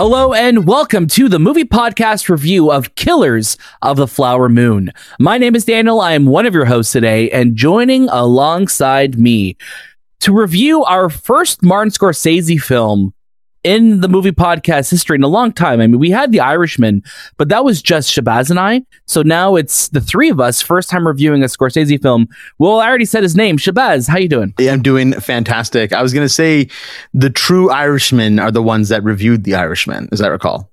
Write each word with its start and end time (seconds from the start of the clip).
Hello 0.00 0.32
and 0.32 0.64
welcome 0.64 1.08
to 1.08 1.28
the 1.28 1.40
movie 1.40 1.64
podcast 1.64 2.28
review 2.28 2.70
of 2.70 2.94
Killers 2.94 3.56
of 3.82 3.96
the 3.96 4.06
Flower 4.06 4.48
Moon. 4.48 4.92
My 5.18 5.38
name 5.38 5.56
is 5.56 5.64
Daniel. 5.64 6.00
I 6.00 6.12
am 6.12 6.24
one 6.24 6.46
of 6.46 6.54
your 6.54 6.66
hosts 6.66 6.92
today, 6.92 7.28
and 7.30 7.56
joining 7.56 8.08
alongside 8.10 9.18
me 9.18 9.56
to 10.20 10.32
review 10.32 10.84
our 10.84 11.10
first 11.10 11.64
Martin 11.64 11.90
Scorsese 11.90 12.62
film 12.62 13.12
in 13.64 14.00
the 14.00 14.08
movie 14.08 14.30
podcast 14.32 14.90
history 14.90 15.16
in 15.16 15.22
a 15.22 15.28
long 15.28 15.52
time. 15.52 15.80
I 15.80 15.86
mean, 15.86 15.98
we 15.98 16.10
had 16.10 16.32
The 16.32 16.40
Irishman, 16.40 17.02
but 17.36 17.48
that 17.48 17.64
was 17.64 17.82
just 17.82 18.10
Shahbaz 18.10 18.50
and 18.50 18.58
I. 18.58 18.82
So 19.06 19.22
now 19.22 19.56
it's 19.56 19.88
the 19.88 20.00
three 20.00 20.30
of 20.30 20.40
us, 20.40 20.62
first 20.62 20.88
time 20.88 21.06
reviewing 21.06 21.42
a 21.42 21.46
Scorsese 21.46 22.00
film. 22.00 22.28
Well, 22.58 22.78
I 22.80 22.88
already 22.88 23.04
said 23.04 23.22
his 23.22 23.34
name, 23.36 23.56
Shahbaz. 23.58 24.08
How 24.08 24.18
you 24.18 24.28
doing? 24.28 24.54
Yeah, 24.58 24.72
I'm 24.72 24.82
doing 24.82 25.12
fantastic. 25.14 25.92
I 25.92 26.02
was 26.02 26.12
going 26.14 26.24
to 26.24 26.32
say 26.32 26.68
the 27.12 27.30
true 27.30 27.70
Irishmen 27.70 28.38
are 28.38 28.50
the 28.52 28.62
ones 28.62 28.88
that 28.90 29.02
reviewed 29.02 29.44
The 29.44 29.54
Irishman, 29.54 30.08
as 30.12 30.20
I 30.20 30.28
recall. 30.28 30.70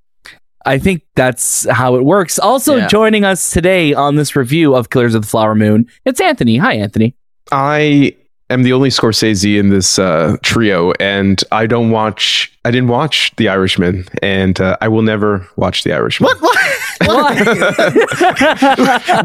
I 0.68 0.80
think 0.80 1.04
that's 1.16 1.70
how 1.70 1.96
it 1.96 2.04
works. 2.05 2.40
Also 2.40 2.77
Yeah. 2.77 2.88
joining 2.88 3.24
us 3.24 3.52
today 3.52 3.94
on 3.94 4.16
this 4.16 4.36
review 4.36 4.76
of 4.76 4.90
Killers 4.90 5.13
of 5.13 5.22
the 5.22 5.27
Flower 5.27 5.54
Moon, 5.54 5.86
it's 6.05 6.20
Anthony. 6.20 6.58
Hi, 6.58 6.74
Anthony. 6.74 7.16
I 7.52 8.16
am 8.49 8.63
the 8.63 8.73
only 8.73 8.90
Scorsese 8.90 9.58
in 9.59 9.70
this 9.70 9.99
uh, 9.99 10.38
trio, 10.44 10.91
and 10.99 11.41
I 11.52 11.67
don't 11.67 11.91
watch. 11.91 12.52
I 12.66 12.71
didn't 12.71 12.90
watch 12.90 13.31
The 13.38 13.48
Irishman, 13.49 14.05
and 14.23 14.59
uh, 14.59 14.76
I 14.81 14.88
will 14.88 15.04
never 15.04 15.48
watch 15.55 15.84
The 15.84 15.94
Irishman. 15.94 16.31
What? 16.40 16.62
What? 17.05 17.38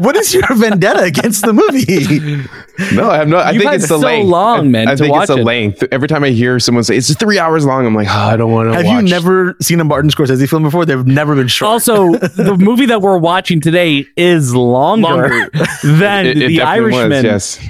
what 0.03 0.15
is 0.15 0.33
your 0.33 0.47
vendetta 0.55 1.03
against 1.03 1.45
the 1.45 1.53
movie? 1.53 2.43
No, 2.95 3.09
I 3.09 3.17
have 3.17 3.27
no. 3.27 3.37
I 3.37 3.51
You've 3.51 3.61
think 3.63 3.73
it's 3.75 3.83
the 3.87 3.99
so 3.99 4.05
length. 4.05 4.29
long, 4.29 4.59
I, 4.59 4.63
man, 4.63 4.87
I 4.87 4.91
to 4.91 4.97
think 4.97 5.11
watch 5.13 5.23
it's 5.29 5.35
the 5.35 5.41
it. 5.41 5.45
length. 5.45 5.83
Every 5.91 6.07
time 6.07 6.23
I 6.23 6.29
hear 6.29 6.59
someone 6.59 6.83
say 6.83 6.97
it's 6.97 7.13
three 7.15 7.39
hours 7.39 7.65
long, 7.65 7.85
I'm 7.85 7.95
like, 7.95 8.07
oh, 8.09 8.11
I 8.11 8.37
don't 8.37 8.51
want 8.51 8.69
to 8.71 8.75
Have 8.75 8.85
watch. 8.85 9.03
you 9.03 9.09
never 9.09 9.55
seen 9.61 9.79
a 9.79 9.83
Martin 9.83 10.09
Scorsese 10.09 10.49
film 10.49 10.63
before? 10.63 10.85
They've 10.85 11.05
never 11.05 11.35
been 11.35 11.47
short. 11.47 11.69
Also, 11.69 12.11
the 12.13 12.55
movie 12.59 12.87
that 12.87 13.01
we're 13.01 13.17
watching 13.17 13.61
today 13.61 14.05
is 14.17 14.55
longer, 14.55 15.07
Longer. 15.07 15.49
than 15.83 16.25
It, 16.27 16.37
it 16.41 16.47
The 16.49 16.61
Irishman. 16.61 17.09
was. 17.11 17.23
Yes. 17.23 17.67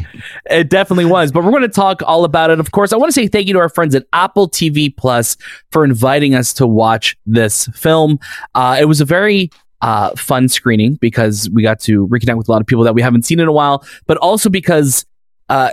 It 0.49 0.69
definitely 0.69 1.05
was. 1.05 1.31
But 1.31 1.40
we're 1.41 1.51
going 1.51 1.61
to 1.63 1.67
talk 1.67 2.01
all 2.05 2.23
about 2.23 2.49
it. 2.49 2.59
Of 2.59 2.71
course, 2.71 2.93
I 2.93 2.97
want 2.97 3.09
to 3.09 3.13
say 3.13 3.27
thank 3.27 3.47
you 3.47 3.53
to 3.53 3.59
our 3.59 3.69
friends 3.69 3.95
at 3.95 4.05
Apple 4.13 4.49
TV 4.49 4.95
Plus 4.95 5.37
for 5.71 5.83
inviting 5.83 6.35
us 6.35 6.53
to 6.53 6.67
watch 6.67 7.17
this 7.25 7.67
film. 7.67 8.19
Uh, 8.55 8.77
it 8.79 8.85
was 8.85 9.01
a 9.01 9.05
very 9.05 9.51
uh, 9.81 10.15
fun 10.15 10.47
screening 10.47 10.95
because 10.95 11.49
we 11.51 11.63
got 11.63 11.79
to 11.81 12.07
reconnect 12.07 12.37
with 12.37 12.47
a 12.47 12.51
lot 12.51 12.61
of 12.61 12.67
people 12.67 12.83
that 12.83 12.93
we 12.93 13.01
haven't 13.01 13.25
seen 13.25 13.39
in 13.39 13.47
a 13.47 13.51
while, 13.51 13.85
but 14.05 14.17
also 14.17 14.49
because 14.49 15.05
uh, 15.49 15.71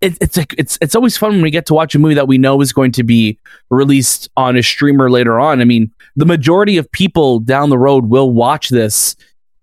it, 0.00 0.18
it's 0.20 0.36
like 0.36 0.54
it's 0.58 0.78
it's 0.80 0.94
always 0.94 1.16
fun 1.16 1.32
when 1.32 1.42
we 1.42 1.50
get 1.50 1.66
to 1.66 1.74
watch 1.74 1.94
a 1.94 1.98
movie 1.98 2.14
that 2.14 2.28
we 2.28 2.38
know 2.38 2.60
is 2.60 2.72
going 2.72 2.92
to 2.92 3.02
be 3.02 3.38
released 3.70 4.28
on 4.36 4.56
a 4.56 4.62
streamer 4.62 5.10
later 5.10 5.40
on. 5.40 5.60
I 5.60 5.64
mean, 5.64 5.90
the 6.16 6.26
majority 6.26 6.76
of 6.76 6.90
people 6.92 7.40
down 7.40 7.70
the 7.70 7.78
road 7.78 8.06
will 8.06 8.30
watch 8.30 8.68
this 8.68 9.16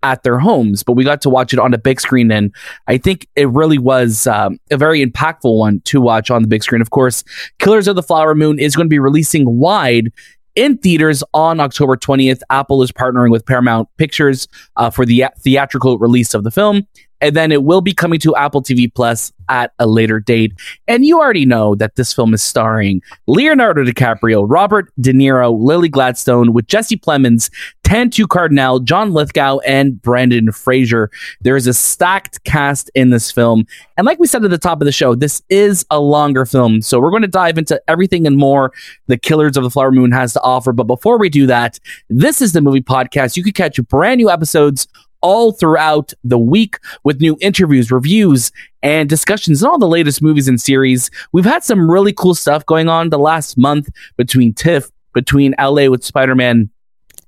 at 0.04 0.22
their 0.22 0.38
homes, 0.38 0.82
but 0.82 0.92
we 0.92 1.02
got 1.02 1.22
to 1.22 1.30
watch 1.30 1.52
it 1.52 1.58
on 1.58 1.72
a 1.72 1.78
big 1.78 2.00
screen, 2.00 2.30
and 2.30 2.54
I 2.86 2.98
think 2.98 3.26
it 3.34 3.48
really 3.48 3.78
was 3.78 4.26
um, 4.26 4.60
a 4.70 4.76
very 4.76 5.04
impactful 5.04 5.58
one 5.58 5.80
to 5.86 6.00
watch 6.00 6.30
on 6.30 6.42
the 6.42 6.48
big 6.48 6.62
screen. 6.62 6.82
Of 6.82 6.90
course, 6.90 7.24
Killers 7.58 7.88
of 7.88 7.96
the 7.96 8.02
Flower 8.02 8.34
Moon 8.34 8.58
is 8.58 8.76
going 8.76 8.86
to 8.86 8.90
be 8.90 8.98
releasing 8.98 9.58
wide 9.58 10.12
in 10.54 10.76
theaters 10.78 11.24
on 11.32 11.58
October 11.58 11.96
20th. 11.96 12.42
Apple 12.50 12.82
is 12.82 12.92
partnering 12.92 13.30
with 13.30 13.46
Paramount 13.46 13.88
Pictures 13.96 14.46
uh, 14.76 14.90
for 14.90 15.06
the 15.06 15.24
theatrical 15.40 15.98
release 15.98 16.34
of 16.34 16.44
the 16.44 16.50
film. 16.50 16.86
And 17.24 17.34
then 17.34 17.52
it 17.52 17.62
will 17.62 17.80
be 17.80 17.94
coming 17.94 18.18
to 18.20 18.36
Apple 18.36 18.62
TV 18.62 18.92
Plus 18.92 19.32
at 19.48 19.72
a 19.78 19.86
later 19.86 20.20
date. 20.20 20.52
And 20.86 21.06
you 21.06 21.18
already 21.18 21.46
know 21.46 21.74
that 21.76 21.96
this 21.96 22.12
film 22.12 22.34
is 22.34 22.42
starring 22.42 23.00
Leonardo 23.26 23.82
DiCaprio, 23.82 24.44
Robert 24.46 24.92
De 25.00 25.14
Niro, 25.14 25.58
Lily 25.58 25.88
Gladstone, 25.88 26.52
with 26.52 26.66
Jesse 26.66 26.98
Plemons, 26.98 27.50
Tantoo 27.82 28.28
Cardinal, 28.28 28.78
John 28.78 29.14
Lithgow, 29.14 29.60
and 29.60 30.02
Brendan 30.02 30.52
Fraser. 30.52 31.10
There 31.40 31.56
is 31.56 31.66
a 31.66 31.72
stacked 31.72 32.44
cast 32.44 32.90
in 32.94 33.08
this 33.08 33.30
film. 33.30 33.66
And 33.96 34.04
like 34.04 34.18
we 34.18 34.26
said 34.26 34.44
at 34.44 34.50
the 34.50 34.58
top 34.58 34.82
of 34.82 34.84
the 34.84 34.92
show, 34.92 35.14
this 35.14 35.40
is 35.48 35.86
a 35.90 36.00
longer 36.00 36.44
film. 36.44 36.82
So 36.82 37.00
we're 37.00 37.10
going 37.10 37.22
to 37.22 37.28
dive 37.28 37.56
into 37.56 37.80
everything 37.88 38.26
and 38.26 38.36
more 38.36 38.70
the 39.06 39.16
Killers 39.16 39.56
of 39.56 39.62
the 39.64 39.70
Flower 39.70 39.92
Moon 39.92 40.12
has 40.12 40.34
to 40.34 40.42
offer. 40.42 40.74
But 40.74 40.84
before 40.84 41.18
we 41.18 41.30
do 41.30 41.46
that, 41.46 41.78
this 42.10 42.42
is 42.42 42.52
the 42.52 42.60
movie 42.60 42.82
podcast. 42.82 43.38
You 43.38 43.42
can 43.42 43.52
catch 43.52 43.80
brand 43.88 44.18
new 44.18 44.28
episodes 44.28 44.86
all 45.24 45.52
throughout 45.52 46.12
the 46.22 46.38
week 46.38 46.76
with 47.02 47.18
new 47.18 47.36
interviews, 47.40 47.90
reviews, 47.90 48.52
and 48.82 49.08
discussions 49.08 49.64
on 49.64 49.70
all 49.70 49.78
the 49.78 49.88
latest 49.88 50.20
movies 50.20 50.48
and 50.48 50.60
series. 50.60 51.10
We've 51.32 51.46
had 51.46 51.64
some 51.64 51.90
really 51.90 52.12
cool 52.12 52.34
stuff 52.34 52.66
going 52.66 52.90
on 52.90 53.08
the 53.08 53.18
last 53.18 53.56
month 53.56 53.88
between 54.18 54.52
TIFF, 54.52 54.90
between 55.14 55.54
LA 55.58 55.88
with 55.88 56.04
Spider 56.04 56.34
Man. 56.34 56.68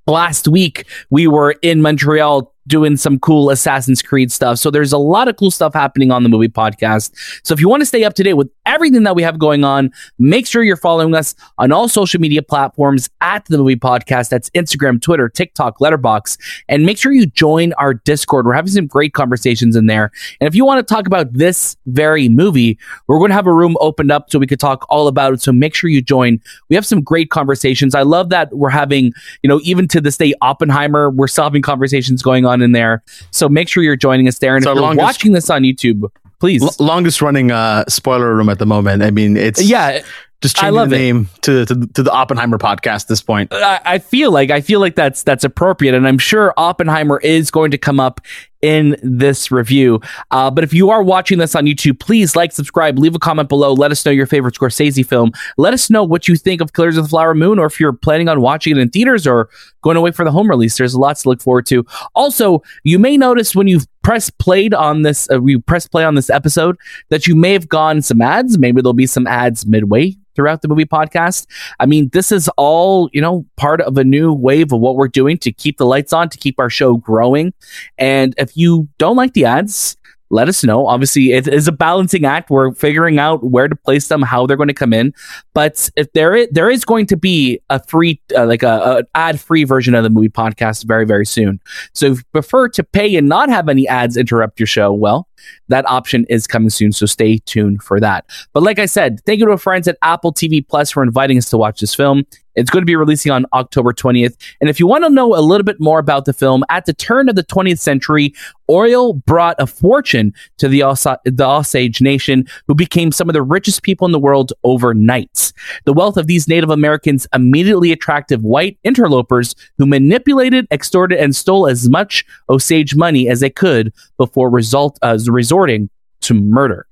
Last 0.07 0.47
week, 0.47 0.87
we 1.09 1.27
were 1.27 1.57
in 1.63 1.81
Montreal 1.81 2.55
doing 2.67 2.97
some 2.97 3.19
cool 3.19 3.51
Assassin's 3.51 4.03
Creed 4.03 4.33
stuff. 4.33 4.59
So 4.59 4.71
there's 4.71 4.93
a 4.93 4.99
lot 4.99 5.29
of 5.29 5.37
cool 5.37 5.51
stuff 5.51 5.75
happening 5.75 6.11
on 6.11 6.23
the 6.23 6.29
movie 6.29 6.49
podcast. 6.49 7.13
So 7.45 7.55
if 7.55 7.61
you 7.61 7.69
want 7.69 7.81
to 7.83 7.87
stay 7.87 8.05
up 8.05 8.15
to 8.15 8.23
date 8.23 8.35
with 8.35 8.51
everything 8.65 9.05
that 9.05 9.15
we 9.15 9.23
have 9.23 9.39
going 9.39 9.65
on, 9.65 9.91
make 10.19 10.47
sure 10.47 10.63
you're 10.63 10.77
following 10.77 11.15
us 11.15 11.35
on 11.59 11.73
all 11.73 11.89
social 11.89 12.21
media 12.21 12.43
platforms 12.43 13.09
at 13.21 13.45
the 13.47 13.59
movie 13.59 13.77
podcast. 13.77 14.29
That's 14.29 14.51
Instagram, 14.51 15.01
Twitter, 15.01 15.29
TikTok, 15.29 15.79
Letterboxd, 15.79 16.39
and 16.69 16.85
make 16.85 16.99
sure 16.99 17.13
you 17.13 17.27
join 17.27 17.73
our 17.75 17.95
Discord. 17.95 18.47
We're 18.47 18.55
having 18.55 18.73
some 18.73 18.87
great 18.87 19.15
conversations 19.15 19.77
in 19.77 19.87
there. 19.87 20.11
And 20.41 20.49
if 20.49 20.55
you 20.55 20.65
want 20.65 20.87
to 20.87 20.95
talk 20.95 21.07
about 21.07 21.33
this 21.33 21.77
very 21.87 22.29
movie, 22.29 22.79
we're 23.07 23.19
going 23.19 23.31
to 23.31 23.37
have 23.37 23.47
a 23.47 23.55
room 23.55 23.77
opened 23.81 24.11
up 24.11 24.31
so 24.31 24.39
we 24.39 24.47
could 24.47 24.61
talk 24.61 24.87
all 24.89 25.09
about 25.09 25.35
it. 25.35 25.41
So 25.41 25.53
make 25.53 25.75
sure 25.75 25.89
you 25.89 26.03
join. 26.03 26.41
We 26.69 26.77
have 26.77 26.87
some 26.87 27.03
great 27.03 27.31
conversations. 27.31 27.95
I 27.95 28.03
love 28.03 28.31
that 28.31 28.53
we're 28.53 28.71
having, 28.71 29.13
you 29.43 29.49
know, 29.49 29.61
even 29.63 29.87
to 29.89 30.01
this 30.01 30.17
day, 30.17 30.35
Oppenheimer, 30.43 31.11
we're 31.11 31.29
still 31.29 31.45
having 31.45 31.63
conversations 31.63 32.23
going 32.23 32.45
on 32.45 32.56
in 32.63 32.73
there. 32.73 33.03
So 33.31 33.49
make 33.49 33.69
sure 33.69 33.83
you're 33.83 33.97
joining 33.97 34.29
us 34.29 34.39
there. 34.39 34.57
And 34.57 34.63
It's 34.65 34.71
if 34.71 34.75
you're 34.75 34.83
longest- 34.83 35.03
watching 35.03 35.33
this 35.33 35.51
on 35.51 35.63
YouTube, 35.63 36.11
please. 36.39 36.63
L- 36.63 36.75
longest 36.79 37.23
running 37.23 37.51
uh, 37.51 37.85
spoiler 37.89 38.35
room 38.35 38.49
at 38.49 38.59
the 38.59 38.67
moment. 38.67 39.03
I 39.03 39.11
mean, 39.11 39.37
it's 39.37 39.63
yeah, 39.63 40.03
just 40.43 40.57
change 40.57 40.75
the 40.75 40.87
name 40.87 41.29
to, 41.43 41.65
to 41.65 41.75
to 41.95 42.03
the 42.03 42.11
Oppenheimer 42.11 42.59
podcast 42.59 43.03
at 43.05 43.09
this 43.09 43.23
point. 43.23 43.53
I, 43.53 43.81
I 43.85 43.99
feel 43.99 44.31
like 44.31 44.51
I 44.51 44.61
feel 44.61 44.81
like 44.81 44.95
that's 44.95 45.23
that's 45.23 45.45
appropriate, 45.45 45.95
and 45.95 46.07
I'm 46.07 46.19
sure 46.19 46.53
Oppenheimer 46.57 47.19
is 47.21 47.51
going 47.51 47.71
to 47.71 47.79
come 47.79 47.99
up 47.99 48.21
in 48.63 48.97
this 49.03 49.51
review. 49.51 50.01
Uh, 50.31 50.51
but 50.51 50.65
if 50.65 50.75
you 50.75 50.91
are 50.91 51.03
watching 51.03 51.39
this 51.39 51.55
on 51.55 51.67
YouTube, 51.67 52.01
please 52.01 52.35
like, 52.35 52.53
subscribe, 52.53 52.99
leave 52.99 53.15
a 53.15 53.19
comment 53.19 53.49
below. 53.49 53.73
Let 53.73 53.93
us 53.93 54.05
know 54.05 54.11
your 54.11 54.27
favorite 54.27 54.55
Scorsese 54.55 55.07
film. 55.07 55.31
Let 55.57 55.73
us 55.73 55.89
know 55.89 56.03
what 56.03 56.27
you 56.27 56.37
think 56.37 56.61
of 56.61 56.73
Killers 56.73 56.97
of 56.97 57.05
the 57.05 57.09
Flower 57.09 57.35
Moon, 57.35 57.59
or 57.59 57.67
if 57.67 57.79
you're 57.79 57.93
planning 57.93 58.29
on 58.29 58.41
watching 58.41 58.77
it 58.77 58.81
in 58.81 58.91
theaters 58.91 59.27
or 59.27 59.49
going 59.83 59.97
away 59.97 60.11
for 60.11 60.25
the 60.25 60.33
home 60.33 60.51
release. 60.51 60.77
There's 60.77 60.97
lots 60.97 61.23
to 61.23 61.29
look 61.29 61.41
forward 61.41 61.67
to. 61.67 61.87
Also, 62.15 62.63
you 62.83 62.99
may 62.99 63.17
notice 63.17 63.55
when 63.55 63.69
you've 63.69 63.87
pressed 64.07 64.39
played 64.39 64.73
on 64.73 65.03
this, 65.03 65.29
uh, 65.33 65.41
we 65.41 65.59
press 65.59 65.89
play 65.89 66.05
on 66.05 66.15
this 66.15 66.31
episode, 66.31 66.77
that 67.09 67.27
you 67.27 67.35
may 67.35 67.53
have 67.53 67.69
gone 67.69 68.01
some 68.01 68.23
ads. 68.23 68.57
Maybe 68.57 68.81
there'll 68.81 68.93
be 68.93 69.05
some 69.05 69.27
ads 69.27 69.67
midway 69.67 70.15
throughout 70.37 70.63
the 70.63 70.69
movie 70.69 70.85
podcast. 70.85 71.45
I 71.81 71.87
mean, 71.87 72.11
this 72.13 72.31
is 72.31 72.49
all, 72.57 73.11
you 73.13 73.21
know, 73.21 73.45
part 73.57 73.81
of 73.81 73.99
a 73.99 74.05
new 74.05 74.33
wave 74.33 74.73
of 74.73 74.79
what 74.79 74.95
we're 74.95 75.09
doing 75.09 75.39
to 75.39 75.51
keep 75.51 75.79
the 75.79 75.87
lights 75.87 76.13
on, 76.13 76.29
to 76.29 76.39
keep 76.39 76.61
our 76.61 76.71
show 76.71 76.99
growing. 76.99 77.53
And 77.99 78.33
if 78.39 78.57
you 78.57 78.89
don't 78.99 79.17
like 79.17 79.33
the 79.33 79.45
ads, 79.45 79.97
let 80.31 80.49
us 80.49 80.65
know. 80.65 80.87
Obviously, 80.87 81.33
it 81.33 81.47
is 81.47 81.69
a 81.69 81.73
balancing 81.73 82.25
act. 82.25 82.51
We're 82.51 82.73
figuring 82.73 83.19
out 83.19 83.45
where 83.45 83.69
to 83.69 83.77
place 83.77 84.09
them, 84.09 84.23
how 84.23 84.47
they're 84.47 84.57
going 84.57 84.69
to 84.69 84.75
come 84.75 84.93
in. 84.93 85.15
But 85.55 85.89
if 85.97 86.13
there 86.13 86.35
is, 86.35 86.49
there 86.51 86.71
is 86.71 86.85
going 86.85 87.07
to 87.07 87.17
be 87.17 87.61
a 87.71 87.83
free, 87.87 88.21
uh, 88.37 88.47
like 88.47 88.63
a, 88.63 89.01
a 89.01 89.03
ad 89.15 89.41
free 89.41 89.65
version 89.65 89.95
of 89.95 90.03
the 90.03 90.11
movie 90.11 90.29
podcast 90.29 90.85
very, 90.85 91.07
very 91.07 91.27
soon. 91.27 91.61
So 91.93 92.07
if 92.07 92.19
you 92.19 92.25
prefer 92.33 92.69
to 92.71 92.83
pay 92.83 93.17
and 93.17 93.29
not 93.29 93.49
have 93.49 93.69
any 93.69 93.87
ads 93.89 94.17
interrupt 94.17 94.59
your 94.59 94.67
show, 94.67 94.93
well, 94.93 95.29
that 95.69 95.89
option 95.89 96.27
is 96.29 96.47
coming 96.47 96.71
soon. 96.71 96.93
So 96.93 97.07
stay 97.07 97.39
tuned 97.39 97.83
for 97.83 98.01
that. 98.01 98.27
But 98.53 98.63
like 98.63 98.79
I 98.79 98.87
said, 98.87 99.21
thank 99.27 99.39
you 99.41 99.47
to 99.47 99.53
our 99.53 99.59
friends 99.59 99.87
at 99.87 99.99
Apple 100.03 100.33
TV 100.33 100.67
Plus 100.67 100.91
for 100.91 101.03
inviting 101.03 101.39
us 101.39 101.51
to 101.51 101.59
watch 101.59 101.81
this 101.81 101.95
film. 101.95 102.25
It's 102.57 102.71
going 102.71 102.83
to 102.83 102.87
be 102.87 102.97
releasing 102.97 103.31
on 103.31 103.47
October 103.53 103.93
20th. 103.93 104.37
And 104.61 104.69
if 104.69 104.81
you 104.81 104.87
want 104.87 105.05
to 105.05 105.11
know 105.11 105.35
a 105.35 105.41
little 105.41 105.65
bit 105.65 105.81
more 105.81 105.99
about 105.99 106.25
the 106.25 106.33
film, 106.33 106.65
at 106.71 106.87
the 106.87 106.93
turn 106.93 107.29
of 107.29 107.37
the 107.37 107.45
20th 107.45 107.79
century, 107.79 108.35
oil 108.69 109.13
brought 109.13 109.57
a 109.59 109.67
fortune 109.67 110.33
to 110.59 110.69
the, 110.69 110.83
Osa- 110.83 111.21
the 111.25 111.47
Osage 111.47 112.01
Nation, 112.01 112.47
who 112.67 112.75
became 112.75 113.13
some 113.13 113.29
of 113.29 113.35
the 113.35 113.43
richest 113.43 113.83
people 113.83 114.07
in 114.07 114.13
the 114.13 114.19
world 114.19 114.53
overnight. 114.65 115.53
The 115.85 115.93
wealth 115.93 116.17
of 116.17 116.27
these 116.27 116.49
Native 116.49 116.71
Americans 116.71 117.27
immediately 117.35 117.93
attracted 117.93 118.43
white 118.43 118.79
interlopers 118.85 119.55
who 119.79 119.87
manipulated, 119.87 120.67
extorted, 120.71 121.19
and 121.19 121.37
stole 121.37 121.67
as 121.67 121.89
much 121.89 122.25
Osage 122.49 122.97
money 122.97 123.29
as 123.29 123.41
they 123.41 123.51
could 123.51 123.93
before 124.17 124.51
result 124.51 124.99
uh, 125.03 125.19
resorting 125.29 125.91
to 126.23 126.35
murder. 126.35 126.87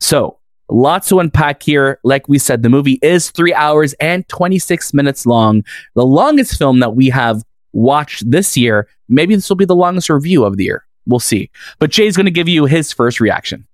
So, 0.00 0.38
lots 0.68 1.08
to 1.08 1.20
unpack 1.20 1.62
here. 1.62 2.00
Like 2.02 2.28
we 2.28 2.38
said, 2.38 2.62
the 2.62 2.68
movie 2.68 2.98
is 3.02 3.30
three 3.30 3.54
hours 3.54 3.92
and 3.94 4.28
26 4.28 4.94
minutes 4.94 5.26
long, 5.26 5.64
the 5.94 6.06
longest 6.06 6.58
film 6.58 6.80
that 6.80 6.96
we 6.96 7.10
have 7.10 7.42
watched 7.72 8.30
this 8.30 8.56
year. 8.56 8.88
Maybe 9.08 9.34
this 9.34 9.48
will 9.48 9.56
be 9.56 9.64
the 9.64 9.76
longest 9.76 10.10
review 10.10 10.44
of 10.44 10.56
the 10.56 10.64
year. 10.64 10.84
We'll 11.06 11.20
see. 11.20 11.50
But 11.78 11.90
Jay's 11.90 12.16
going 12.16 12.26
to 12.26 12.32
give 12.32 12.48
you 12.48 12.64
his 12.64 12.92
first 12.92 13.20
reaction. 13.20 13.66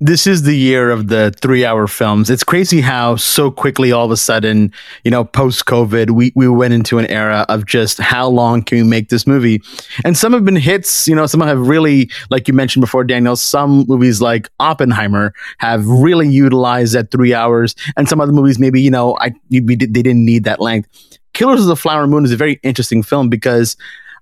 This 0.00 0.26
is 0.26 0.42
the 0.44 0.56
year 0.56 0.90
of 0.90 1.08
the 1.08 1.32
three 1.42 1.64
hour 1.64 1.86
films. 1.86 2.30
It's 2.30 2.42
crazy 2.42 2.80
how 2.80 3.16
so 3.16 3.50
quickly 3.50 3.92
all 3.92 4.06
of 4.06 4.10
a 4.10 4.16
sudden, 4.16 4.72
you 5.04 5.10
know, 5.10 5.24
post 5.24 5.66
COVID, 5.66 6.12
we, 6.12 6.32
we 6.34 6.48
went 6.48 6.72
into 6.72 6.98
an 6.98 7.04
era 7.06 7.44
of 7.50 7.66
just 7.66 7.98
how 7.98 8.26
long 8.26 8.62
can 8.62 8.78
we 8.78 8.84
make 8.84 9.10
this 9.10 9.26
movie? 9.26 9.60
And 10.02 10.16
some 10.16 10.32
have 10.32 10.44
been 10.44 10.56
hits, 10.56 11.06
you 11.06 11.14
know, 11.14 11.26
some 11.26 11.42
have 11.42 11.68
really, 11.68 12.10
like 12.30 12.48
you 12.48 12.54
mentioned 12.54 12.80
before, 12.80 13.04
Daniel, 13.04 13.36
some 13.36 13.84
movies 13.88 14.22
like 14.22 14.48
Oppenheimer 14.58 15.34
have 15.58 15.86
really 15.86 16.28
utilized 16.28 16.94
that 16.94 17.10
three 17.10 17.34
hours. 17.34 17.74
And 17.96 18.08
some 18.08 18.22
other 18.22 18.32
movies, 18.32 18.58
maybe, 18.58 18.80
you 18.80 18.90
know, 18.90 19.18
I, 19.20 19.32
they 19.50 19.76
didn't 19.76 20.24
need 20.24 20.44
that 20.44 20.60
length. 20.60 20.88
Killers 21.34 21.60
of 21.60 21.66
the 21.66 21.76
Flower 21.76 22.06
Moon 22.06 22.24
is 22.24 22.32
a 22.32 22.36
very 22.36 22.58
interesting 22.62 23.02
film 23.02 23.28
because 23.28 23.76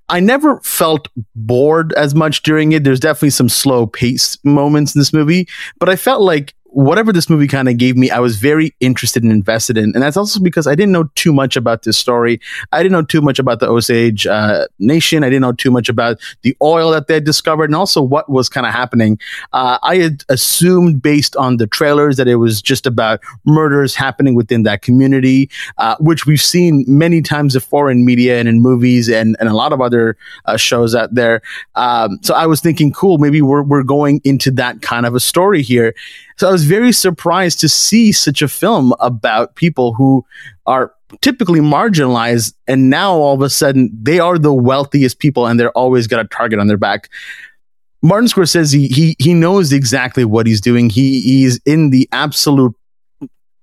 I 0.08 0.20
never 0.20 0.60
felt 0.60 1.08
bored 1.34 1.92
as 1.94 2.14
much 2.14 2.42
during 2.42 2.72
it. 2.72 2.84
There's 2.84 3.00
definitely 3.00 3.30
some 3.30 3.48
slow 3.48 3.86
pace 3.86 4.38
moments 4.44 4.94
in 4.94 5.00
this 5.00 5.12
movie, 5.12 5.48
but 5.78 5.88
I 5.88 5.96
felt 5.96 6.22
like 6.22 6.54
whatever 6.70 7.12
this 7.12 7.30
movie 7.30 7.46
kind 7.46 7.68
of 7.68 7.76
gave 7.76 7.96
me, 7.96 8.10
I 8.10 8.18
was 8.18 8.36
very 8.36 8.74
interested 8.80 9.22
and 9.22 9.32
invested 9.32 9.78
in. 9.78 9.92
And 9.94 10.02
that's 10.02 10.16
also 10.16 10.40
because 10.40 10.66
I 10.66 10.74
didn't 10.74 10.92
know 10.92 11.04
too 11.14 11.32
much 11.32 11.56
about 11.56 11.82
this 11.82 11.96
story. 11.96 12.40
I 12.72 12.82
didn't 12.82 12.92
know 12.92 13.02
too 13.02 13.22
much 13.22 13.38
about 13.38 13.60
the 13.60 13.68
Osage 13.68 14.26
uh, 14.26 14.66
Nation. 14.78 15.24
I 15.24 15.28
didn't 15.28 15.42
know 15.42 15.52
too 15.52 15.70
much 15.70 15.88
about 15.88 16.18
the 16.42 16.56
oil 16.62 16.90
that 16.90 17.06
they 17.06 17.20
discovered 17.20 17.64
and 17.64 17.74
also 17.74 18.02
what 18.02 18.28
was 18.28 18.48
kind 18.48 18.66
of 18.66 18.72
happening. 18.72 19.18
Uh, 19.52 19.78
I 19.82 19.96
had 19.96 20.24
assumed 20.28 21.02
based 21.02 21.36
on 21.36 21.56
the 21.56 21.66
trailers 21.66 22.16
that 22.18 22.28
it 22.28 22.36
was 22.36 22.60
just 22.60 22.86
about 22.86 23.20
murders 23.44 23.94
happening 23.94 24.34
within 24.34 24.62
that 24.64 24.82
community, 24.82 25.50
uh, 25.78 25.96
which 26.00 26.26
we've 26.26 26.40
seen 26.40 26.84
many 26.86 27.22
times 27.22 27.54
before 27.54 27.90
in 27.90 28.04
media 28.04 28.38
and 28.38 28.48
in 28.48 28.60
movies 28.60 29.08
and, 29.08 29.36
and 29.40 29.48
a 29.48 29.54
lot 29.54 29.72
of 29.72 29.80
other 29.80 30.16
uh, 30.44 30.56
shows 30.56 30.94
out 30.94 31.14
there. 31.14 31.40
Um, 31.76 32.18
so 32.22 32.34
I 32.34 32.46
was 32.46 32.60
thinking, 32.60 32.92
cool, 32.92 33.18
maybe 33.18 33.40
we're, 33.40 33.62
we're 33.62 33.82
going 33.82 34.20
into 34.24 34.50
that 34.52 34.82
kind 34.82 35.06
of 35.06 35.14
a 35.14 35.20
story 35.20 35.62
here. 35.62 35.94
So 36.38 36.48
I 36.48 36.52
was 36.52 36.64
very 36.64 36.92
surprised 36.92 37.60
to 37.60 37.68
see 37.68 38.12
such 38.12 38.42
a 38.42 38.48
film 38.48 38.94
about 39.00 39.56
people 39.56 39.92
who 39.92 40.24
are 40.66 40.92
typically 41.20 41.60
marginalized 41.60 42.54
and 42.66 42.88
now 42.90 43.14
all 43.14 43.34
of 43.34 43.42
a 43.42 43.50
sudden 43.50 43.90
they 44.00 44.20
are 44.20 44.38
the 44.38 44.54
wealthiest 44.54 45.18
people 45.18 45.46
and 45.46 45.58
they're 45.58 45.72
always 45.72 46.06
got 46.06 46.20
a 46.24 46.28
target 46.28 46.60
on 46.60 46.68
their 46.68 46.76
back. 46.76 47.08
Martin 48.02 48.28
Scorsese, 48.28 48.88
he 48.88 49.16
he 49.18 49.34
knows 49.34 49.72
exactly 49.72 50.24
what 50.24 50.46
he's 50.46 50.60
doing. 50.60 50.88
He 50.88 51.20
he's 51.22 51.58
in 51.66 51.90
the 51.90 52.08
absolute 52.12 52.74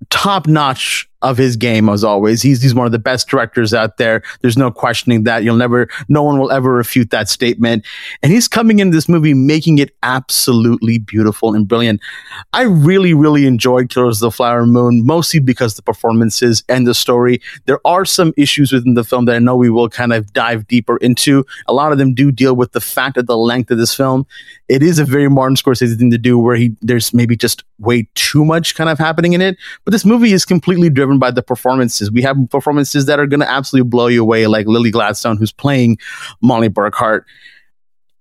top 0.10 0.45
notch 0.45 1.10
of 1.25 1.38
his 1.38 1.56
game 1.56 1.89
as 1.89 2.04
always. 2.04 2.42
He's 2.42 2.62
he's 2.62 2.75
one 2.75 2.86
of 2.86 2.92
the 2.92 3.00
best 3.00 3.27
directors 3.27 3.74
out 3.74 3.98
there. 3.98 4.22
There's 4.42 4.57
no 4.57 4.72
questioning 4.72 5.24
that. 5.24 5.44
You'll 5.44 5.56
never 5.56 5.89
no 6.07 6.22
one 6.22 6.38
will 6.39 6.51
ever 6.51 6.72
refute 6.72 7.10
that 7.10 7.27
statement. 7.30 7.83
And 8.22 8.31
he's 8.31 8.48
coming 8.48 8.80
into 8.80 8.95
this 8.95 9.10
movie 9.10 9.33
making 9.33 9.80
it 9.80 9.95
absolutely 10.04 11.00
beautiful 11.00 11.56
and 11.56 11.68
brilliant. 11.68 12.00
I 12.54 12.63
really 12.63 13.13
really 13.13 13.48
enjoyed 13.48 13.89
Killers 13.89 14.22
of 14.22 14.27
the 14.27 14.31
Flower 14.31 14.66
Moon 14.66 15.06
mostly 15.06 15.39
because 15.39 15.75
the 15.75 15.81
performances 15.81 16.63
and 16.69 16.86
the 16.86 16.94
story. 16.94 17.42
There 17.66 17.80
are 17.86 18.06
some 18.06 18.31
issues 18.38 18.71
within 18.71 18.94
the 18.94 19.04
film 19.04 19.25
that 19.25 19.36
I 19.36 19.39
know 19.39 19.56
we 19.56 19.69
will 19.69 19.89
kind 19.89 20.13
of 20.13 20.31
dive 20.31 20.68
deeper 20.68 20.98
into. 20.98 21.44
A 21.68 21.74
lot 21.74 21.92
of 21.92 21.98
them 21.98 22.13
do 22.13 22.31
deal 22.31 22.56
with 22.56 22.74
the 22.74 22.81
fact 22.81 23.18
of 23.18 23.25
the 23.25 23.38
length 23.38 23.71
of 23.71 23.80
this 23.80 23.95
film. 23.95 24.28
It 24.69 24.83
is 24.83 25.00
a 25.00 25.06
very 25.06 25.30
Martin 25.30 25.56
Scorsese 25.56 25.98
thing 25.98 26.12
to 26.12 26.18
do 26.18 26.38
where 26.38 26.56
he 26.56 26.75
there's 26.81 27.13
maybe 27.13 27.36
just 27.36 27.63
way 27.80 28.07
too 28.16 28.45
much 28.45 28.75
kind 28.75 28.89
of 28.89 29.00
happening 29.00 29.33
in 29.33 29.42
it. 29.42 29.57
But 29.83 29.92
this 29.92 30.06
movie 30.06 30.33
is 30.33 30.45
completely 30.45 30.89
driven 30.89 31.15
driven 31.16 31.20
by 31.20 31.32
the 31.32 31.44
performances. 31.44 32.12
We 32.12 32.22
have 32.24 32.38
performances 32.50 33.06
that 33.06 33.20
are 33.20 33.28
going 33.28 33.42
to 33.42 33.50
absolutely 33.50 33.90
blow 33.90 34.08
you 34.08 34.22
away, 34.22 34.48
like 34.48 34.68
Lily 34.68 34.92
Gladstone, 34.92 35.38
who's 35.38 35.54
playing 35.54 35.98
Molly 36.42 36.70
Burkhart. 36.70 37.24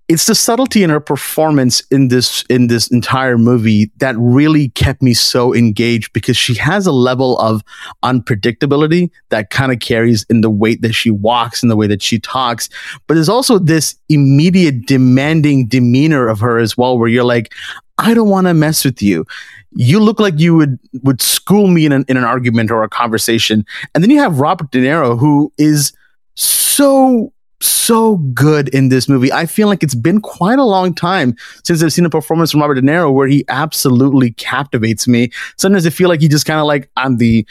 It's 0.06 0.26
the 0.26 0.34
subtlety 0.34 0.82
in 0.82 0.90
her 0.90 1.00
performance 1.00 1.82
in 1.90 2.08
this 2.08 2.44
in 2.50 2.66
this 2.66 2.90
entire 2.90 3.38
movie 3.38 3.90
that 4.00 4.14
really 4.18 4.68
kept 4.68 5.00
me 5.00 5.14
so 5.14 5.54
engaged 5.54 6.12
because 6.12 6.36
she 6.36 6.54
has 6.56 6.86
a 6.86 6.92
level 6.92 7.38
of 7.38 7.62
unpredictability 8.02 9.10
that 9.30 9.48
kind 9.48 9.72
of 9.72 9.80
carries 9.80 10.26
in 10.28 10.42
the 10.42 10.50
weight 10.50 10.82
that 10.82 10.92
she 10.92 11.10
walks 11.10 11.62
and 11.62 11.70
the 11.70 11.76
way 11.76 11.86
that 11.86 12.02
she 12.02 12.18
talks. 12.18 12.68
But 13.06 13.14
there's 13.14 13.30
also 13.30 13.58
this 13.58 13.96
immediate 14.10 14.86
demanding 14.86 15.68
demeanor 15.68 16.28
of 16.28 16.40
her 16.40 16.58
as 16.58 16.76
well, 16.76 16.98
where 16.98 17.08
you're 17.08 17.24
like, 17.24 17.54
I 17.96 18.12
don't 18.12 18.28
want 18.28 18.46
to 18.46 18.52
mess 18.52 18.84
with 18.84 19.00
you 19.00 19.24
you 19.74 20.00
look 20.00 20.20
like 20.20 20.38
you 20.38 20.54
would 20.54 20.78
would 21.02 21.20
school 21.20 21.66
me 21.66 21.86
in 21.86 21.92
an, 21.92 22.04
in 22.08 22.16
an 22.16 22.24
argument 22.24 22.70
or 22.70 22.82
a 22.82 22.88
conversation. 22.88 23.64
And 23.94 24.02
then 24.02 24.10
you 24.10 24.18
have 24.18 24.40
robert 24.40 24.70
de 24.70 24.80
niro 24.80 25.18
who 25.18 25.52
is 25.58 25.92
so 26.34 27.32
so 27.60 28.18
good 28.34 28.68
in 28.68 28.88
this 28.88 29.08
movie. 29.08 29.32
I 29.32 29.46
feel 29.46 29.68
like 29.68 29.82
it's 29.82 29.94
been 29.94 30.20
quite 30.20 30.58
a 30.58 30.64
long 30.64 30.94
time 30.94 31.36
since 31.64 31.82
i've 31.82 31.92
seen 31.92 32.04
a 32.04 32.10
performance 32.10 32.52
from 32.52 32.60
robert 32.60 32.74
de 32.74 32.82
niro 32.82 33.12
where 33.12 33.28
he 33.28 33.44
absolutely 33.48 34.32
captivates 34.32 35.08
me. 35.08 35.30
Sometimes 35.56 35.86
i 35.86 35.90
feel 35.90 36.08
like 36.08 36.20
he 36.20 36.28
just 36.28 36.46
kind 36.46 36.60
of 36.60 36.66
like 36.66 36.90
i'm 36.96 37.16
the 37.18 37.46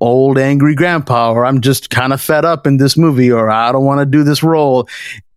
old 0.00 0.36
angry 0.36 0.74
grandpa 0.74 1.30
or 1.30 1.46
i'm 1.46 1.60
just 1.60 1.90
kind 1.90 2.12
of 2.12 2.20
fed 2.20 2.44
up 2.44 2.66
in 2.66 2.78
this 2.78 2.96
movie 2.96 3.30
or 3.30 3.48
i 3.50 3.70
don't 3.70 3.84
want 3.84 4.00
to 4.00 4.06
do 4.06 4.22
this 4.22 4.42
role. 4.42 4.88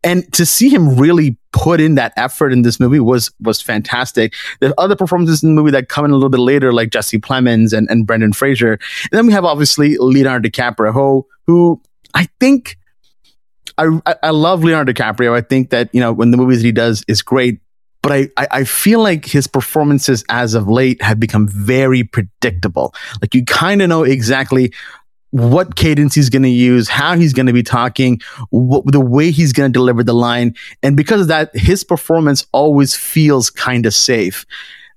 And 0.03 0.31
to 0.33 0.45
see 0.45 0.69
him 0.69 0.97
really 0.97 1.35
put 1.55 1.79
in 1.79 1.95
that 1.95 2.11
effort 2.17 2.51
in 2.51 2.63
this 2.63 2.81
movie 2.81 2.99
was 2.99 3.31
was 3.39 3.61
fantastic. 3.61 4.33
There's 4.59 4.73
other 4.77 4.95
performances 4.95 5.41
in 5.41 5.55
the 5.55 5.55
movie 5.55 5.71
that 5.71 5.87
come 5.87 6.03
in 6.03 6.11
a 6.11 6.13
little 6.15 6.29
bit 6.29 6.41
later, 6.41 6.73
like 6.73 6.89
Jesse 6.89 7.17
Plemons 7.17 7.71
and, 7.71 7.89
and 7.89 8.05
Brendan 8.05 8.33
Fraser. 8.33 8.73
And 8.73 9.11
then 9.11 9.25
we 9.25 9.31
have 9.31 9.45
obviously 9.45 9.95
Leonardo 9.97 10.49
DiCaprio, 10.49 10.93
who, 10.93 11.25
who 11.47 11.81
I 12.13 12.27
think 12.41 12.77
I, 13.77 13.99
I 14.21 14.29
love 14.31 14.63
Leonardo 14.63 14.91
DiCaprio. 14.91 15.33
I 15.33 15.41
think 15.41 15.69
that, 15.69 15.89
you 15.93 16.01
know, 16.01 16.11
when 16.11 16.31
the 16.31 16.37
movies 16.37 16.59
that 16.59 16.65
he 16.65 16.71
does 16.73 17.03
is 17.07 17.21
great, 17.21 17.61
but 18.01 18.11
I, 18.11 18.29
I 18.37 18.63
feel 18.65 19.01
like 19.01 19.25
his 19.25 19.47
performances 19.47 20.23
as 20.29 20.53
of 20.55 20.67
late 20.67 21.01
have 21.01 21.19
become 21.19 21.47
very 21.47 22.03
predictable. 22.03 22.93
Like 23.21 23.33
you 23.33 23.45
kind 23.45 23.81
of 23.81 23.89
know 23.89 24.03
exactly 24.03 24.73
what 25.35 25.75
cadence 25.75 26.15
he's 26.15 26.29
going 26.29 26.43
to 26.43 26.49
use, 26.49 26.87
how 26.87 27.17
he's 27.17 27.33
going 27.33 27.45
to 27.45 27.51
be 27.51 27.61
talking, 27.61 28.21
wh- 28.53 28.79
the 28.85 29.01
way 29.01 29.31
he's 29.31 29.51
going 29.51 29.69
to 29.69 29.73
deliver 29.73 30.01
the 30.01 30.13
line. 30.13 30.55
And 30.81 30.95
because 30.95 31.19
of 31.19 31.27
that, 31.27 31.53
his 31.53 31.83
performance 31.83 32.47
always 32.53 32.95
feels 32.95 33.49
kind 33.49 33.85
of 33.85 33.93
safe. 33.93 34.45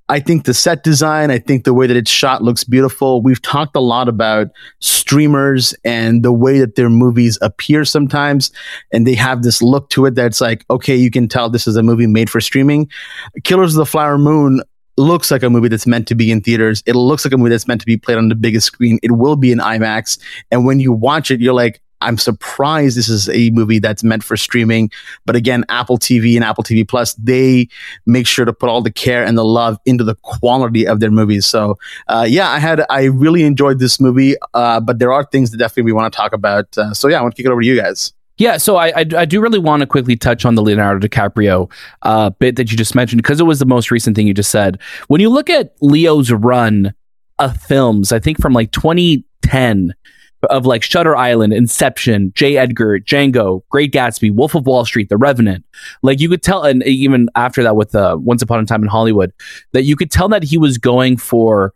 I 0.08 0.20
think 0.20 0.44
the 0.44 0.54
set 0.54 0.84
design, 0.84 1.32
I 1.32 1.40
think 1.40 1.64
the 1.64 1.74
way 1.74 1.88
that 1.88 1.96
it's 1.96 2.10
shot 2.10 2.44
looks 2.44 2.62
beautiful. 2.62 3.20
We've 3.20 3.42
talked 3.42 3.74
a 3.74 3.80
lot 3.80 4.08
about 4.08 4.46
streamers 4.78 5.74
and 5.84 6.22
the 6.22 6.32
way 6.32 6.60
that 6.60 6.76
their 6.76 6.88
movies 6.88 7.36
appear 7.42 7.84
sometimes. 7.84 8.52
And 8.92 9.08
they 9.08 9.14
have 9.16 9.42
this 9.42 9.60
look 9.60 9.90
to 9.90 10.06
it 10.06 10.14
that's 10.14 10.40
like, 10.40 10.64
okay, 10.70 10.94
you 10.94 11.10
can 11.10 11.26
tell 11.26 11.50
this 11.50 11.66
is 11.66 11.74
a 11.74 11.82
movie 11.82 12.06
made 12.06 12.30
for 12.30 12.40
streaming. 12.40 12.88
Killers 13.42 13.74
of 13.74 13.78
the 13.78 13.86
Flower 13.86 14.18
Moon 14.18 14.62
looks 14.98 15.30
like 15.30 15.42
a 15.42 15.50
movie 15.50 15.68
that's 15.68 15.86
meant 15.86 16.06
to 16.08 16.14
be 16.14 16.30
in 16.30 16.40
theaters. 16.40 16.82
It 16.86 16.94
looks 16.94 17.24
like 17.24 17.32
a 17.32 17.38
movie 17.38 17.50
that's 17.50 17.68
meant 17.68 17.80
to 17.80 17.86
be 17.86 17.96
played 17.96 18.18
on 18.18 18.28
the 18.28 18.34
biggest 18.34 18.66
screen. 18.66 18.98
It 19.02 19.12
will 19.12 19.36
be 19.36 19.52
in 19.52 19.58
IMAX. 19.58 20.18
And 20.50 20.66
when 20.66 20.80
you 20.80 20.92
watch 20.92 21.30
it, 21.30 21.40
you're 21.40 21.54
like, 21.54 21.80
I'm 22.00 22.16
surprised 22.16 22.96
this 22.96 23.08
is 23.08 23.28
a 23.30 23.50
movie 23.50 23.78
that's 23.78 24.04
meant 24.04 24.22
for 24.22 24.36
streaming. 24.36 24.90
But 25.26 25.34
again, 25.34 25.64
Apple 25.68 25.98
TV 25.98 26.36
and 26.36 26.44
Apple 26.44 26.62
TV 26.62 26.86
Plus, 26.86 27.14
they 27.14 27.68
make 28.06 28.26
sure 28.26 28.44
to 28.44 28.52
put 28.52 28.68
all 28.68 28.82
the 28.82 28.92
care 28.92 29.24
and 29.24 29.36
the 29.36 29.44
love 29.44 29.78
into 29.84 30.04
the 30.04 30.14
quality 30.16 30.86
of 30.86 31.00
their 31.00 31.10
movies. 31.10 31.46
So, 31.46 31.76
uh, 32.06 32.26
yeah, 32.28 32.50
I 32.50 32.58
had, 32.58 32.84
I 32.88 33.04
really 33.04 33.42
enjoyed 33.42 33.80
this 33.80 34.00
movie. 34.00 34.36
Uh, 34.54 34.80
but 34.80 34.98
there 34.98 35.12
are 35.12 35.24
things 35.24 35.50
that 35.50 35.58
definitely 35.58 35.84
we 35.84 35.92
want 35.92 36.12
to 36.12 36.16
talk 36.16 36.32
about. 36.32 36.76
Uh, 36.78 36.94
so 36.94 37.08
yeah, 37.08 37.18
I 37.18 37.22
want 37.22 37.34
to 37.34 37.42
kick 37.42 37.46
it 37.46 37.52
over 37.52 37.60
to 37.60 37.66
you 37.66 37.76
guys. 37.80 38.12
Yeah, 38.38 38.56
so 38.56 38.76
I, 38.76 38.88
I, 38.88 39.04
I 39.16 39.24
do 39.24 39.40
really 39.40 39.58
want 39.58 39.80
to 39.80 39.86
quickly 39.86 40.16
touch 40.16 40.44
on 40.44 40.54
the 40.54 40.62
Leonardo 40.62 41.06
DiCaprio 41.06 41.70
uh, 42.02 42.30
bit 42.30 42.56
that 42.56 42.70
you 42.70 42.76
just 42.76 42.94
mentioned 42.94 43.20
because 43.20 43.40
it 43.40 43.44
was 43.44 43.58
the 43.58 43.66
most 43.66 43.90
recent 43.90 44.16
thing 44.16 44.28
you 44.28 44.34
just 44.34 44.50
said. 44.50 44.80
When 45.08 45.20
you 45.20 45.28
look 45.28 45.50
at 45.50 45.74
Leo's 45.82 46.30
run 46.30 46.94
of 47.40 47.56
films, 47.60 48.12
I 48.12 48.20
think 48.20 48.40
from 48.40 48.52
like 48.52 48.70
2010 48.70 49.92
of 50.50 50.66
like 50.66 50.84
Shutter 50.84 51.16
Island, 51.16 51.52
Inception, 51.52 52.32
J. 52.34 52.56
Edgar, 52.56 53.00
Django, 53.00 53.62
Great 53.70 53.92
Gatsby, 53.92 54.32
Wolf 54.32 54.54
of 54.54 54.66
Wall 54.66 54.84
Street, 54.84 55.08
The 55.08 55.16
Revenant. 55.16 55.64
Like 56.02 56.20
you 56.20 56.28
could 56.28 56.42
tell, 56.42 56.62
and 56.62 56.84
even 56.84 57.28
after 57.34 57.64
that 57.64 57.74
with 57.74 57.94
uh, 57.94 58.16
Once 58.20 58.40
Upon 58.40 58.60
a 58.60 58.64
Time 58.64 58.82
in 58.82 58.88
Hollywood, 58.88 59.32
that 59.72 59.82
you 59.82 59.96
could 59.96 60.12
tell 60.12 60.28
that 60.28 60.44
he 60.44 60.58
was 60.58 60.78
going 60.78 61.16
for 61.16 61.74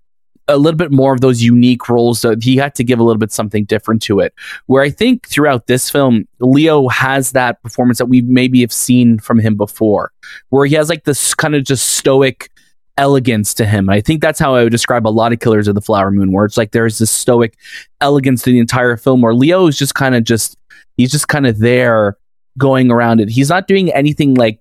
a 0.48 0.56
little 0.56 0.76
bit 0.76 0.90
more 0.90 1.14
of 1.14 1.20
those 1.20 1.42
unique 1.42 1.88
roles. 1.88 2.20
So 2.20 2.34
he 2.40 2.56
had 2.56 2.74
to 2.76 2.84
give 2.84 2.98
a 2.98 3.02
little 3.02 3.18
bit 3.18 3.32
something 3.32 3.64
different 3.64 4.02
to 4.02 4.20
it. 4.20 4.34
Where 4.66 4.82
I 4.82 4.90
think 4.90 5.28
throughout 5.28 5.66
this 5.66 5.90
film, 5.90 6.26
Leo 6.40 6.88
has 6.88 7.32
that 7.32 7.62
performance 7.62 7.98
that 7.98 8.06
we 8.06 8.22
maybe 8.22 8.60
have 8.60 8.72
seen 8.72 9.18
from 9.18 9.38
him 9.38 9.56
before, 9.56 10.12
where 10.50 10.66
he 10.66 10.74
has 10.74 10.88
like 10.88 11.04
this 11.04 11.34
kind 11.34 11.54
of 11.54 11.64
just 11.64 11.90
stoic 11.90 12.50
elegance 12.98 13.54
to 13.54 13.64
him. 13.64 13.88
I 13.88 14.00
think 14.00 14.20
that's 14.20 14.38
how 14.38 14.54
I 14.54 14.64
would 14.64 14.72
describe 14.72 15.06
a 15.06 15.08
lot 15.08 15.32
of 15.32 15.40
Killers 15.40 15.68
of 15.68 15.74
the 15.74 15.80
Flower 15.80 16.10
Moon, 16.10 16.32
where 16.32 16.44
it's 16.44 16.56
like 16.56 16.72
there's 16.72 16.98
this 16.98 17.10
stoic 17.10 17.56
elegance 18.00 18.42
to 18.42 18.50
the 18.50 18.58
entire 18.58 18.96
film, 18.96 19.22
where 19.22 19.34
Leo 19.34 19.66
is 19.66 19.78
just 19.78 19.94
kind 19.94 20.14
of 20.14 20.24
just 20.24 20.56
he's 20.96 21.10
just 21.10 21.28
kind 21.28 21.46
of 21.46 21.58
there 21.58 22.16
going 22.58 22.90
around 22.90 23.20
it. 23.20 23.28
He's 23.28 23.48
not 23.48 23.66
doing 23.66 23.92
anything 23.92 24.34
like 24.34 24.60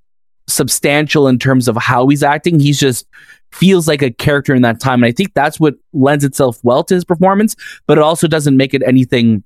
substantial 0.52 1.28
in 1.28 1.40
terms 1.40 1.68
of 1.68 1.76
how 1.78 2.08
he's 2.08 2.24
acting. 2.24 2.60
He's 2.60 2.80
just 2.80 3.08
feels 3.52 3.88
like 3.88 4.02
a 4.02 4.12
character 4.12 4.56
in 4.56 4.62
that 4.62 4.80
time. 4.80 5.04
And 5.04 5.10
I 5.10 5.12
think 5.12 5.34
that's 5.34 5.60
what 5.60 5.76
lends 5.94 6.24
itself 6.24 6.60
well 6.64 6.84
to 6.86 6.94
his 6.96 7.06
performance, 7.06 7.56
but 7.86 7.98
it 7.98 8.04
also 8.04 8.28
doesn't 8.28 8.58
make 8.58 8.74
it 8.74 8.82
anything 8.86 9.44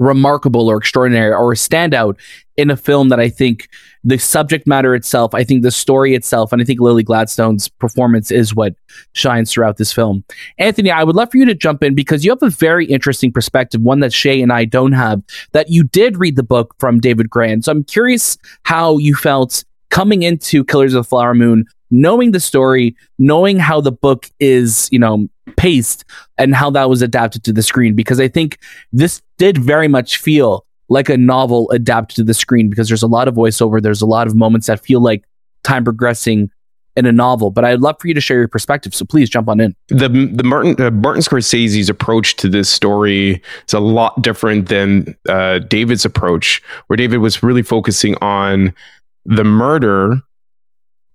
remarkable 0.00 0.68
or 0.68 0.78
extraordinary 0.78 1.32
or 1.32 1.52
a 1.52 1.54
standout 1.54 2.18
in 2.56 2.70
a 2.70 2.76
film 2.76 3.10
that 3.10 3.20
I 3.20 3.28
think 3.28 3.68
the 4.02 4.18
subject 4.18 4.66
matter 4.66 4.94
itself, 4.94 5.34
I 5.34 5.44
think 5.44 5.62
the 5.62 5.70
story 5.70 6.14
itself, 6.14 6.52
and 6.52 6.62
I 6.62 6.64
think 6.64 6.80
Lily 6.80 7.02
Gladstone's 7.02 7.68
performance 7.68 8.30
is 8.30 8.54
what 8.54 8.74
shines 9.12 9.52
throughout 9.52 9.76
this 9.76 9.92
film. 9.92 10.24
Anthony, 10.58 10.90
I 10.90 11.04
would 11.04 11.16
love 11.16 11.30
for 11.30 11.36
you 11.36 11.44
to 11.44 11.54
jump 11.54 11.82
in 11.82 11.94
because 11.94 12.24
you 12.24 12.30
have 12.30 12.42
a 12.42 12.48
very 12.48 12.86
interesting 12.86 13.30
perspective, 13.30 13.82
one 13.82 14.00
that 14.00 14.12
Shay 14.12 14.40
and 14.40 14.52
I 14.52 14.64
don't 14.64 14.92
have, 14.92 15.22
that 15.52 15.68
you 15.68 15.84
did 15.84 16.16
read 16.16 16.36
the 16.36 16.42
book 16.42 16.74
from 16.78 16.98
David 16.98 17.28
Grann. 17.28 17.60
So 17.60 17.70
I'm 17.70 17.84
curious 17.84 18.38
how 18.64 18.96
you 18.96 19.14
felt 19.14 19.64
coming 19.90 20.22
into 20.22 20.64
Killers 20.64 20.94
of 20.94 21.04
the 21.04 21.08
Flower 21.08 21.34
Moon, 21.34 21.64
knowing 21.90 22.32
the 22.32 22.40
story, 22.40 22.96
knowing 23.18 23.58
how 23.58 23.80
the 23.80 23.92
book 23.92 24.30
is, 24.38 24.88
you 24.90 24.98
know, 24.98 25.28
paced 25.56 26.04
and 26.38 26.54
how 26.54 26.70
that 26.70 26.88
was 26.88 27.02
adapted 27.02 27.44
to 27.44 27.52
the 27.52 27.62
screen 27.62 27.94
because 27.94 28.20
I 28.20 28.28
think 28.28 28.58
this 28.92 29.20
did 29.36 29.58
very 29.58 29.88
much 29.88 30.16
feel 30.18 30.64
like 30.88 31.08
a 31.08 31.16
novel 31.16 31.70
adapted 31.70 32.16
to 32.16 32.24
the 32.24 32.34
screen 32.34 32.70
because 32.70 32.88
there's 32.88 33.02
a 33.02 33.08
lot 33.08 33.28
of 33.28 33.34
voiceover, 33.34 33.82
there's 33.82 34.02
a 34.02 34.06
lot 34.06 34.26
of 34.26 34.34
moments 34.34 34.66
that 34.68 34.80
feel 34.80 35.00
like 35.00 35.24
time 35.62 35.84
progressing 35.84 36.50
in 36.96 37.06
a 37.06 37.12
novel. 37.12 37.50
But 37.50 37.64
I'd 37.64 37.80
love 37.80 37.96
for 38.00 38.08
you 38.08 38.14
to 38.14 38.20
share 38.20 38.38
your 38.38 38.48
perspective, 38.48 38.94
so 38.94 39.04
please 39.04 39.30
jump 39.30 39.48
on 39.48 39.60
in. 39.60 39.74
The 39.88 40.08
the 40.08 40.42
Martin 40.42 40.80
uh, 40.80 40.90
Martin 40.90 41.22
Scorsese's 41.22 41.88
approach 41.88 42.36
to 42.36 42.48
this 42.48 42.68
story 42.68 43.42
is 43.66 43.74
a 43.74 43.80
lot 43.80 44.20
different 44.22 44.68
than 44.68 45.16
uh, 45.28 45.60
David's 45.60 46.04
approach, 46.04 46.62
where 46.88 46.96
David 46.96 47.18
was 47.18 47.42
really 47.42 47.62
focusing 47.62 48.16
on 48.16 48.74
the 49.24 49.44
murder 49.44 50.20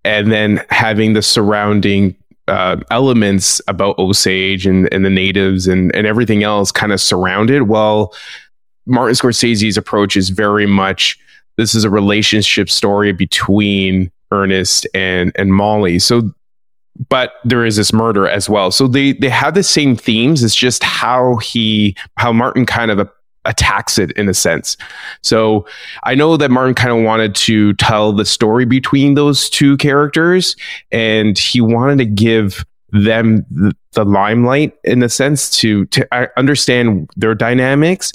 and 0.03 0.31
then 0.31 0.63
having 0.69 1.13
the 1.13 1.21
surrounding 1.21 2.15
uh, 2.47 2.77
elements 2.91 3.59
about 3.67 3.97
Osage 3.97 4.67
and, 4.67 4.91
and 4.93 5.03
the 5.03 5.09
natives 5.09 5.67
and, 5.67 5.93
and 5.95 6.05
everything 6.05 6.43
else 6.43 6.71
kind 6.71 6.93
of 6.93 7.01
surrounded. 7.01 7.63
Well, 7.63 8.13
Martin 8.85 9.15
Scorsese's 9.15 9.77
approach 9.77 10.15
is 10.15 10.29
very 10.29 10.67
much 10.67 11.17
this 11.57 11.73
is 11.73 11.83
a 11.83 11.89
relationship 11.89 12.69
story 12.69 13.13
between 13.13 14.11
Ernest 14.31 14.87
and 14.93 15.31
and 15.35 15.53
Molly. 15.53 15.99
So 15.99 16.33
but 17.09 17.33
there 17.43 17.65
is 17.65 17.75
this 17.75 17.91
murder 17.91 18.27
as 18.27 18.49
well. 18.49 18.71
So 18.71 18.87
they 18.87 19.13
they 19.13 19.29
have 19.29 19.53
the 19.53 19.63
same 19.63 19.95
themes. 19.95 20.43
It's 20.43 20.55
just 20.55 20.83
how 20.83 21.37
he 21.37 21.95
how 22.17 22.31
Martin 22.31 22.65
kind 22.65 22.91
of 22.91 23.09
attacks 23.45 23.97
it 23.97 24.11
in 24.11 24.29
a 24.29 24.33
sense. 24.33 24.77
So 25.21 25.67
I 26.03 26.15
know 26.15 26.37
that 26.37 26.51
Martin 26.51 26.75
kind 26.75 26.97
of 26.97 27.03
wanted 27.03 27.35
to 27.35 27.73
tell 27.73 28.13
the 28.13 28.25
story 28.25 28.65
between 28.65 29.15
those 29.15 29.49
two 29.49 29.77
characters 29.77 30.55
and 30.91 31.37
he 31.37 31.61
wanted 31.61 31.97
to 31.99 32.05
give 32.05 32.65
them 32.91 33.45
the, 33.51 33.75
the 33.93 34.05
limelight 34.05 34.73
in 34.83 35.03
a 35.03 35.09
sense 35.09 35.49
to 35.49 35.85
to 35.87 36.07
understand 36.39 37.09
their 37.17 37.35
dynamics 37.35 38.13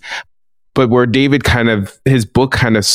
but 0.74 0.88
where 0.88 1.06
David 1.06 1.44
kind 1.44 1.68
of 1.68 2.00
his 2.04 2.24
book 2.24 2.52
kind 2.52 2.76
of 2.76 2.88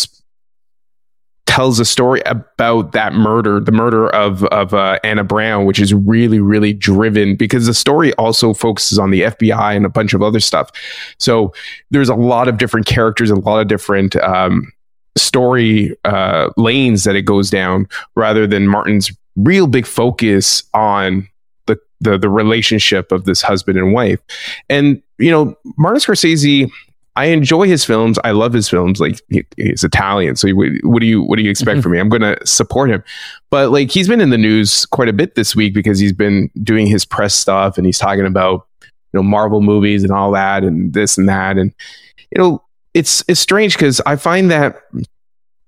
tells 1.56 1.80
a 1.80 1.86
story 1.86 2.22
about 2.26 2.92
that 2.92 3.14
murder, 3.14 3.62
the 3.62 3.72
murder 3.72 4.10
of 4.10 4.44
of 4.46 4.74
uh, 4.74 5.00
Anna 5.06 5.24
Brown, 5.24 5.64
which 5.64 5.80
is 5.80 5.94
really 5.94 6.42
really 6.42 6.74
driven 6.74 7.38
because 7.38 7.66
the 7.66 7.74
story 7.74 8.14
also 8.16 8.54
focuses 8.54 9.00
on 9.00 9.10
the 9.10 9.22
FBI 9.22 9.74
and 9.74 9.86
a 9.86 9.90
bunch 9.90 10.14
of 10.14 10.22
other 10.22 10.42
stuff. 10.42 10.70
So 11.18 11.54
there's 11.92 12.10
a 12.10 12.16
lot 12.16 12.50
of 12.50 12.58
different 12.58 12.88
characters, 12.88 13.30
a 13.30 13.36
lot 13.36 13.62
of 13.62 13.70
different 13.70 14.18
um, 14.18 14.70
story 15.16 15.96
uh, 16.04 16.50
lanes 16.58 17.06
that 17.06 17.16
it 17.16 17.22
goes 17.22 17.50
down, 17.50 17.88
rather 18.16 18.46
than 18.46 18.68
Martin's 18.68 19.10
real 19.38 19.68
big 19.68 19.86
focus 19.86 20.62
on 20.74 21.26
the 21.68 21.80
the, 22.02 22.18
the 22.18 22.30
relationship 22.30 23.14
of 23.14 23.24
this 23.24 23.42
husband 23.42 23.78
and 23.78 23.94
wife. 23.94 24.20
And 24.68 25.02
you 25.20 25.32
know, 25.32 25.56
Martin 25.78 26.02
Scorsese 26.02 26.70
I 27.15 27.25
enjoy 27.25 27.67
his 27.67 27.86
films. 27.86 28.19
I 28.24 28.31
love 28.31 28.51
his 28.51 28.69
films. 28.69 29.00
Like 29.00 29.22
he, 29.29 29.45
he's 29.55 29.84
Italian, 29.84 30.36
so 30.36 30.50
what 30.51 31.00
do 31.00 31.05
you 31.05 31.24
what 31.24 31.38
do 31.38 31.43
you 31.43 31.50
expect 31.50 31.77
mm-hmm. 31.77 31.81
from 31.81 31.91
me? 31.93 32.00
I'm 32.00 32.10
going 32.10 32.22
to 32.22 32.38
support 32.45 32.89
him. 32.89 33.03
But 33.50 33.72
like 33.72 33.89
he's 33.89 34.07
been 34.07 34.22
in 34.22 34.31
the 34.31 34.38
news 34.38 34.86
quite 34.86 35.07
a 35.07 35.13
bit 35.13 35.36
this 35.36 35.55
week 35.55 35.74
because 35.74 36.00
he's 36.00 36.13
been 36.13 36.50
doing 36.62 36.88
his 36.88 37.05
press 37.05 37.34
stuff 37.34 37.77
and 37.77 37.86
he's 37.86 37.98
talking 37.98 38.25
about 38.25 38.67
you 38.81 38.89
know 39.13 39.24
Marvel 39.24 39.62
movies 39.62 40.03
and 40.03 40.12
all 40.12 40.31
that 40.31 40.63
and 40.63 40.93
this 40.93 41.17
and 41.17 41.29
that 41.29 41.57
and 41.57 41.74
you 42.31 42.41
know 42.41 42.62
it's 42.93 43.24
it's 43.27 43.39
strange 43.39 43.75
because 43.75 44.01
I 44.05 44.17
find 44.17 44.51
that 44.51 44.81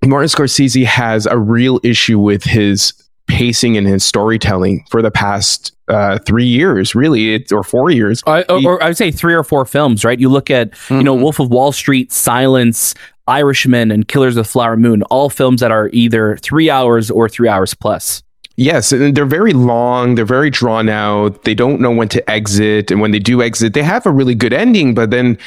Martin 0.06 0.30
Scorsese 0.30 0.86
has 0.86 1.26
a 1.26 1.38
real 1.38 1.80
issue 1.84 2.20
with 2.20 2.44
his 2.44 2.94
pacing 3.28 3.78
and 3.78 3.88
his 3.88 4.04
storytelling 4.04 4.86
for 4.90 5.02
the 5.02 5.12
past 5.12 5.76
uh, 5.88 6.18
three 6.20 6.46
years, 6.46 6.96
really, 6.96 7.36
it, 7.36 7.52
or 7.52 7.64
four 7.64 7.90
years. 7.90 8.24
or, 8.50 8.66
or, 8.66 8.84
I 8.84 8.88
would 8.88 8.98
say 8.98 9.12
three 9.12 9.34
or 9.34 9.44
four 9.44 9.66
films, 9.66 10.04
right? 10.04 10.20
You 10.20 10.30
look 10.30 10.50
at, 10.50 10.72
mm-hmm. 10.72 10.96
you 10.96 11.04
know, 11.04 11.14
mm-hmm. 11.14 11.24
Wolf 11.24 11.40
of 11.40 11.50
Wall 11.50 11.72
Street, 11.72 12.12
Silence, 12.12 12.96
Irishman, 13.28 13.92
and 13.92 14.08
Killers 14.08 14.36
of 14.38 14.46
the 14.46 14.50
Flower 14.50 14.78
Moon, 14.78 15.04
all 15.04 15.30
films 15.30 15.62
that 15.62 15.72
are 15.72 15.90
either 15.94 16.38
three 16.38 16.70
hours 16.70 17.12
or 17.12 17.30
three 17.30 17.48
hours 17.48 17.74
plus. 17.74 18.24
Yes, 18.60 18.92
and 18.92 19.16
they're 19.16 19.26
very 19.26 19.54
long. 19.54 20.16
They're 20.16 20.26
very 20.26 20.50
drawn 20.50 20.90
out. 20.90 21.44
They 21.44 21.54
don't 21.54 21.80
know 21.80 21.92
when 21.92 22.10
to 22.10 22.28
exit, 22.30 22.90
and 22.90 23.00
when 23.00 23.12
they 23.12 23.20
do 23.20 23.44
exit, 23.44 23.76
they 23.76 23.84
have 23.84 24.08
a 24.08 24.12
really 24.12 24.34
good 24.34 24.52
ending. 24.52 24.96
But 24.96 25.12
then, 25.12 25.38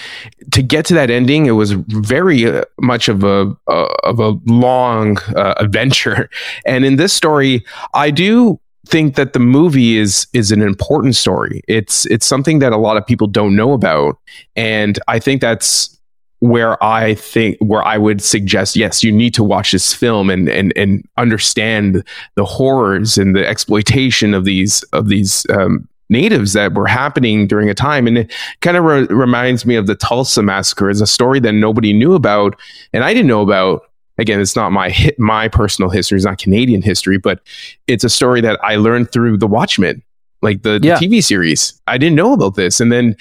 to 0.53 0.63
get 0.63 0.87
to 0.87 0.95
that 0.95 1.11
ending, 1.11 1.47
it 1.47 1.53
was 1.53 1.73
very 1.73 2.47
uh, 2.47 2.63
much 2.81 3.09
of 3.09 3.25
a 3.25 3.53
uh, 3.67 3.95
of 4.05 4.21
a 4.21 4.39
long 4.47 5.19
uh, 5.35 5.55
adventure. 5.59 6.31
And 6.65 6.85
in 6.85 6.97
this 6.97 7.13
story, 7.13 7.65
I 7.95 8.13
do 8.13 8.61
think 8.87 9.17
that 9.17 9.33
the 9.33 9.41
movie 9.41 9.99
is 9.99 10.29
is 10.33 10.53
an 10.53 10.63
important 10.63 11.17
story. 11.17 11.63
It's 11.67 12.07
it's 12.07 12.27
something 12.27 12.61
that 12.61 12.73
a 12.73 12.79
lot 12.79 12.97
of 12.97 13.05
people 13.05 13.27
don't 13.27 13.57
know 13.57 13.73
about, 13.73 14.19
and 14.55 15.01
I 15.09 15.19
think 15.19 15.41
that's 15.41 16.00
where 16.41 16.83
I 16.83 17.15
think 17.15 17.59
where 17.61 17.83
I 17.83 17.99
would 17.99 18.23
suggest 18.23 18.75
yes, 18.75 19.05
you 19.05 19.13
need 19.13 19.35
to 19.35 19.45
watch 19.45 19.73
this 19.73 19.95
film 19.95 20.31
and 20.31 20.49
and 20.49 20.73
and 20.77 21.07
understand 21.17 22.03
the 22.35 22.45
horrors 22.45 23.17
and 23.17 23.37
the 23.37 23.47
exploitation 23.47 24.35
of 24.35 24.45
these 24.45 24.83
of 24.93 25.09
these 25.09 25.47
um, 25.51 25.87
natives 26.09 26.55
that 26.55 26.75
were 26.75 26.87
happening 26.87 27.47
during 27.47 27.71
a 27.71 27.75
time. 27.75 28.07
And 28.07 28.19
it 28.19 28.35
kind 28.61 28.77
of 28.77 28.85
re- 28.85 29.07
reminds 29.07 29.65
me 29.65 29.77
of 29.77 29.87
the 29.87 29.95
Tulsa 29.95 30.43
massacre 30.43 30.91
as 30.91 31.01
a 31.01 31.07
story 31.07 31.41
that 31.41 31.53
nobody 31.53 31.93
knew 31.93 32.15
about 32.15 32.59
and 32.93 33.05
I 33.05 33.15
didn't 33.15 33.29
know 33.29 33.43
about. 33.43 33.83
Again, 34.19 34.39
it's 34.39 34.55
not 34.55 34.71
my 34.71 34.91
hit, 34.91 35.19
my 35.19 35.49
personal 35.49 35.89
history. 35.89 36.17
It's 36.17 36.27
not 36.27 36.37
Canadian 36.37 36.83
history, 36.83 37.17
but 37.17 37.41
it's 37.87 38.05
a 38.05 38.11
story 38.11 38.43
that 38.43 38.61
I 38.63 38.77
learned 38.77 39.13
through 39.13 39.39
The 39.39 39.47
Watchmen 39.47 40.03
like 40.43 40.63
the, 40.63 40.79
yeah. 40.83 40.99
the, 40.99 41.07
TV 41.07 41.25
series. 41.25 41.81
I 41.87 41.97
didn't 41.97 42.17
know 42.17 42.35
about 42.35 42.55
this. 42.55 42.81
And 42.81 42.93
then 42.93 43.17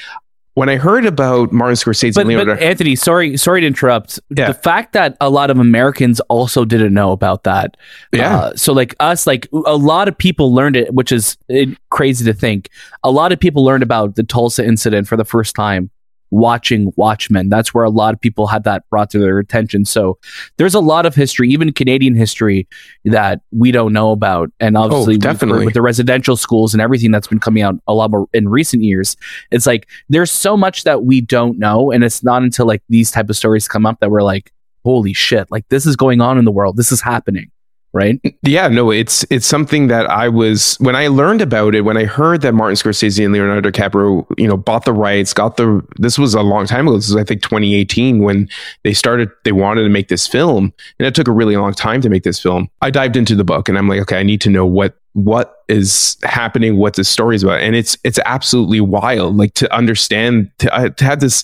when 0.59 0.67
I 0.67 0.75
heard 0.75 1.05
about 1.05 1.53
Martin 1.53 1.77
Scorsese, 1.77 2.13
but, 2.13 2.27
but 2.27 2.61
Anthony, 2.61 2.93
sorry, 2.97 3.37
sorry 3.37 3.61
to 3.61 3.67
interrupt. 3.67 4.19
Yeah. 4.35 4.47
The 4.47 4.53
fact 4.53 4.91
that 4.91 5.15
a 5.21 5.29
lot 5.29 5.49
of 5.49 5.57
Americans 5.57 6.19
also 6.27 6.65
didn't 6.65 6.93
know 6.93 7.13
about 7.13 7.45
that. 7.45 7.77
Yeah. 8.11 8.37
Uh, 8.37 8.55
so 8.57 8.73
like 8.73 8.93
us, 8.99 9.25
like 9.25 9.47
a 9.53 9.77
lot 9.77 10.09
of 10.09 10.17
people 10.17 10.53
learned 10.53 10.75
it, 10.75 10.93
which 10.93 11.13
is 11.13 11.37
it, 11.47 11.77
crazy 11.91 12.25
to 12.25 12.33
think. 12.33 12.69
A 13.05 13.09
lot 13.09 13.31
of 13.31 13.39
people 13.39 13.63
learned 13.63 13.83
about 13.83 14.15
the 14.15 14.23
Tulsa 14.23 14.65
incident 14.65 15.07
for 15.07 15.15
the 15.15 15.23
first 15.23 15.55
time 15.55 15.91
watching 16.31 16.93
Watchmen. 16.95 17.49
That's 17.49 17.73
where 17.73 17.83
a 17.83 17.89
lot 17.89 18.13
of 18.13 18.21
people 18.21 18.47
had 18.47 18.63
that 18.63 18.89
brought 18.89 19.09
to 19.11 19.19
their 19.19 19.39
attention. 19.39 19.85
So 19.85 20.17
there's 20.57 20.75
a 20.75 20.79
lot 20.79 21.05
of 21.05 21.15
history, 21.15 21.49
even 21.49 21.73
Canadian 21.73 22.15
history, 22.15 22.67
that 23.05 23.41
we 23.51 23.71
don't 23.71 23.93
know 23.93 24.11
about. 24.11 24.51
And 24.59 24.77
oh, 24.77 24.81
obviously, 24.81 25.15
oh, 25.15 25.17
definitely 25.17 25.65
with 25.65 25.73
the 25.73 25.81
residential 25.81 26.37
schools 26.37 26.73
and 26.73 26.81
everything 26.81 27.11
that's 27.11 27.27
been 27.27 27.39
coming 27.39 27.63
out 27.63 27.75
a 27.87 27.93
lot 27.93 28.11
more 28.11 28.27
in 28.33 28.49
recent 28.49 28.83
years, 28.83 29.17
it's 29.51 29.65
like 29.65 29.87
there's 30.09 30.31
so 30.31 30.55
much 30.55 30.83
that 30.83 31.03
we 31.03 31.21
don't 31.21 31.59
know, 31.59 31.91
and 31.91 32.03
it's 32.03 32.23
not 32.23 32.43
until 32.43 32.65
like 32.65 32.83
these 32.89 33.11
type 33.11 33.29
of 33.29 33.35
stories 33.35 33.67
come 33.67 33.85
up 33.85 33.99
that 33.99 34.11
we're 34.11 34.23
like, 34.23 34.51
holy 34.83 35.13
shit, 35.13 35.49
like 35.51 35.67
this 35.69 35.85
is 35.85 35.95
going 35.95 36.21
on 36.21 36.37
in 36.37 36.45
the 36.45 36.51
world, 36.51 36.77
this 36.77 36.91
is 36.91 37.01
happening 37.01 37.51
right? 37.93 38.19
Yeah, 38.43 38.67
no, 38.67 38.91
it's 38.91 39.25
it's 39.29 39.47
something 39.47 39.87
that 39.87 40.09
I 40.09 40.29
was 40.29 40.75
when 40.79 40.95
I 40.95 41.07
learned 41.07 41.41
about 41.41 41.75
it, 41.75 41.81
when 41.81 41.97
I 41.97 42.05
heard 42.05 42.41
that 42.41 42.53
Martin 42.53 42.75
Scorsese 42.75 43.23
and 43.23 43.33
Leonardo 43.33 43.69
DiCaprio, 43.69 44.25
you 44.37 44.47
know, 44.47 44.57
bought 44.57 44.85
the 44.85 44.93
rights, 44.93 45.33
got 45.33 45.57
the 45.57 45.85
this 45.97 46.19
was 46.19 46.33
a 46.33 46.41
long 46.41 46.65
time 46.65 46.87
ago. 46.87 46.97
This 46.97 47.07
was 47.07 47.15
I 47.15 47.23
think 47.23 47.41
2018 47.41 48.19
when 48.19 48.47
they 48.83 48.93
started 48.93 49.29
they 49.43 49.51
wanted 49.51 49.83
to 49.83 49.89
make 49.89 50.07
this 50.07 50.27
film, 50.27 50.73
and 50.99 51.07
it 51.07 51.15
took 51.15 51.27
a 51.27 51.31
really 51.31 51.57
long 51.57 51.73
time 51.73 52.01
to 52.01 52.09
make 52.09 52.23
this 52.23 52.39
film. 52.39 52.69
I 52.81 52.91
dived 52.91 53.15
into 53.15 53.35
the 53.35 53.43
book 53.43 53.67
and 53.69 53.77
I'm 53.77 53.87
like, 53.87 54.01
okay, 54.01 54.19
I 54.19 54.23
need 54.23 54.41
to 54.41 54.49
know 54.49 54.65
what 54.65 54.95
what 55.13 55.63
is 55.67 56.17
happening, 56.23 56.77
what 56.77 56.93
the 56.93 57.03
story 57.03 57.35
is 57.35 57.43
about, 57.43 57.61
and 57.61 57.75
it's 57.75 57.97
it's 58.03 58.19
absolutely 58.25 58.81
wild. 58.81 59.35
Like 59.35 59.55
to 59.55 59.73
understand 59.73 60.51
to, 60.59 60.73
uh, 60.73 60.89
to 60.89 61.05
have 61.05 61.19
this 61.19 61.43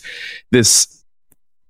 this 0.51 0.91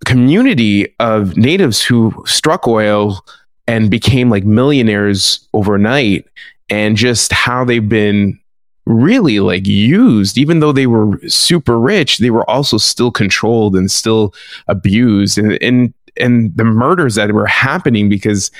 community 0.04 0.94
of 1.00 1.38
natives 1.38 1.82
who 1.82 2.14
struck 2.26 2.68
oil 2.68 3.26
and 3.68 3.90
became 3.90 4.30
like 4.30 4.44
millionaires 4.44 5.48
overnight 5.54 6.26
and 6.70 6.98
just 6.98 7.32
how 7.32 7.66
they've 7.66 7.90
been 7.90 8.40
really 8.86 9.40
like 9.40 9.66
used. 9.66 10.38
Even 10.38 10.60
though 10.60 10.72
they 10.72 10.88
were 10.88 11.20
super 11.28 11.80
rich 11.80 12.20
they 12.20 12.30
were 12.30 12.48
also 12.50 12.78
still 12.78 13.12
controlled 13.12 13.76
and 13.76 13.90
still 13.90 14.34
abused. 14.68 15.38
And 15.38 15.62
and 15.62 15.94
and 16.18 16.56
the 16.56 16.64
murders 16.64 17.16
that 17.16 17.32
were 17.32 17.48
happening 17.48 18.10
because 18.10 18.52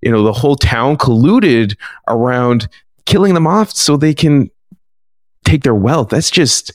you 0.00 0.10
know 0.10 0.22
the 0.22 0.32
whole 0.32 0.56
town 0.56 0.96
colluded 0.96 1.76
around 2.08 2.68
killing 3.06 3.34
them 3.34 3.46
off 3.46 3.72
so 3.72 3.96
they 3.96 4.14
can 4.14 4.50
take 5.44 5.62
their 5.62 5.74
wealth. 5.74 6.08
That's 6.08 6.30
just 6.30 6.72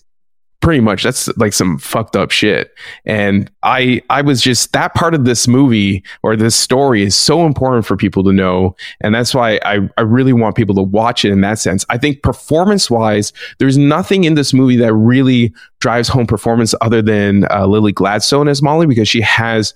pretty 0.61 0.81
much 0.81 1.03
that's 1.03 1.27
like 1.37 1.53
some 1.53 1.77
fucked 1.77 2.15
up 2.15 2.31
shit. 2.31 2.73
And 3.05 3.49
i 3.63 4.01
i 4.09 4.21
was 4.21 4.41
just 4.41 4.73
that 4.73 4.93
part 4.93 5.13
of 5.13 5.25
this 5.25 5.47
movie 5.47 6.03
or 6.21 6.35
this 6.35 6.55
story 6.55 7.03
is 7.03 7.15
so 7.15 7.45
important 7.45 7.85
for 7.85 7.95
people 7.95 8.23
to 8.23 8.33
know. 8.33 8.75
And 9.01 9.15
that's 9.15 9.33
why 9.33 9.59
i 9.63 9.79
i 9.97 10.01
really 10.01 10.33
want 10.33 10.55
people 10.55 10.75
to 10.75 10.81
watch 10.81 11.23
it 11.23 11.31
in 11.31 11.41
that 11.41 11.59
sense. 11.59 11.85
I 11.89 11.97
think 11.97 12.23
performance 12.23 12.89
wise 12.89 13.31
there's 13.59 13.77
nothing 13.77 14.25
in 14.25 14.35
this 14.35 14.53
movie 14.53 14.77
that 14.77 14.93
really 14.93 15.53
drives 15.79 16.09
home 16.09 16.27
performance 16.27 16.75
other 16.81 17.01
than 17.01 17.45
uh, 17.51 17.65
lily 17.65 17.93
gladstone 17.93 18.47
as 18.47 18.61
molly 18.61 18.85
because 18.85 19.07
she 19.07 19.21
has 19.21 19.73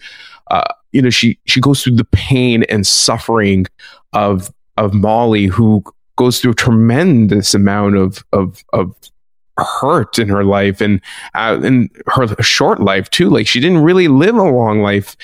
uh, 0.51 0.63
you 0.91 1.01
know 1.01 1.09
she 1.09 1.39
she 1.45 1.61
goes 1.61 1.81
through 1.81 1.95
the 1.95 2.05
pain 2.05 2.63
and 2.63 2.85
suffering 2.85 3.65
of 4.11 4.53
of 4.77 4.93
molly 4.93 5.45
who 5.45 5.81
goes 6.15 6.39
through 6.39 6.51
a 6.51 6.55
tremendous 6.55 7.53
amount 7.53 7.95
of 7.95 8.23
of 8.33 8.63
of 8.73 8.93
hurt 9.57 10.19
in 10.19 10.29
her 10.29 10.43
life 10.43 10.81
and 10.81 11.01
uh, 11.35 11.59
in 11.63 11.89
her 12.07 12.27
short 12.41 12.79
life 12.79 13.09
too. 13.09 13.29
Like 13.29 13.47
she 13.47 13.59
didn't 13.59 13.83
really 13.83 14.07
live 14.07 14.35
a 14.35 14.43
long 14.43 14.81
life, 14.81 15.15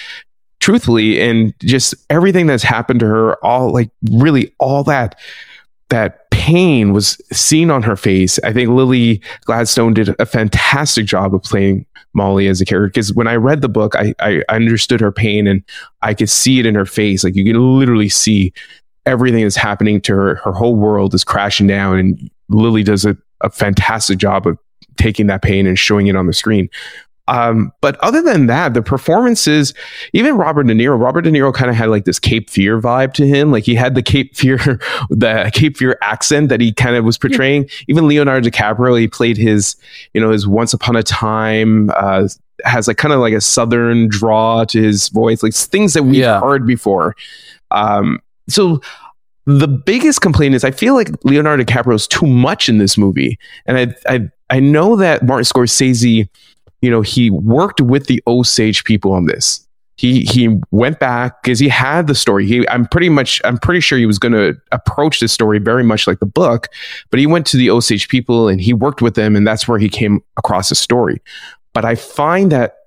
truthfully, 0.59 1.21
and 1.21 1.53
just 1.59 1.95
everything 2.09 2.47
that's 2.47 2.63
happened 2.63 2.99
to 3.01 3.07
her, 3.07 3.43
all 3.43 3.71
like 3.71 3.89
really 4.11 4.53
all 4.59 4.83
that 4.85 5.19
that 5.89 6.29
pain 6.29 6.93
was 6.93 7.19
seen 7.31 7.71
on 7.71 7.83
her 7.83 7.95
face. 7.95 8.39
I 8.43 8.53
think 8.53 8.69
Lily 8.69 9.21
Gladstone 9.45 9.93
did 9.93 10.15
a 10.19 10.25
fantastic 10.25 11.05
job 11.05 11.33
of 11.33 11.43
playing 11.43 11.85
Molly 12.13 12.47
as 12.47 12.61
a 12.61 12.65
character 12.65 12.89
because 12.89 13.13
when 13.13 13.27
I 13.27 13.35
read 13.35 13.61
the 13.61 13.69
book, 13.69 13.95
I, 13.95 14.13
I 14.19 14.43
understood 14.49 15.01
her 15.01 15.11
pain 15.11 15.47
and 15.47 15.63
I 16.01 16.13
could 16.13 16.29
see 16.29 16.59
it 16.59 16.65
in 16.65 16.75
her 16.75 16.85
face. 16.85 17.23
Like 17.23 17.35
you 17.35 17.43
can 17.43 17.79
literally 17.79 18.09
see 18.09 18.53
everything 19.05 19.43
that's 19.43 19.55
happening 19.55 19.99
to 20.01 20.13
her. 20.13 20.35
Her 20.35 20.51
whole 20.51 20.75
world 20.75 21.13
is 21.13 21.23
crashing 21.23 21.67
down, 21.67 21.97
and 21.97 22.31
Lily 22.49 22.83
does 22.83 23.05
a 23.05 23.17
a 23.41 23.49
fantastic 23.49 24.17
job 24.17 24.47
of 24.47 24.57
taking 24.97 25.27
that 25.27 25.41
pain 25.41 25.65
and 25.65 25.79
showing 25.79 26.07
it 26.07 26.15
on 26.15 26.27
the 26.27 26.33
screen. 26.33 26.69
Um, 27.29 27.71
but 27.79 27.95
other 27.97 28.23
than 28.23 28.47
that, 28.47 28.73
the 28.73 28.81
performances, 28.81 29.73
even 30.13 30.35
Robert 30.35 30.63
De 30.63 30.73
Niro, 30.73 30.99
Robert 30.99 31.21
De 31.21 31.29
Niro 31.31 31.53
kind 31.53 31.69
of 31.69 31.77
had 31.77 31.89
like 31.89 32.05
this 32.05 32.17
Cape 32.17 32.49
Fear 32.49 32.81
vibe 32.81 33.13
to 33.13 33.27
him. 33.27 33.51
Like 33.51 33.65
he 33.65 33.75
had 33.75 33.93
the 33.93 34.01
Cape 34.01 34.35
Fear, 34.35 34.57
the 35.09 35.51
Cape 35.53 35.77
Fear 35.77 35.97
accent 36.01 36.49
that 36.49 36.59
he 36.59 36.73
kind 36.73 36.95
of 36.95 37.05
was 37.05 37.19
portraying. 37.19 37.63
Yeah. 37.63 37.69
Even 37.89 38.07
Leonardo 38.07 38.49
DiCaprio, 38.49 38.99
he 38.99 39.07
played 39.07 39.37
his, 39.37 39.75
you 40.13 40.21
know, 40.21 40.31
his 40.31 40.47
Once 40.47 40.73
Upon 40.73 40.95
a 40.95 41.03
Time, 41.03 41.91
uh, 41.95 42.27
has 42.65 42.87
like 42.87 42.97
kind 42.97 43.13
of 43.13 43.19
like 43.19 43.33
a 43.33 43.41
Southern 43.41 44.09
draw 44.09 44.65
to 44.65 44.81
his 44.81 45.09
voice, 45.09 45.43
like 45.43 45.53
things 45.53 45.93
that 45.93 46.03
we've 46.03 46.15
yeah. 46.15 46.39
heard 46.41 46.65
before. 46.65 47.15
Um, 47.69 48.19
so 48.47 48.81
the 49.57 49.67
biggest 49.67 50.21
complaint 50.21 50.53
is 50.53 50.63
I 50.63 50.71
feel 50.71 50.93
like 50.93 51.09
Leonardo 51.23 51.63
DiCaprio 51.63 51.95
is 51.95 52.07
too 52.07 52.27
much 52.27 52.69
in 52.69 52.77
this 52.77 52.97
movie, 52.97 53.39
and 53.65 53.77
I 53.77 54.13
I 54.13 54.29
I 54.49 54.59
know 54.59 54.95
that 54.95 55.25
Martin 55.25 55.45
Scorsese, 55.45 56.29
you 56.81 56.91
know, 56.91 57.01
he 57.01 57.29
worked 57.29 57.81
with 57.81 58.05
the 58.05 58.21
Osage 58.27 58.83
people 58.83 59.11
on 59.11 59.25
this. 59.25 59.65
He 59.95 60.21
he 60.21 60.59
went 60.71 60.99
back 60.99 61.41
because 61.41 61.57
he 61.57 61.67
had 61.67 62.07
the 62.07 62.15
story. 62.15 62.45
He 62.45 62.67
I'm 62.69 62.85
pretty 62.85 63.09
much 63.09 63.41
I'm 63.43 63.57
pretty 63.57 63.79
sure 63.79 63.97
he 63.97 64.05
was 64.05 64.19
going 64.19 64.33
to 64.33 64.55
approach 64.71 65.19
this 65.19 65.33
story 65.33 65.59
very 65.59 65.83
much 65.83 66.05
like 66.05 66.19
the 66.19 66.25
book, 66.25 66.67
but 67.09 67.19
he 67.19 67.25
went 67.25 67.47
to 67.47 67.57
the 67.57 67.71
Osage 67.71 68.07
people 68.07 68.47
and 68.47 68.61
he 68.61 68.73
worked 68.73 69.01
with 69.01 69.15
them, 69.15 69.35
and 69.35 69.47
that's 69.47 69.67
where 69.67 69.79
he 69.79 69.89
came 69.89 70.21
across 70.37 70.69
the 70.69 70.75
story. 70.75 71.21
But 71.73 71.85
I 71.85 71.95
find 71.95 72.51
that 72.51 72.78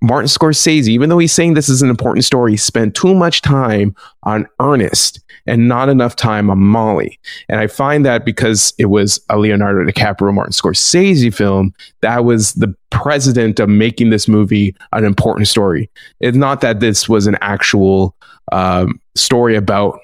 Martin 0.00 0.28
Scorsese, 0.28 0.88
even 0.88 1.08
though 1.08 1.18
he's 1.18 1.32
saying 1.32 1.54
this 1.54 1.68
is 1.68 1.82
an 1.82 1.90
important 1.90 2.24
story, 2.24 2.56
spent 2.56 2.94
too 2.94 3.14
much 3.14 3.42
time 3.42 3.94
on 4.22 4.46
Ernest 4.60 5.20
and 5.46 5.66
not 5.66 5.88
enough 5.88 6.14
time 6.14 6.50
on 6.50 6.58
Molly. 6.58 7.18
And 7.48 7.58
I 7.58 7.66
find 7.66 8.04
that 8.06 8.24
because 8.24 8.72
it 8.78 8.86
was 8.86 9.20
a 9.28 9.38
Leonardo 9.38 9.90
DiCaprio, 9.90 10.32
Martin 10.32 10.52
Scorsese 10.52 11.34
film, 11.34 11.74
that 12.00 12.24
was 12.24 12.52
the 12.54 12.74
president 12.90 13.58
of 13.58 13.68
making 13.68 14.10
this 14.10 14.28
movie 14.28 14.76
an 14.92 15.04
important 15.04 15.48
story. 15.48 15.90
It's 16.20 16.36
not 16.36 16.60
that 16.60 16.80
this 16.80 17.08
was 17.08 17.26
an 17.26 17.36
actual 17.40 18.14
um, 18.52 19.00
story 19.14 19.56
about 19.56 19.98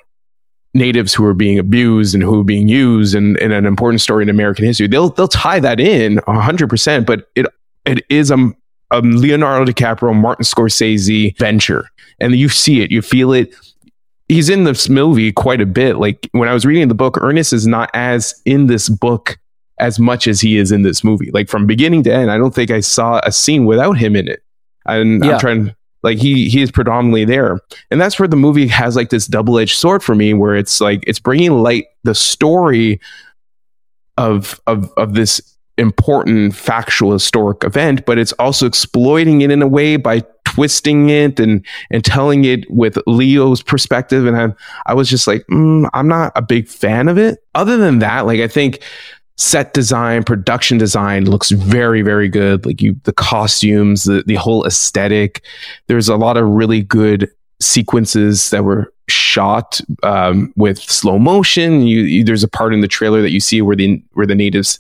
natives 0.75 1.15
who 1.15 1.23
were 1.23 1.35
being 1.35 1.59
abused 1.59 2.15
and 2.15 2.23
who 2.23 2.39
were 2.39 2.45
being 2.45 2.67
used 2.69 3.15
and, 3.15 3.37
and 3.39 3.53
an 3.53 3.65
important 3.65 4.01
story 4.01 4.25
in 4.25 4.29
American 4.29 4.65
history. 4.65 4.89
They'll 4.89 5.11
they'll 5.11 5.29
tie 5.29 5.61
that 5.61 5.79
in 5.79 6.19
hundred 6.27 6.69
percent, 6.69 7.07
but 7.07 7.29
it 7.37 7.47
it 7.85 8.05
is 8.09 8.31
a, 8.31 8.53
a 8.95 9.01
Leonardo 9.01 9.71
DiCaprio, 9.71 10.15
Martin 10.15 10.45
Scorsese 10.45 11.37
venture. 11.39 11.91
And 12.21 12.35
you 12.35 12.49
see 12.49 12.81
it, 12.81 12.91
you 12.91 13.03
feel 13.03 13.33
it 13.33 13.55
he's 14.29 14.49
in 14.49 14.65
this 14.65 14.89
movie 14.89 15.33
quite 15.33 15.61
a 15.61 15.67
bit. 15.67 15.97
Like 15.97 16.29
when 16.33 16.49
I 16.49 16.55
was 16.55 16.65
reading 16.65 16.89
the 16.89 16.95
book, 16.95 17.19
Ernest 17.21 17.53
is 17.53 17.67
not 17.67 17.91
as 17.95 18.41
in 18.45 18.67
this 18.67 18.89
book 18.89 19.39
as 19.79 19.99
much 19.99 20.27
as 20.27 20.41
he 20.41 20.57
is 20.57 20.73
in 20.73 20.83
this 20.83 21.03
movie. 21.03 21.31
Like 21.33 21.49
from 21.49 21.67
beginning 21.67 22.03
to 22.05 22.13
end, 22.13 22.31
I 22.31 22.39
don't 22.39 22.55
think 22.55 22.71
I 22.71 22.81
saw 22.81 23.21
a 23.25 23.33
scene 23.33 23.67
without 23.67 23.99
him 23.99 24.17
in 24.17 24.29
it. 24.29 24.43
And 24.87 25.25
yeah. 25.25 25.33
I'm 25.33 25.41
trying 25.41 25.75
like 26.03 26.19
he 26.19 26.49
he 26.49 26.63
is 26.63 26.71
predominantly 26.71 27.25
there. 27.25 27.61
And 27.91 28.01
that's 28.01 28.19
where 28.19 28.29
the 28.29 28.37
movie 28.37 28.67
has 28.69 28.97
like 28.97 29.11
this 29.11 29.27
double-edged 29.27 29.77
sword 29.77 30.03
for 30.03 30.15
me 30.15 30.35
where 30.35 30.55
it's 30.55 30.81
like 30.81 31.03
it's 31.07 31.19
bringing 31.19 31.53
light 31.53 31.87
the 32.05 32.15
story 32.15 33.01
of 34.17 34.61
of 34.67 34.93
of 34.97 35.15
this 35.15 35.54
important 35.77 36.55
factual 36.55 37.13
historic 37.13 37.65
event, 37.65 38.05
but 38.07 38.19
it's 38.19 38.33
also 38.33 38.67
exploiting 38.67 39.41
it 39.41 39.51
in 39.51 39.63
a 39.63 39.69
way 39.69 39.97
by 39.97 40.23
twisting 40.45 41.11
it 41.11 41.41
and 41.41 41.65
and 41.91 42.05
telling 42.05 42.45
it 42.45 42.71
with 42.71 42.99
Leo's 43.07 43.63
perspective. 43.63 44.27
And 44.27 44.37
I 44.37 44.55
I 44.87 44.95
was 44.95 45.09
just 45.09 45.27
like, 45.27 45.45
mm, 45.51 45.89
I'm 45.93 46.09
not 46.09 46.33
a 46.37 46.43
big 46.43 46.69
fan 46.69 47.09
of 47.09 47.19
it. 47.19 47.39
Other 47.55 47.77
than 47.77 47.99
that, 48.01 48.27
like 48.27 48.41
I 48.41 48.49
think 48.49 48.83
set 49.37 49.75
design, 49.75 50.23
production 50.23 50.79
design 50.79 51.29
looks 51.29 51.51
very, 51.51 52.03
very 52.03 52.29
good. 52.29 52.65
Like 52.65 52.81
you, 52.81 52.97
the 53.05 53.13
costumes, 53.13 54.05
the 54.05 54.23
the 54.27 54.37
whole 54.37 54.65
aesthetic. 54.65 55.45
There's 55.89 56.09
a 56.09 56.17
lot 56.17 56.37
of 56.37 56.49
really 56.49 56.83
good 56.83 57.31
sequences 57.61 58.51
that 58.51 58.65
were 58.65 58.93
shot 59.09 59.81
um, 60.03 60.53
with 60.57 60.79
slow 60.79 61.19
motion. 61.19 61.83
You, 61.83 62.01
you, 62.01 62.25
there's 62.25 62.45
a 62.45 62.49
part 62.49 62.73
in 62.73 62.81
the 62.81 62.89
trailer 62.89 63.23
that 63.23 63.31
you 63.31 63.41
see 63.41 63.61
where 63.63 63.77
the 63.77 64.03
where 64.13 64.27
the 64.27 64.35
natives 64.35 64.79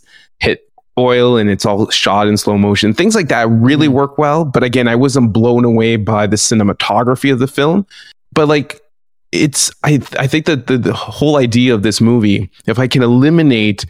oil 0.98 1.36
and 1.36 1.50
it's 1.50 1.66
all 1.66 1.90
shot 1.90 2.28
in 2.28 2.36
slow 2.36 2.56
motion. 2.56 2.94
Things 2.94 3.14
like 3.14 3.28
that 3.28 3.48
really 3.48 3.86
mm-hmm. 3.86 3.96
work 3.96 4.18
well. 4.18 4.44
But 4.44 4.62
again, 4.62 4.88
I 4.88 4.96
wasn't 4.96 5.32
blown 5.32 5.64
away 5.64 5.96
by 5.96 6.26
the 6.26 6.36
cinematography 6.36 7.32
of 7.32 7.38
the 7.38 7.46
film. 7.46 7.86
But 8.32 8.48
like, 8.48 8.80
it's 9.32 9.70
I 9.82 10.00
I 10.18 10.26
think 10.26 10.46
that 10.46 10.68
the, 10.68 10.78
the 10.78 10.92
whole 10.92 11.36
idea 11.36 11.74
of 11.74 11.82
this 11.82 12.00
movie, 12.00 12.50
if 12.66 12.78
I 12.78 12.86
can 12.86 13.02
eliminate 13.02 13.84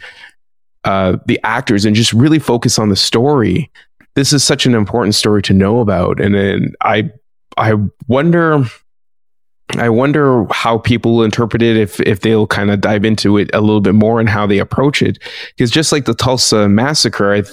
uh, 0.83 1.17
the 1.27 1.39
actors 1.43 1.85
and 1.85 1.95
just 1.95 2.13
really 2.13 2.39
focus 2.39 2.79
on 2.79 2.89
the 2.89 2.95
story, 2.95 3.71
this 4.15 4.33
is 4.33 4.43
such 4.43 4.65
an 4.65 4.73
important 4.73 5.13
story 5.13 5.41
to 5.43 5.53
know 5.53 5.79
about. 5.79 6.19
And 6.19 6.33
then 6.33 6.73
I 6.81 7.11
I 7.57 7.75
wonder 8.07 8.65
I 9.71 9.89
wonder 9.89 10.45
how 10.51 10.77
people 10.77 11.23
interpret 11.23 11.61
it 11.61 11.75
if 11.75 11.99
if 12.01 12.21
they'll 12.21 12.47
kind 12.47 12.71
of 12.71 12.81
dive 12.81 13.03
into 13.03 13.37
it 13.37 13.49
a 13.53 13.61
little 13.61 13.81
bit 13.81 13.95
more 13.95 14.19
and 14.19 14.29
how 14.29 14.45
they 14.45 14.59
approach 14.59 15.01
it. 15.01 15.19
Because 15.49 15.71
just 15.71 15.91
like 15.91 16.05
the 16.05 16.13
Tulsa 16.13 16.69
massacre, 16.69 17.33
I, 17.33 17.43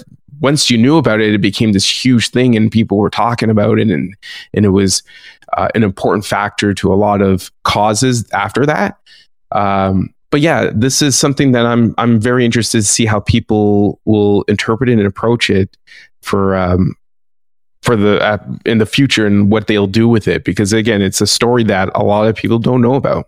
once 0.40 0.70
you 0.70 0.76
knew 0.76 0.98
about 0.98 1.20
it, 1.20 1.34
it 1.34 1.40
became 1.40 1.72
this 1.72 1.88
huge 1.88 2.30
thing, 2.30 2.54
and 2.56 2.70
people 2.70 2.98
were 2.98 3.10
talking 3.10 3.50
about 3.50 3.78
it, 3.78 3.88
and 3.88 4.14
and 4.52 4.64
it 4.64 4.70
was 4.70 5.02
uh, 5.56 5.68
an 5.74 5.82
important 5.82 6.24
factor 6.24 6.74
to 6.74 6.92
a 6.92 6.96
lot 6.96 7.22
of 7.22 7.50
causes 7.64 8.28
after 8.32 8.66
that. 8.66 8.98
Um, 9.52 10.14
but 10.30 10.40
yeah, 10.40 10.70
this 10.74 11.02
is 11.02 11.18
something 11.18 11.52
that 11.52 11.66
I'm 11.66 11.94
I'm 11.98 12.20
very 12.20 12.44
interested 12.44 12.78
to 12.78 12.86
see 12.86 13.06
how 13.06 13.20
people 13.20 14.00
will 14.04 14.42
interpret 14.42 14.90
it 14.90 14.98
and 14.98 15.06
approach 15.06 15.50
it 15.50 15.76
for 16.22 16.56
um, 16.56 16.94
for 17.82 17.96
the 17.96 18.20
uh, 18.20 18.38
in 18.64 18.78
the 18.78 18.86
future 18.86 19.26
and 19.26 19.50
what 19.50 19.66
they'll 19.66 19.86
do 19.86 20.08
with 20.08 20.28
it 20.28 20.44
because 20.44 20.72
again 20.72 21.02
it's 21.02 21.20
a 21.20 21.26
story 21.26 21.64
that 21.64 21.90
a 21.94 22.02
lot 22.02 22.26
of 22.26 22.36
people 22.36 22.58
don't 22.58 22.80
know 22.80 22.94
about. 22.94 23.26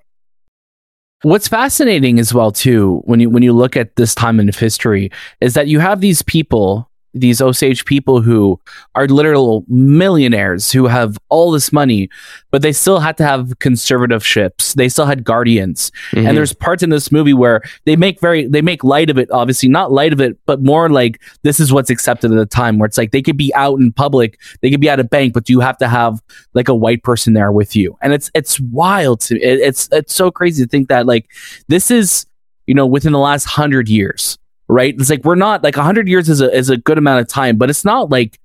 What's 1.23 1.49
fascinating 1.49 2.19
as 2.19 2.35
well 2.35 2.53
too 2.53 3.03
when 3.05 3.21
you 3.21 3.31
when 3.31 3.43
you 3.43 3.53
look 3.53 3.77
at 3.77 3.97
this 3.97 4.15
time 4.15 4.39
in 4.41 4.49
history 4.49 5.11
is 5.41 5.55
that 5.55 5.69
you 5.69 5.81
have 5.81 6.01
these 6.01 6.23
people 6.23 6.91
these 7.15 7.41
Osage 7.41 7.85
people 7.85 8.21
who 8.21 8.61
are 8.95 9.07
literal 9.07 9.65
millionaires 9.69 10.73
who 10.73 10.87
have 10.87 11.17
all 11.29 11.51
this 11.51 11.73
money, 11.73 12.11
but 12.51 12.63
they 12.63 12.73
still 12.73 12.99
had 12.99 13.17
to 13.19 13.25
have 13.25 13.59
conservatorships. 13.61 14.75
They 14.75 14.89
still 14.89 15.07
had 15.07 15.25
guardians. 15.25 15.93
Mm-hmm. 16.11 16.27
And 16.27 16.37
there's 16.37 16.53
parts 16.53 16.83
in 16.83 16.91
this 16.91 17.13
movie 17.13 17.33
where 17.33 17.63
they 17.87 17.97
make 17.97 18.21
very, 18.21 18.47
they 18.47 18.63
make 18.63 18.83
light 18.83 19.11
of 19.11 19.19
it, 19.19 19.31
obviously 19.31 19.69
not 19.69 19.93
light 19.93 20.13
of 20.13 20.21
it, 20.21 20.37
but 20.45 20.63
more 20.63 20.91
like 20.91 21.23
this 21.43 21.61
is 21.61 21.73
what's 21.73 21.91
accepted 21.91 22.33
at 22.33 22.37
the 22.37 22.47
time 22.47 22.79
where 22.79 22.87
it's 22.87 22.99
like 22.99 23.13
they 23.13 23.23
could 23.23 23.37
be 23.37 23.55
out 23.55 23.79
in 23.79 23.93
public, 23.93 24.41
they 24.61 24.71
could 24.71 24.81
be 24.81 24.89
at 24.89 25.01
a 25.01 25.05
bank, 25.05 25.33
but 25.33 25.49
you 25.49 25.61
have 25.61 25.79
to 25.79 25.89
have 25.89 26.21
like 26.53 26.69
a 26.69 26.75
white 26.75 27.03
person 27.03 27.33
there 27.33 27.53
with 27.53 27.77
you. 27.77 27.97
And 28.03 28.13
it's, 28.13 28.31
it's 28.35 28.59
wild 28.61 29.21
to, 29.23 29.41
it, 29.41 29.61
it's, 29.61 29.89
it's 29.93 30.13
so 30.13 30.31
crazy 30.31 30.65
to 30.65 30.69
think 30.69 30.89
that 30.89 31.07
like 31.07 31.31
this 31.69 31.91
is, 31.91 32.27
you 32.67 32.75
know, 32.75 32.87
within 32.87 33.13
the 33.13 33.19
last 33.19 33.45
hundred 33.45 33.89
years 33.89 34.39
right? 34.69 34.95
It's 34.99 35.11
like 35.11 35.25
we're 35.25 35.35
not 35.35 35.63
like 35.63 35.77
100 35.77 36.09
years 36.09 36.29
is 36.29 36.41
a, 36.41 36.55
is 36.55 36.71
a 36.71 36.77
good 36.77 36.99
amount 36.99 37.21
of 37.21 37.29
time, 37.29 37.57
but 37.57 37.71
it's 37.71 37.85
not 37.85 38.11
like 38.11 38.39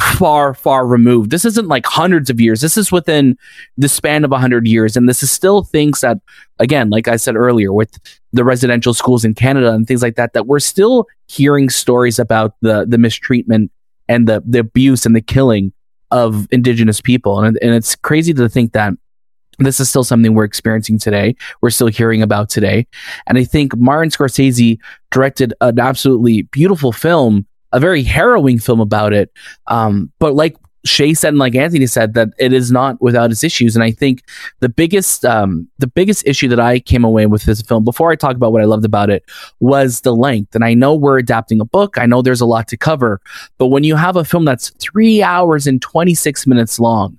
far, 0.00 0.54
far 0.54 0.86
removed. 0.86 1.30
This 1.30 1.44
isn't 1.44 1.68
like 1.68 1.84
hundreds 1.86 2.30
of 2.30 2.40
years. 2.40 2.60
This 2.60 2.76
is 2.76 2.92
within 2.92 3.36
the 3.76 3.88
span 3.88 4.24
of 4.24 4.30
100 4.30 4.66
years. 4.66 4.96
And 4.96 5.08
this 5.08 5.22
is 5.22 5.30
still 5.30 5.62
things 5.62 6.00
that, 6.00 6.18
again, 6.58 6.90
like 6.90 7.08
I 7.08 7.16
said 7.16 7.36
earlier, 7.36 7.72
with 7.72 7.98
the 8.32 8.44
residential 8.44 8.94
schools 8.94 9.24
in 9.24 9.34
Canada 9.34 9.72
and 9.72 9.86
things 9.86 10.02
like 10.02 10.16
that, 10.16 10.32
that 10.34 10.46
we're 10.46 10.60
still 10.60 11.06
hearing 11.26 11.68
stories 11.68 12.18
about 12.18 12.54
the, 12.60 12.86
the 12.86 12.98
mistreatment 12.98 13.70
and 14.08 14.28
the, 14.28 14.42
the 14.46 14.60
abuse 14.60 15.04
and 15.06 15.14
the 15.14 15.20
killing 15.20 15.72
of 16.10 16.46
Indigenous 16.50 17.00
people. 17.00 17.40
And, 17.40 17.58
and 17.60 17.74
it's 17.74 17.96
crazy 17.96 18.32
to 18.34 18.48
think 18.48 18.72
that 18.72 18.94
this 19.66 19.80
is 19.80 19.88
still 19.88 20.04
something 20.04 20.34
we're 20.34 20.44
experiencing 20.44 20.98
today. 20.98 21.36
We're 21.60 21.70
still 21.70 21.88
hearing 21.88 22.22
about 22.22 22.48
today. 22.48 22.86
And 23.26 23.38
I 23.38 23.44
think 23.44 23.76
Martin 23.76 24.10
Scorsese 24.10 24.78
directed 25.10 25.54
an 25.60 25.78
absolutely 25.78 26.42
beautiful 26.42 26.92
film 26.92 27.46
a 27.72 27.80
very 27.80 28.02
harrowing 28.02 28.58
film 28.58 28.80
about 28.80 29.12
it. 29.12 29.32
Um, 29.68 30.10
but 30.18 30.34
like 30.34 30.56
Shay 30.84 31.12
said 31.12 31.30
and 31.30 31.38
like 31.38 31.54
Anthony 31.54 31.86
said, 31.86 32.14
that 32.14 32.30
it 32.38 32.52
is 32.52 32.72
not 32.72 33.00
without 33.02 33.30
its 33.30 33.44
issues. 33.44 33.76
And 33.76 33.84
I 33.84 33.90
think 33.90 34.24
the 34.60 34.68
biggest 34.68 35.24
um, 35.24 35.68
the 35.78 35.86
biggest 35.86 36.26
issue 36.26 36.48
that 36.48 36.60
I 36.60 36.80
came 36.80 37.04
away 37.04 37.26
with 37.26 37.42
this 37.42 37.60
film, 37.60 37.84
before 37.84 38.10
I 38.10 38.16
talk 38.16 38.34
about 38.34 38.52
what 38.52 38.62
I 38.62 38.66
loved 38.66 38.84
about 38.84 39.10
it, 39.10 39.24
was 39.60 40.00
the 40.00 40.14
length. 40.14 40.54
And 40.54 40.64
I 40.64 40.74
know 40.74 40.94
we're 40.94 41.18
adapting 41.18 41.60
a 41.60 41.66
book. 41.66 41.98
I 41.98 42.06
know 42.06 42.22
there's 42.22 42.40
a 42.40 42.46
lot 42.46 42.66
to 42.68 42.76
cover. 42.76 43.20
But 43.58 43.66
when 43.66 43.84
you 43.84 43.96
have 43.96 44.16
a 44.16 44.24
film 44.24 44.46
that's 44.46 44.70
three 44.80 45.22
hours 45.22 45.66
and 45.66 45.82
26 45.82 46.46
minutes 46.46 46.80
long, 46.80 47.18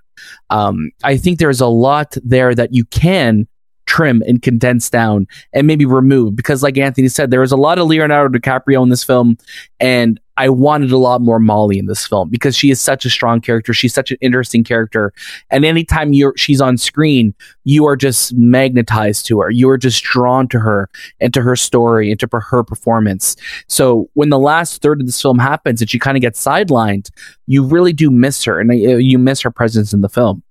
um, 0.50 0.92
I 1.04 1.18
think 1.18 1.40
there's 1.40 1.62
a 1.62 1.68
lot 1.68 2.16
there 2.24 2.54
that 2.56 2.74
you 2.74 2.86
can 2.86 3.48
trim 3.92 4.24
and 4.26 4.42
condense 4.42 4.90
down 4.90 5.28
and 5.52 5.68
maybe 5.68 5.84
remove 5.84 6.34
because 6.34 6.64
like 6.64 6.78
Anthony 6.78 7.10
said 7.10 7.30
there 7.30 7.42
was 7.42 7.52
a 7.52 7.58
lot 7.58 7.78
of 7.78 7.88
Leonardo 7.88 8.40
DiCaprio 8.40 8.82
in 8.82 8.88
this 8.88 9.04
film 9.04 9.38
and 9.82 10.18
I 10.38 10.48
wanted 10.48 10.94
a 10.94 10.98
lot 10.98 11.20
more 11.20 11.40
Molly 11.40 11.78
in 11.78 11.88
this 11.88 12.08
film 12.08 12.30
because 12.30 12.56
she 12.56 12.72
is 12.72 12.80
such 12.80 13.04
a 13.06 13.10
strong 13.10 13.42
character. 13.42 13.74
She's 13.74 13.94
such 13.94 14.10
an 14.12 14.18
interesting 14.22 14.64
character. 14.64 15.14
And 15.50 15.66
anytime 15.66 16.14
you're 16.14 16.34
she's 16.38 16.62
on 16.62 16.78
screen 16.78 17.36
you 17.66 17.86
are 17.86 17.98
just 17.98 18.34
magnetized 18.34 19.26
to 19.28 19.42
her. 19.42 19.50
You 19.50 19.70
are 19.70 19.78
just 19.78 20.02
drawn 20.04 20.48
to 20.48 20.60
her 20.60 20.90
and 21.20 21.34
to 21.34 21.42
her 21.42 21.58
story 21.58 22.12
and 22.12 22.20
to 22.22 22.30
her 22.32 22.64
performance. 22.64 23.36
So 23.68 24.10
when 24.14 24.30
the 24.30 24.40
last 24.40 24.82
third 24.82 25.02
of 25.02 25.06
this 25.06 25.22
film 25.22 25.38
happens 25.38 25.82
and 25.82 25.90
she 25.90 26.00
kind 26.00 26.16
of 26.16 26.22
gets 26.22 26.42
sidelined 26.42 27.10
you 27.48 27.66
really 27.66 27.92
do 27.92 28.10
miss 28.10 28.46
her 28.46 28.62
and 28.62 28.72
uh, 28.72 28.96
you 28.96 29.18
miss 29.18 29.42
her 29.42 29.52
presence 29.52 29.92
in 29.92 30.00
the 30.00 30.08
film 30.08 30.42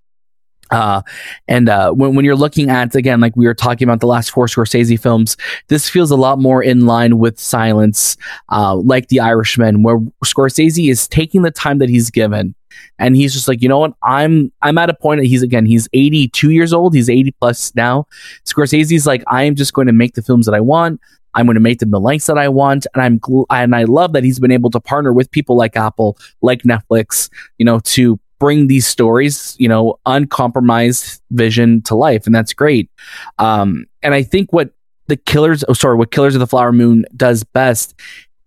uh, 0.71 1.03
and 1.49 1.69
uh, 1.69 1.93
when, 1.93 2.15
when 2.15 2.25
you're 2.25 2.37
looking 2.37 2.71
at 2.71 2.95
again, 2.95 3.21
like 3.21 3.37
we 3.37 3.47
were 3.47 3.55
talking 3.55 3.87
about 3.87 4.01
the 4.01 4.07
last 4.07 4.31
four 4.31 4.47
Scorsese 4.47 5.01
films, 5.01 5.37
this 5.69 5.89
feels 5.89 6.11
a 6.11 6.17
lot 6.17 6.39
more 6.39 6.63
in 6.63 6.87
line 6.87 7.19
with 7.19 7.39
Silence, 7.39 8.17
uh, 8.51 8.75
like 8.77 9.09
The 9.09 9.21
Irishman, 9.21 9.83
where 9.83 9.99
Scorsese 10.25 10.91
is 10.91 11.09
taking 11.09 11.43
the 11.43 11.51
time 11.51 11.79
that 11.79 11.89
he's 11.89 12.11
given, 12.11 12.55
and 12.99 13.17
he's 13.17 13.33
just 13.33 13.49
like, 13.49 13.63
you 13.63 13.69
know 13.69 13.79
what, 13.79 13.95
I'm 14.03 14.53
I'm 14.63 14.79
at 14.79 14.91
a 14.91 14.95
point 14.95 15.21
that 15.21 15.27
he's 15.27 15.43
again 15.43 15.67
he's 15.67 15.89
82 15.93 16.51
years 16.51 16.73
old, 16.73 16.95
he's 16.95 17.11
80 17.11 17.33
plus 17.41 17.75
now. 17.75 18.07
Scorsese's 18.45 19.07
like, 19.07 19.25
I 19.27 19.45
am 19.45 19.55
just 19.55 19.73
going 19.73 19.87
to 19.87 19.93
make 19.93 20.15
the 20.15 20.23
films 20.23 20.47
that 20.47 20.55
I 20.55 20.61
want. 20.61 21.01
I'm 21.35 21.47
going 21.47 21.55
to 21.55 21.61
make 21.61 21.79
them 21.79 21.93
the 21.93 22.01
lengths 22.01 22.27
that 22.27 22.39
I 22.39 22.49
want, 22.49 22.87
and 22.93 23.03
I'm 23.03 23.21
gl- 23.21 23.47
and 23.51 23.75
I 23.75 23.85
love 23.85 24.13
that 24.15 24.25
he's 24.25 24.41
been 24.41 24.51
able 24.51 24.71
to 24.71 24.81
partner 24.81 25.13
with 25.13 25.31
people 25.31 25.57
like 25.57 25.77
Apple, 25.77 26.19
like 26.43 26.63
Netflix, 26.63 27.31
you 27.59 27.65
know, 27.65 27.79
to 27.81 28.19
bring 28.41 28.67
these 28.67 28.87
stories, 28.87 29.55
you 29.61 29.69
know, 29.69 30.01
uncompromised 30.07 31.23
vision 31.31 31.83
to 31.83 31.95
life, 31.95 32.27
and 32.27 32.35
that's 32.35 32.53
great. 32.53 32.91
Um, 33.39 33.87
and 34.03 34.15
I 34.15 34.25
think 34.25 34.53
what 34.53 34.71
the 35.07 35.17
Killers, 35.17 35.63
oh 35.69 35.75
sorry, 35.75 35.97
what 35.97 36.11
Killers 36.11 36.35
of 36.35 36.41
the 36.41 36.47
Flower 36.49 36.73
Moon 36.73 37.05
does 37.17 37.45
best 37.45 37.95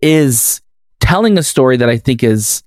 is 0.02 0.60
telling 1.00 1.38
a 1.38 1.42
story 1.42 1.78
that 1.78 1.88
I 1.88 1.96
think 1.96 2.22
is 2.22 2.62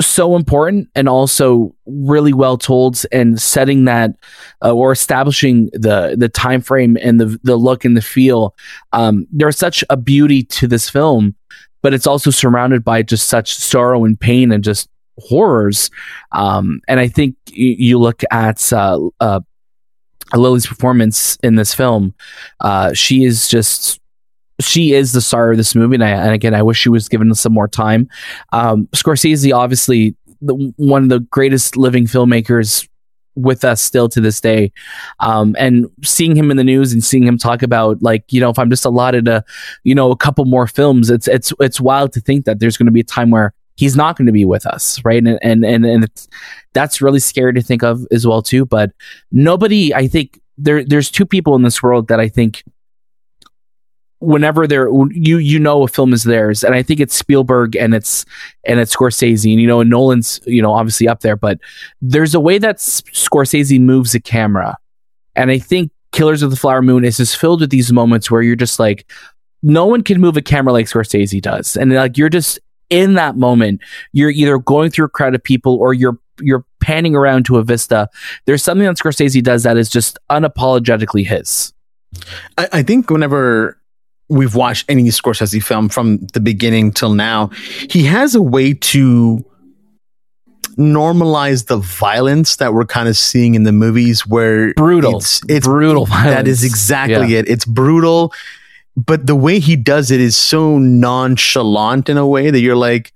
so 0.00 0.36
important 0.36 0.88
and 0.94 1.08
also 1.08 1.74
really 1.86 2.32
well 2.32 2.58
told 2.58 3.02
and 3.12 3.40
setting 3.40 3.84
that 3.86 4.10
uh, 4.62 4.72
or 4.72 4.92
establishing 4.92 5.70
the 5.72 6.14
the 6.18 6.28
time 6.28 6.60
frame 6.60 6.98
and 7.00 7.20
the 7.20 7.38
the 7.44 7.56
look 7.56 7.84
and 7.84 7.96
the 7.96 8.02
feel 8.02 8.54
um, 8.92 9.26
there's 9.32 9.56
such 9.56 9.82
a 9.88 9.96
beauty 9.96 10.42
to 10.42 10.66
this 10.68 10.90
film 10.90 11.34
but 11.82 11.94
it's 11.94 12.06
also 12.06 12.30
surrounded 12.30 12.84
by 12.84 13.02
just 13.02 13.28
such 13.28 13.54
sorrow 13.54 14.04
and 14.04 14.20
pain 14.20 14.52
and 14.52 14.62
just 14.62 14.88
horrors. 15.18 15.90
Um, 16.32 16.80
and 16.88 17.00
I 17.00 17.08
think 17.08 17.36
you, 17.50 17.98
look 17.98 18.22
at 18.30 18.72
uh, 18.72 19.00
uh, 19.20 19.40
Lily's 20.34 20.66
performance 20.66 21.36
in 21.42 21.56
this 21.56 21.74
film. 21.74 22.14
Uh, 22.60 22.92
she 22.92 23.24
is 23.24 23.48
just 23.48 24.00
she 24.60 24.94
is 24.94 25.12
the 25.12 25.20
star 25.20 25.50
of 25.50 25.58
this 25.58 25.74
movie, 25.74 25.96
and, 25.96 26.04
I, 26.04 26.10
and 26.10 26.32
again, 26.32 26.54
I 26.54 26.62
wish 26.62 26.78
she 26.78 26.88
was 26.88 27.08
given 27.08 27.34
some 27.34 27.52
more 27.52 27.68
time. 27.68 28.08
Um, 28.52 28.88
Scorsese, 28.94 29.54
obviously, 29.54 30.16
the, 30.40 30.54
one 30.76 31.02
of 31.02 31.08
the 31.10 31.20
greatest 31.20 31.76
living 31.76 32.06
filmmakers 32.06 32.88
with 33.36 33.64
us 33.64 33.82
still 33.82 34.08
to 34.08 34.20
this 34.20 34.40
day. 34.40 34.72
Um, 35.20 35.54
and 35.58 35.88
seeing 36.02 36.34
him 36.34 36.50
in 36.50 36.56
the 36.56 36.64
news 36.64 36.92
and 36.92 37.04
seeing 37.04 37.24
him 37.24 37.38
talk 37.38 37.62
about 37.62 38.02
like, 38.02 38.24
you 38.32 38.40
know, 38.40 38.50
if 38.50 38.58
I'm 38.58 38.70
just 38.70 38.84
allotted 38.84 39.28
a, 39.28 39.44
you 39.84 39.94
know, 39.94 40.10
a 40.10 40.16
couple 40.16 40.44
more 40.46 40.66
films, 40.66 41.10
it's, 41.10 41.28
it's, 41.28 41.52
it's 41.60 41.80
wild 41.80 42.12
to 42.14 42.20
think 42.20 42.46
that 42.46 42.58
there's 42.58 42.76
going 42.76 42.86
to 42.86 42.92
be 42.92 43.00
a 43.00 43.04
time 43.04 43.30
where 43.30 43.52
he's 43.76 43.96
not 43.96 44.16
going 44.16 44.26
to 44.26 44.32
be 44.32 44.44
with 44.44 44.66
us, 44.66 45.02
right? 45.04 45.24
And 45.24 45.38
and 45.42 45.64
and 45.64 45.84
and 45.84 46.28
that's 46.72 47.00
really 47.00 47.20
scary 47.20 47.52
to 47.54 47.62
think 47.62 47.82
of 47.82 48.06
as 48.10 48.26
well 48.26 48.42
too. 48.42 48.66
But 48.66 48.92
nobody, 49.30 49.94
I 49.94 50.08
think 50.08 50.40
there 50.58 50.84
there's 50.84 51.10
two 51.10 51.26
people 51.26 51.54
in 51.54 51.62
this 51.62 51.82
world 51.82 52.08
that 52.08 52.20
I 52.20 52.28
think 52.28 52.64
whenever 54.18 54.66
they're 54.66 54.88
you 55.10 55.36
you 55.36 55.58
know 55.58 55.82
a 55.82 55.88
film 55.88 56.14
is 56.14 56.24
theirs 56.24 56.64
and 56.64 56.74
i 56.74 56.82
think 56.82 57.00
it's 57.00 57.14
spielberg 57.14 57.76
and 57.76 57.94
it's 57.94 58.24
and 58.64 58.80
it's 58.80 58.96
scorsese 58.96 59.52
and 59.52 59.60
you 59.60 59.66
know 59.66 59.80
and 59.80 59.90
nolan's 59.90 60.40
you 60.46 60.62
know 60.62 60.72
obviously 60.72 61.06
up 61.06 61.20
there 61.20 61.36
but 61.36 61.58
there's 62.00 62.34
a 62.34 62.40
way 62.40 62.56
that 62.56 62.78
scorsese 62.78 63.78
moves 63.78 64.14
a 64.14 64.20
camera 64.20 64.74
and 65.34 65.50
i 65.50 65.58
think 65.58 65.90
killers 66.12 66.42
of 66.42 66.50
the 66.50 66.56
flower 66.56 66.80
moon 66.80 67.04
is 67.04 67.18
just 67.18 67.36
filled 67.36 67.60
with 67.60 67.68
these 67.68 67.92
moments 67.92 68.30
where 68.30 68.40
you're 68.40 68.56
just 68.56 68.78
like 68.78 69.06
no 69.62 69.84
one 69.84 70.02
can 70.02 70.18
move 70.18 70.36
a 70.36 70.42
camera 70.42 70.72
like 70.72 70.86
scorsese 70.86 71.42
does 71.42 71.76
and 71.76 71.92
like 71.92 72.16
you're 72.16 72.30
just 72.30 72.58
in 72.90 73.14
that 73.14 73.36
moment, 73.36 73.80
you're 74.12 74.30
either 74.30 74.58
going 74.58 74.90
through 74.90 75.06
a 75.06 75.10
crowd 75.10 75.34
of 75.34 75.42
people 75.42 75.76
or 75.76 75.94
you're 75.94 76.18
you're 76.40 76.64
panning 76.80 77.16
around 77.16 77.46
to 77.46 77.56
a 77.56 77.62
vista. 77.62 78.08
There's 78.44 78.62
something 78.62 78.86
that 78.86 78.96
Scorsese 78.96 79.42
does 79.42 79.62
that 79.62 79.76
is 79.76 79.88
just 79.88 80.18
unapologetically 80.30 81.26
his. 81.26 81.72
I, 82.58 82.68
I 82.72 82.82
think 82.82 83.10
whenever 83.10 83.78
we've 84.28 84.54
watched 84.54 84.84
any 84.88 85.04
Scorsese 85.04 85.62
film 85.62 85.88
from 85.88 86.26
the 86.34 86.40
beginning 86.40 86.92
till 86.92 87.14
now, 87.14 87.48
he 87.88 88.04
has 88.04 88.34
a 88.34 88.42
way 88.42 88.74
to 88.74 89.44
normalize 90.76 91.66
the 91.66 91.78
violence 91.78 92.56
that 92.56 92.74
we're 92.74 92.84
kind 92.84 93.08
of 93.08 93.16
seeing 93.16 93.54
in 93.54 93.62
the 93.62 93.72
movies 93.72 94.26
where 94.26 94.74
brutal 94.74 95.16
it's, 95.16 95.40
it's 95.48 95.66
brutal 95.66 96.04
violence. 96.04 96.34
that 96.34 96.46
is 96.46 96.64
exactly 96.64 97.32
yeah. 97.32 97.38
it 97.38 97.48
it's 97.48 97.64
brutal 97.64 98.30
but 98.96 99.26
the 99.26 99.36
way 99.36 99.58
he 99.58 99.76
does 99.76 100.10
it 100.10 100.20
is 100.20 100.36
so 100.36 100.78
nonchalant 100.78 102.08
in 102.08 102.16
a 102.16 102.26
way 102.26 102.50
that 102.50 102.60
you're 102.60 102.76
like 102.76 103.12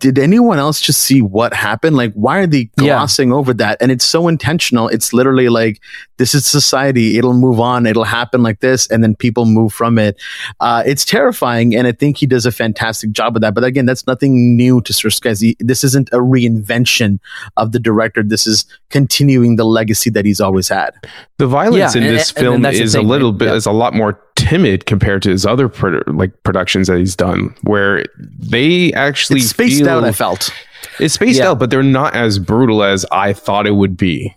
did 0.00 0.18
anyone 0.18 0.58
else 0.58 0.80
just 0.80 1.02
see 1.02 1.20
what 1.20 1.52
happened? 1.52 1.96
Like, 1.96 2.12
why 2.14 2.38
are 2.38 2.46
they 2.46 2.64
glossing 2.76 3.28
yeah. 3.28 3.34
over 3.34 3.52
that? 3.54 3.76
And 3.80 3.92
it's 3.92 4.04
so 4.04 4.26
intentional. 4.28 4.88
It's 4.88 5.12
literally 5.12 5.48
like, 5.48 5.80
this 6.16 6.34
is 6.34 6.46
society. 6.46 7.18
It'll 7.18 7.34
move 7.34 7.60
on. 7.60 7.86
It'll 7.86 8.04
happen 8.04 8.42
like 8.42 8.60
this. 8.60 8.86
And 8.90 9.02
then 9.02 9.14
people 9.14 9.44
move 9.44 9.72
from 9.72 9.98
it. 9.98 10.20
Uh, 10.60 10.82
it's 10.86 11.04
terrifying. 11.04 11.74
And 11.74 11.86
I 11.86 11.92
think 11.92 12.16
he 12.16 12.26
does 12.26 12.46
a 12.46 12.52
fantastic 12.52 13.12
job 13.12 13.36
of 13.36 13.42
that. 13.42 13.54
But 13.54 13.64
again, 13.64 13.86
that's 13.86 14.06
nothing 14.06 14.56
new 14.56 14.80
to 14.82 14.92
Scorsese. 14.92 15.56
This 15.58 15.84
isn't 15.84 16.08
a 16.10 16.18
reinvention 16.18 17.18
of 17.56 17.72
the 17.72 17.78
director. 17.78 18.22
This 18.22 18.46
is 18.46 18.64
continuing 18.88 19.56
the 19.56 19.64
legacy 19.64 20.10
that 20.10 20.24
he's 20.24 20.40
always 20.40 20.68
had. 20.68 20.92
The 21.38 21.46
violence 21.46 21.94
yeah, 21.94 22.02
in 22.02 22.14
this 22.14 22.30
and, 22.30 22.38
film 22.38 22.64
and 22.64 22.74
is 22.74 22.94
a 22.94 23.02
little 23.02 23.32
bit, 23.32 23.48
yeah. 23.48 23.54
is 23.54 23.66
a 23.66 23.72
lot 23.72 23.94
more 23.94 24.14
timid 24.40 24.86
compared 24.86 25.22
to 25.22 25.30
his 25.30 25.44
other 25.44 25.68
pro- 25.68 26.02
like 26.06 26.32
productions 26.42 26.88
that 26.88 26.98
he's 26.98 27.14
done, 27.14 27.54
where 27.62 28.04
they 28.18 28.92
actually 28.94 29.40
it's 29.40 29.50
spaced 29.50 29.80
feel, 29.80 29.88
out. 29.88 30.04
I 30.04 30.12
felt 30.12 30.52
it's 30.98 31.14
spaced 31.14 31.38
yeah. 31.38 31.50
out, 31.50 31.58
but 31.58 31.70
they're 31.70 31.82
not 31.82 32.14
as 32.14 32.38
brutal 32.38 32.82
as 32.82 33.04
I 33.12 33.32
thought 33.32 33.66
it 33.66 33.72
would 33.72 33.96
be. 33.96 34.34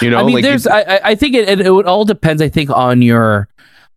You 0.00 0.10
know, 0.10 0.20
I 0.20 0.24
mean, 0.24 0.36
like 0.36 0.44
there's. 0.44 0.66
I, 0.66 1.00
I 1.04 1.14
think 1.14 1.34
it, 1.34 1.48
it, 1.48 1.60
it 1.60 1.86
all 1.86 2.04
depends. 2.04 2.40
I 2.40 2.48
think 2.48 2.70
on 2.70 3.02
your, 3.02 3.48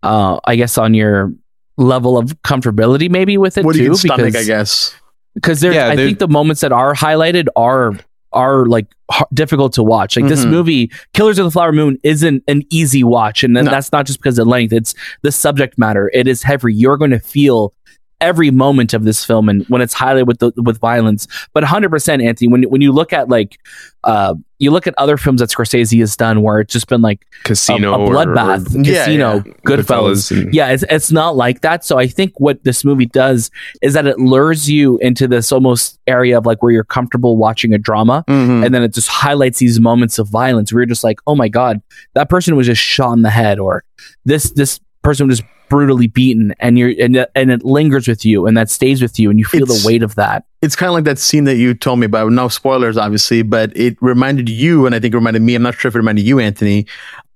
uh, 0.04 0.40
I 0.46 0.56
guess 0.56 0.78
on 0.78 0.94
your 0.94 1.34
level 1.78 2.18
of 2.18 2.42
comfortability, 2.42 3.10
maybe 3.10 3.38
with 3.38 3.58
it 3.58 3.64
what 3.64 3.76
too. 3.76 3.96
Stomach, 3.96 4.26
because, 4.26 4.44
I 4.44 4.46
guess 4.46 4.96
because 5.36 5.62
there's. 5.62 5.76
Yeah, 5.76 5.88
I 5.88 5.96
think 5.96 6.20
the 6.20 6.28
moments 6.28 6.62
that 6.62 6.72
are 6.72 6.94
highlighted 6.94 7.48
are 7.56 7.94
are 8.34 8.66
like 8.66 8.88
difficult 9.34 9.74
to 9.74 9.84
watch. 9.84 10.16
Like 10.16 10.26
mm-hmm. 10.26 10.36
this 10.36 10.46
movie, 10.46 10.92
Killers 11.14 11.40
of 11.40 11.46
the 11.46 11.52
Flower 11.52 11.72
Moon, 11.72 11.98
isn't 12.04 12.44
an 12.48 12.64
easy 12.70 13.04
watch, 13.04 13.44
and 13.44 13.54
no. 13.54 13.64
that's 13.64 13.92
not 13.92 14.06
just 14.06 14.20
because 14.20 14.40
of 14.40 14.48
length. 14.48 14.74
It's 14.74 14.94
the 15.22 15.32
subject 15.32 15.78
matter. 15.78 16.10
It 16.14 16.28
is 16.28 16.44
heavy. 16.44 16.74
You're 16.74 16.98
going 16.98 17.12
to 17.12 17.20
feel 17.20 17.74
every 18.22 18.52
moment 18.52 18.94
of 18.94 19.04
this 19.06 19.24
film 19.26 19.48
and 19.50 19.66
when 19.70 19.82
it's 19.82 19.96
highlighted 19.96 20.26
with 20.28 20.40
the, 20.40 20.52
with 20.58 20.78
violence. 20.80 21.28
But 21.54 21.64
100% 21.64 22.24
Anthony 22.26 22.48
when 22.50 22.64
when 22.64 22.82
you 22.82 22.92
look 22.92 23.14
at 23.14 23.30
like 23.30 23.60
uh 24.04 24.36
you 24.62 24.72
look 24.72 24.88
at 24.88 24.94
other 24.98 25.16
films 25.16 25.40
that 25.40 25.50
Scorsese 25.50 25.98
has 26.02 26.18
done 26.18 26.42
where 26.42 26.60
it's 26.60 26.74
just 26.74 26.88
been 26.88 27.02
like 27.02 27.26
Casino, 27.46 27.94
a, 27.94 28.06
a 28.06 28.10
bloodbath, 28.10 28.76
or 28.76 28.82
Yeah, 28.82 29.06
Casino, 29.06 29.36
yeah. 29.36 29.54
Goodfellas. 29.66 30.32
and- 30.32 30.54
Yeah, 30.54 30.70
it's 30.70 30.84
it's 30.90 31.12
not 31.14 31.38
like 31.38 31.62
that. 31.62 31.86
So 31.86 31.98
I 31.98 32.08
think 32.08 32.38
what 32.40 32.62
this 32.66 32.84
movie 32.84 33.06
does 33.06 33.52
is 33.82 33.94
that 33.94 34.06
it 34.06 34.20
lures 34.20 34.70
you 34.70 34.98
into 34.98 35.28
this 35.28 35.52
almost 35.54 35.98
area 36.08 36.38
of 36.38 36.46
like 36.46 36.62
where 36.62 36.74
you're 36.74 36.84
comfortable 36.84 37.38
watching 37.38 37.74
a 37.74 37.78
drama, 37.78 38.26
Mhm. 38.28 38.66
and 38.66 38.74
then 38.76 38.84
it 38.84 38.94
just 38.94 39.08
highlights 39.08 39.60
these 39.60 39.80
moments 39.80 40.20
of 40.20 40.28
violence 40.28 40.74
where 40.74 40.82
you're 40.82 40.86
just 40.88 41.04
like, 41.06 41.20
oh 41.26 41.36
my 41.36 41.48
god, 41.48 41.82
that 42.16 42.28
person 42.30 42.56
was 42.58 42.68
just 42.68 42.82
shot 42.82 43.14
in 43.14 43.22
the 43.22 43.30
head, 43.30 43.60
or 43.60 43.84
this 44.26 44.52
this 44.52 44.80
person 45.04 45.28
was 45.28 45.42
brutally 45.70 46.08
beaten, 46.08 46.54
and 46.60 46.78
you're 46.80 46.94
and 47.00 47.16
it- 47.16 47.32
and 47.36 47.52
it 47.52 47.64
lingers 47.64 48.08
with 48.08 48.26
you, 48.26 48.48
and 48.48 48.58
that 48.58 48.70
stays 48.70 49.02
with 49.02 49.20
you, 49.20 49.30
and 49.30 49.38
you 49.38 49.46
feel 49.46 49.64
It's- 49.64 49.82
the 49.84 49.88
weight 49.88 50.02
of 50.04 50.16
that. 50.16 50.46
it's 50.62 50.76
kind 50.76 50.90
of 50.90 50.96
like 50.96 51.04
that 51.04 51.20
scene 51.20 51.44
that 51.44 51.58
you 51.58 51.74
told 51.76 52.00
me 52.00 52.06
about. 52.06 52.32
No 52.32 52.48
spoilers, 52.48 52.98
obviously, 52.98 53.44
but 53.44 53.72
it 53.78 53.96
reminded 54.02 54.50
you, 54.50 54.86
and 54.86 54.96
I 54.96 55.00
think 55.00 55.14
it 55.14 55.18
reminded 55.18 55.42
me. 55.44 55.54
I'm 55.56 55.62
not 55.62 55.76
sure 55.76 55.90
if 55.90 55.96
it 55.96 56.00
reminded 56.00 56.26
you, 56.26 56.40
Anthony. 56.40 56.86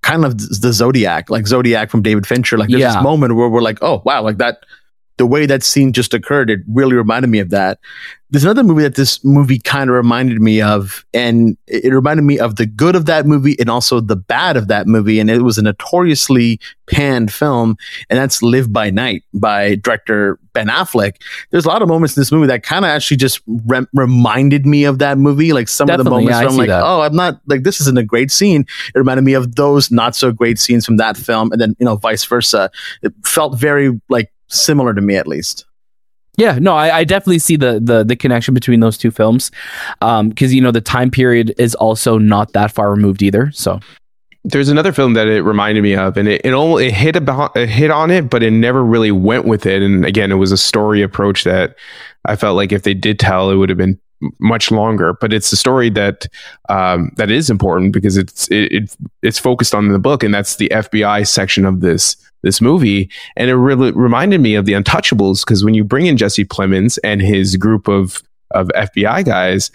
Kind 0.02 0.26
of 0.26 0.38
the 0.38 0.73
Zodiac, 0.73 1.30
like 1.30 1.47
Zodiac 1.47 1.89
from 1.91 2.02
David 2.02 2.26
Fincher. 2.28 2.58
Like 2.58 2.69
there's 2.69 2.82
Yeah. 2.82 2.93
this 2.95 3.04
moment 3.04 3.36
where 3.36 3.47
we're 3.49 3.62
like, 3.62 3.78
oh 3.82 4.02
wow, 4.06 4.21
like 4.23 4.38
that. 4.39 4.58
The 5.17 5.28
way 5.28 5.45
that 5.45 5.62
scene 5.62 5.93
just 5.93 6.15
occurred, 6.15 6.49
it 6.49 6.62
really 6.67 6.95
reminded 6.95 7.30
me 7.30 7.38
of 7.38 7.52
that. 7.52 7.78
There's 8.34 8.43
another 8.43 8.63
movie 8.63 8.82
that 8.82 8.96
this 8.96 9.24
movie 9.24 9.60
kind 9.60 9.89
of 9.89 9.96
reminded 9.96 10.41
me 10.41 10.60
of, 10.60 11.06
and 11.13 11.56
it 11.67 11.93
reminded 11.93 12.24
me 12.24 12.39
of 12.39 12.56
the 12.56 12.65
good 12.65 12.96
of 12.96 13.06
that 13.06 13.26
movie 13.26 13.56
and 13.60 13.69
also 13.69 14.00
the 14.00 14.15
bad 14.15 14.58
of 14.58 14.67
that 14.67 14.88
movie. 14.88 15.19
And 15.19 15.30
it 15.30 15.43
was 15.43 15.58
a 15.58 15.62
notoriously 15.62 16.60
panned 16.88 17.32
film, 17.32 17.78
and 18.10 18.17
that's 18.17 18.41
Live 18.41 18.74
by 18.74 18.89
Night 18.89 19.24
by 19.34 19.76
director 19.76 20.39
Ben 20.54 20.67
Affleck 20.67 21.15
there's 21.52 21.65
a 21.65 21.67
lot 21.67 21.82
of 21.82 21.88
moments 21.88 22.15
in 22.15 22.22
this 22.22 22.32
movie 22.32 22.48
that 22.48 22.63
kind 22.63 22.86
of 22.86 22.89
actually 22.89 23.17
just 23.17 23.41
rem- 23.48 23.88
reminded 23.93 24.65
me 24.65 24.84
of 24.86 25.00
that 25.00 25.17
movie. 25.17 25.54
Like 25.54 25.67
some 25.67 25.89
of 25.89 25.98
the 25.98 26.04
moments 26.04 26.32
yeah, 26.32 26.39
where 26.39 26.50
I'm 26.50 26.58
like, 26.58 26.67
that. 26.69 26.84
oh, 26.84 27.02
I'm 27.02 27.15
not 27.15 27.41
like 27.48 27.63
this 27.63 27.82
isn't 27.82 27.98
a 27.98 28.04
great 28.04 28.32
scene. 28.32 28.65
It 28.93 28.98
reminded 28.98 29.24
me 29.24 29.34
of 29.34 29.56
those 29.56 29.91
not 29.91 30.15
so 30.15 30.32
great 30.32 30.60
scenes 30.60 30.86
from 30.86 30.98
that 30.98 31.17
film, 31.17 31.52
and 31.52 31.62
then 31.62 31.76
you 31.80 31.86
know 31.86 31.96
vice 31.96 32.26
versa. 32.26 32.72
It 33.02 33.13
felt 33.26 33.58
very 33.60 34.00
like 34.10 34.32
similar 34.48 34.93
to 34.93 35.02
me 35.02 35.15
at 35.15 35.28
least. 35.28 35.65
Yeah, 36.38 36.58
no, 36.60 36.74
I, 36.74 37.00
I 37.00 37.04
definitely 37.04 37.39
see 37.39 37.58
the, 37.58 37.80
the 37.80 38.04
the 38.04 38.15
connection 38.15 38.54
between 38.54 38.80
those 38.80 38.98
two 38.98 39.12
films, 39.12 39.52
because 40.00 40.54
you 40.54 40.62
know 40.62 40.72
the 40.72 40.82
time 40.82 41.12
period 41.12 41.54
is 41.58 41.76
also 41.76 42.17
not 42.17 42.54
that 42.54 42.72
far 42.72 42.89
removed 42.89 43.22
either. 43.22 43.52
So 43.52 43.80
There's 44.43 44.69
another 44.69 44.91
film 44.91 45.13
that 45.13 45.28
it 45.28 45.43
reminded 45.43 45.84
me 45.84 45.96
of, 45.96 46.17
and 46.17 46.28
it 46.28 46.41
it, 46.43 46.54
it 46.54 46.91
hit 46.91 47.15
about 47.15 47.56
it 47.56 47.69
hit 47.69 47.91
on 47.91 48.10
it, 48.10 48.32
but 48.32 48.41
it 48.41 48.52
never 48.52 48.84
really 48.84 49.12
went 49.12 49.46
with 49.46 49.67
it. 49.67 49.84
And 49.84 50.06
again, 50.06 50.32
it 50.32 50.36
was 50.36 50.52
a 50.52 50.58
story 50.58 51.04
approach 51.04 51.43
that 51.43 51.76
I 52.26 52.36
felt 52.36 52.56
like 52.56 52.72
if 52.72 52.82
they 52.82 52.96
did 52.96 53.19
tell, 53.19 53.52
it 53.52 53.56
would 53.56 53.69
have 53.69 53.78
been 53.78 54.00
much 54.39 54.72
longer. 54.72 55.13
But 55.13 55.34
it's 55.34 55.52
a 55.52 55.58
story 55.58 55.91
that 55.91 56.26
um, 56.67 57.12
that 57.17 57.30
is 57.30 57.52
important 57.52 57.93
because 57.93 58.17
it's 58.17 58.48
it, 58.48 58.72
it 58.72 58.98
it's 59.22 59.38
focused 59.38 59.76
on 59.76 59.88
the 59.89 60.00
book, 60.00 60.24
and 60.24 60.34
that's 60.34 60.56
the 60.56 60.69
FBI 60.69 61.28
section 61.28 61.63
of 61.63 61.82
this 61.82 62.17
this 62.43 62.62
movie. 62.62 63.10
And 63.36 63.49
it 63.49 63.56
really 63.56 63.91
reminded 63.91 64.39
me 64.41 64.56
of 64.56 64.65
the 64.65 64.73
Untouchables 64.73 65.43
because 65.45 65.63
when 65.65 65.73
you 65.73 65.84
bring 65.84 66.06
in 66.06 66.17
Jesse 66.17 66.45
Plemons 66.45 66.99
and 67.03 67.21
his 67.21 67.58
group 67.58 67.88
of 67.88 68.21
of 68.51 68.67
FBI 68.75 69.25
guys, 69.25 69.71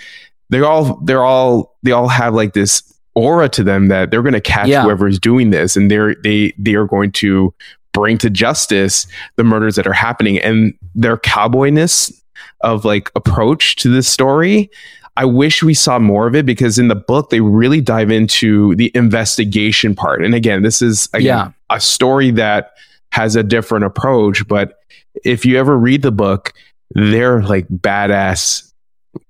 they're 0.50 0.64
all 0.66 1.00
they're 1.02 1.24
all 1.24 1.76
they 1.82 1.90
all 1.92 2.08
have 2.08 2.32
like 2.34 2.52
this 2.52 2.82
aura 3.14 3.48
to 3.48 3.64
them 3.64 3.88
that 3.88 4.10
they're 4.12 4.22
going 4.22 4.32
to 4.34 4.40
catch 4.40 4.68
Yeah. 4.68 4.82
whoever 4.84 5.08
is 5.08 5.18
doing 5.18 5.50
this 5.50 5.76
and 5.76 5.90
they're 5.90 6.14
they 6.22 6.52
they 6.56 6.74
are 6.76 6.86
going 6.86 7.10
to 7.12 7.52
bring 7.92 8.16
to 8.18 8.30
justice 8.30 9.08
the 9.34 9.42
murders 9.42 9.74
that 9.74 9.88
are 9.88 9.92
happening 9.92 10.38
and 10.38 10.72
their 10.94 11.16
cowboyness 11.16 12.12
of 12.60 12.84
like 12.84 13.10
approach 13.16 13.74
to 13.76 13.88
this 13.88 14.06
story 14.06 14.70
i 15.16 15.24
wish 15.24 15.64
we 15.64 15.74
saw 15.74 15.98
more 15.98 16.28
of 16.28 16.36
it 16.36 16.46
because 16.46 16.78
in 16.78 16.86
the 16.86 16.94
book 16.94 17.30
they 17.30 17.40
really 17.40 17.80
dive 17.80 18.10
into 18.12 18.76
the 18.76 18.92
investigation 18.94 19.96
part 19.96 20.24
and 20.24 20.32
again 20.34 20.62
this 20.62 20.80
is 20.80 21.08
again, 21.12 21.24
Yeah. 21.26 21.50
A 21.70 21.80
story 21.80 22.30
that 22.30 22.72
has 23.12 23.36
a 23.36 23.42
different 23.42 23.84
approach 23.84 24.46
but 24.48 24.78
if 25.24 25.44
you 25.44 25.58
ever 25.58 25.76
read 25.76 26.02
the 26.02 26.12
book 26.12 26.52
they're 26.94 27.42
like 27.42 27.68
badass 27.68 28.72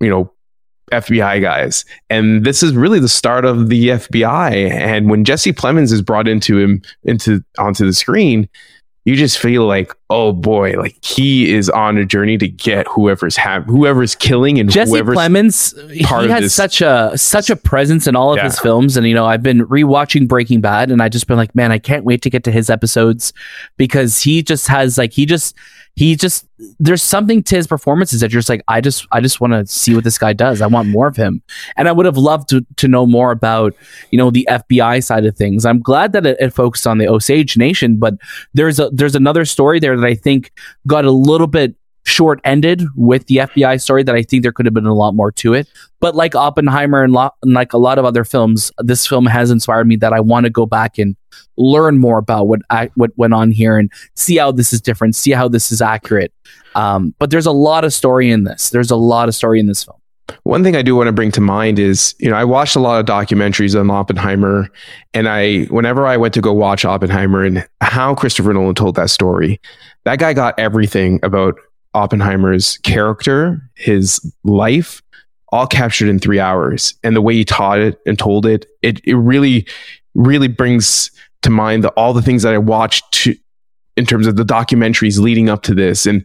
you 0.01 0.09
know 0.09 0.33
FBI 0.93 1.41
guys. 1.41 1.85
And 2.11 2.45
this 2.45 2.63
is 2.63 2.75
really 2.75 2.99
the 2.99 3.09
start 3.09 3.45
of 3.45 3.69
the 3.69 3.89
FBI. 3.89 4.71
And 4.71 5.11
when 5.11 5.25
Jesse 5.25 5.53
Plemons 5.53 5.93
is 5.93 6.03
brought 6.03 6.29
into 6.29 6.59
him 6.59 6.83
into 7.05 7.45
onto 7.59 7.87
the 7.87 7.93
screen, 7.93 8.49
you 9.09 9.17
just 9.17 9.39
feel 9.39 9.67
like, 9.67 9.93
oh 10.11 10.33
boy, 10.33 10.73
like 10.79 10.97
he 11.05 11.53
is 11.55 11.71
on 11.71 11.97
a 11.97 12.05
journey 12.05 12.37
to 12.39 12.47
get 12.49 12.87
whoever's 12.89 13.37
have 13.37 13.65
whoever's 13.65 14.15
killing 14.15 14.59
and 14.59 14.71
Jesse 14.71 14.91
whoever's 14.91 15.17
Plemons, 15.17 15.91
he 15.91 16.05
part 16.05 16.25
of 16.25 16.31
has 16.31 16.43
this- 16.43 16.55
such 16.55 16.81
a 16.83 17.13
such 17.17 17.49
a 17.51 17.57
presence 17.57 18.07
in 18.07 18.15
all 18.17 18.33
of 18.33 18.37
Yeah. 18.37 18.45
his 18.45 18.59
films, 18.59 18.97
and 18.97 19.07
you 19.07 19.15
know 19.15 19.27
I've 19.27 19.43
been 19.43 19.67
rewatching 19.67 20.29
Breaking 20.29 20.61
Bad, 20.61 20.91
and 20.91 21.01
I 21.03 21.09
just 21.09 21.27
been 21.27 21.37
like, 21.39 21.55
man, 21.55 21.73
I 21.73 21.79
can't 21.79 22.05
wait 22.05 22.23
to 22.23 22.31
get 22.31 22.45
to 22.45 22.53
his 22.53 22.69
episodes 22.71 23.33
because 23.77 24.21
he 24.23 24.43
just 24.43 24.67
has 24.69 24.99
like 24.99 25.13
he 25.13 25.25
just 25.27 25.55
he 25.99 26.15
just 26.15 26.47
there's 26.79 27.03
something 27.03 27.43
to 27.43 27.57
his 27.57 27.67
performances 27.67 28.21
that 28.21 28.33
you're 28.33 28.39
just 28.39 28.49
like 28.49 28.63
I 28.69 28.81
just 28.81 29.05
I 29.11 29.21
just 29.21 29.41
want 29.41 29.53
to 29.55 29.67
see 29.67 29.97
what 29.97 30.05
this 30.05 30.17
guy 30.17 30.33
does. 30.33 30.63
I 30.63 30.69
want 30.69 30.87
more 30.87 31.09
of 31.09 31.17
him, 31.17 31.43
and 31.77 31.89
I 31.89 31.93
would 31.93 32.07
have 32.07 32.17
loved 32.17 32.49
to 32.51 32.65
to 32.77 32.87
know 32.87 33.05
more 33.05 33.33
about 33.33 33.75
you 34.13 34.17
know 34.17 34.31
the 34.31 34.47
FBI 34.49 35.03
side 35.03 35.27
of 35.27 35.37
things. 35.37 35.67
I'm 35.67 35.81
glad 35.81 36.13
that 36.13 36.25
it, 36.25 36.37
it 36.39 36.51
focused 36.51 36.87
on 36.87 36.99
the 36.99 37.09
Osage 37.09 37.57
Nation, 37.57 37.97
but 37.97 38.15
there's 38.55 38.79
a 38.79 38.91
there's 38.91 39.17
another 39.17 39.45
story 39.45 39.81
there 39.81 39.97
that 39.97 40.07
I 40.07 40.15
think 40.15 40.53
got 40.87 41.05
a 41.05 41.11
little 41.11 41.49
bit 41.49 41.75
short 42.05 42.41
ended 42.45 42.83
with 42.97 43.27
the 43.27 43.37
FBI 43.37 43.81
story 43.81 44.03
that 44.03 44.15
I 44.15 44.23
think 44.23 44.43
there 44.43 44.53
could 44.53 44.67
have 44.67 44.75
been 44.75 44.87
a 44.87 44.95
lot 44.95 45.15
more 45.15 45.31
to 45.33 45.55
it. 45.55 45.69
But 46.01 46.15
like 46.15 46.35
Oppenheimer 46.35 47.03
and, 47.03 47.13
lo- 47.13 47.31
and 47.43 47.53
like 47.53 47.73
a 47.73 47.79
lot 47.79 47.99
of 47.99 48.05
other 48.05 48.25
films, 48.25 48.73
this 48.79 49.07
film 49.07 49.27
has 49.27 49.51
inspired 49.51 49.87
me 49.87 49.97
that 49.97 50.13
I 50.13 50.21
want 50.21 50.45
to 50.45 50.51
go 50.51 50.65
back 50.65 50.99
and 50.99 51.17
learn 51.57 51.99
more 51.99 52.19
about 52.19 52.49
what 52.49 52.61
I, 52.71 52.91
what 52.95 53.11
went 53.17 53.35
on 53.35 53.51
here 53.51 53.77
and 53.77 53.91
see 54.15 54.37
how 54.37 54.53
this 54.53 54.73
is 54.73 54.81
different, 54.81 55.17
see 55.17 55.33
how 55.33 55.49
this 55.49 55.71
is 55.71 55.83
accurate. 55.83 56.33
Um, 56.75 57.15
but 57.19 57.31
there's 57.31 57.47
a 57.47 57.53
lot 57.53 57.85
of 57.85 57.93
story 57.93 58.31
in 58.31 58.45
this. 58.45 58.71
There's 58.71 58.91
a 58.91 58.97
lot 58.97 59.29
of 59.29 59.35
story 59.35 59.61
in 59.61 59.67
this 59.67 59.85
film. 59.85 59.99
One 60.43 60.63
thing 60.63 60.77
I 60.77 60.83
do 60.83 60.95
want 60.95 61.09
to 61.09 61.13
bring 61.13 61.33
to 61.33 61.41
mind 61.41 61.79
is, 61.79 62.15
you 62.19 62.31
know, 62.31 62.37
I 62.37 62.45
watched 62.45 62.77
a 62.77 62.81
lot 62.81 63.01
of 63.01 63.07
documentaries 63.07 63.79
on 63.79 63.91
Oppenheimer, 63.91 64.69
and 65.15 65.29
I, 65.29 65.65
whenever 65.65 66.07
I 66.07 66.17
went 66.17 66.35
to 66.35 66.41
go 66.41 66.53
watch 66.53 66.85
Oppenheimer 66.85 67.45
and 67.45 67.67
how 67.81 68.15
Christopher 68.15 68.53
Nolan 68.53 68.75
told 68.75 68.95
that 68.97 69.11
story, 69.11 69.61
that 70.05 70.19
guy 70.19 70.35
got 70.35 70.59
everything 70.59 71.19
about 71.23 71.59
Oppenheimer's 71.95 72.79
character, 72.79 73.61
his 73.75 74.21
life, 74.45 75.03
all 75.51 75.67
captured 75.67 76.09
in 76.09 76.19
three 76.19 76.41
hours. 76.41 76.95
And 77.03 77.17
the 77.17 77.23
way 77.23 77.35
he 77.35 77.45
taught 77.45 77.79
it 77.79 77.99
and 78.07 78.19
told 78.19 78.47
it, 78.47 78.67
it, 78.83 79.01
it 79.05 79.15
really, 79.15 79.67
really 80.15 80.49
brings 80.49 81.11
to 81.43 81.51
mind 81.51 81.85
the, 81.85 81.89
all 81.91 82.13
the 82.13 82.23
things 82.23 82.43
that 82.43 82.55
I 82.55 82.59
watched 82.59 83.11
to, 83.13 83.35
in 83.97 84.07
terms 84.07 84.27
of 84.27 84.37
the 84.37 84.45
documentaries 84.45 85.19
leading 85.19 85.49
up 85.49 85.63
to 85.65 85.75
this. 85.75 86.07
And 86.07 86.25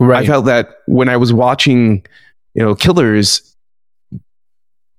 I 0.00 0.26
felt 0.26 0.46
that 0.46 0.68
when 0.86 1.08
I 1.08 1.16
was 1.16 1.32
watching, 1.32 2.06
you 2.54 2.62
know, 2.62 2.74
Killers, 2.74 3.54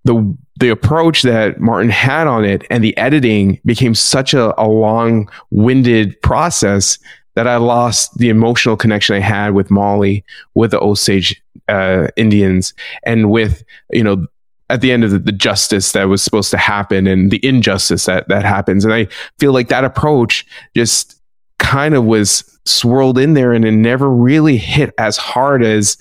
the 0.04 0.38
the 0.60 0.70
approach 0.70 1.24
that 1.24 1.60
Martin 1.60 1.90
had 1.90 2.28
on 2.28 2.46
it 2.46 2.64
and 2.70 2.84
the 2.84 2.96
editing 2.98 3.60
became 3.66 3.96
such 3.96 4.34
a, 4.34 4.60
a 4.62 4.68
long 4.68 5.30
winded 5.50 6.22
process 6.22 7.00
that 7.36 7.48
I 7.48 7.58
lost 7.58 8.18
the 8.18 8.30
emotional 8.30 8.78
connection 8.78 9.16
I 9.16 9.20
had 9.20 9.54
with 9.54 9.72
Molly, 9.72 10.24
with 10.54 10.72
the 10.72 10.80
Osage 10.80 11.42
uh, 11.68 12.08
Indians, 12.16 12.74
and 13.04 13.32
with 13.32 13.64
you 13.92 14.04
know 14.04 14.28
at 14.70 14.82
the 14.82 14.92
end 14.92 15.04
of 15.04 15.12
the, 15.12 15.20
the 15.20 15.32
justice 15.32 15.92
that 15.92 16.06
was 16.06 16.22
supposed 16.22 16.52
to 16.52 16.58
happen 16.58 17.06
and 17.06 17.32
the 17.32 17.46
injustice 17.46 18.06
that 18.06 18.28
that 18.28 18.46
happens. 18.46 18.86
And 18.86 18.94
I 18.94 19.08
feel 19.40 19.54
like 19.54 19.68
that 19.70 19.84
approach 19.84 20.46
just 20.76 21.20
kind 21.60 21.96
of 21.96 22.06
was 22.06 22.44
swirled 22.66 23.18
in 23.18 23.34
there 23.34 23.54
and 23.54 23.66
it 23.66 23.72
never 23.72 24.10
really 24.10 24.58
hit 24.58 24.94
as 24.98 25.18
hard 25.18 25.64
as 25.64 25.98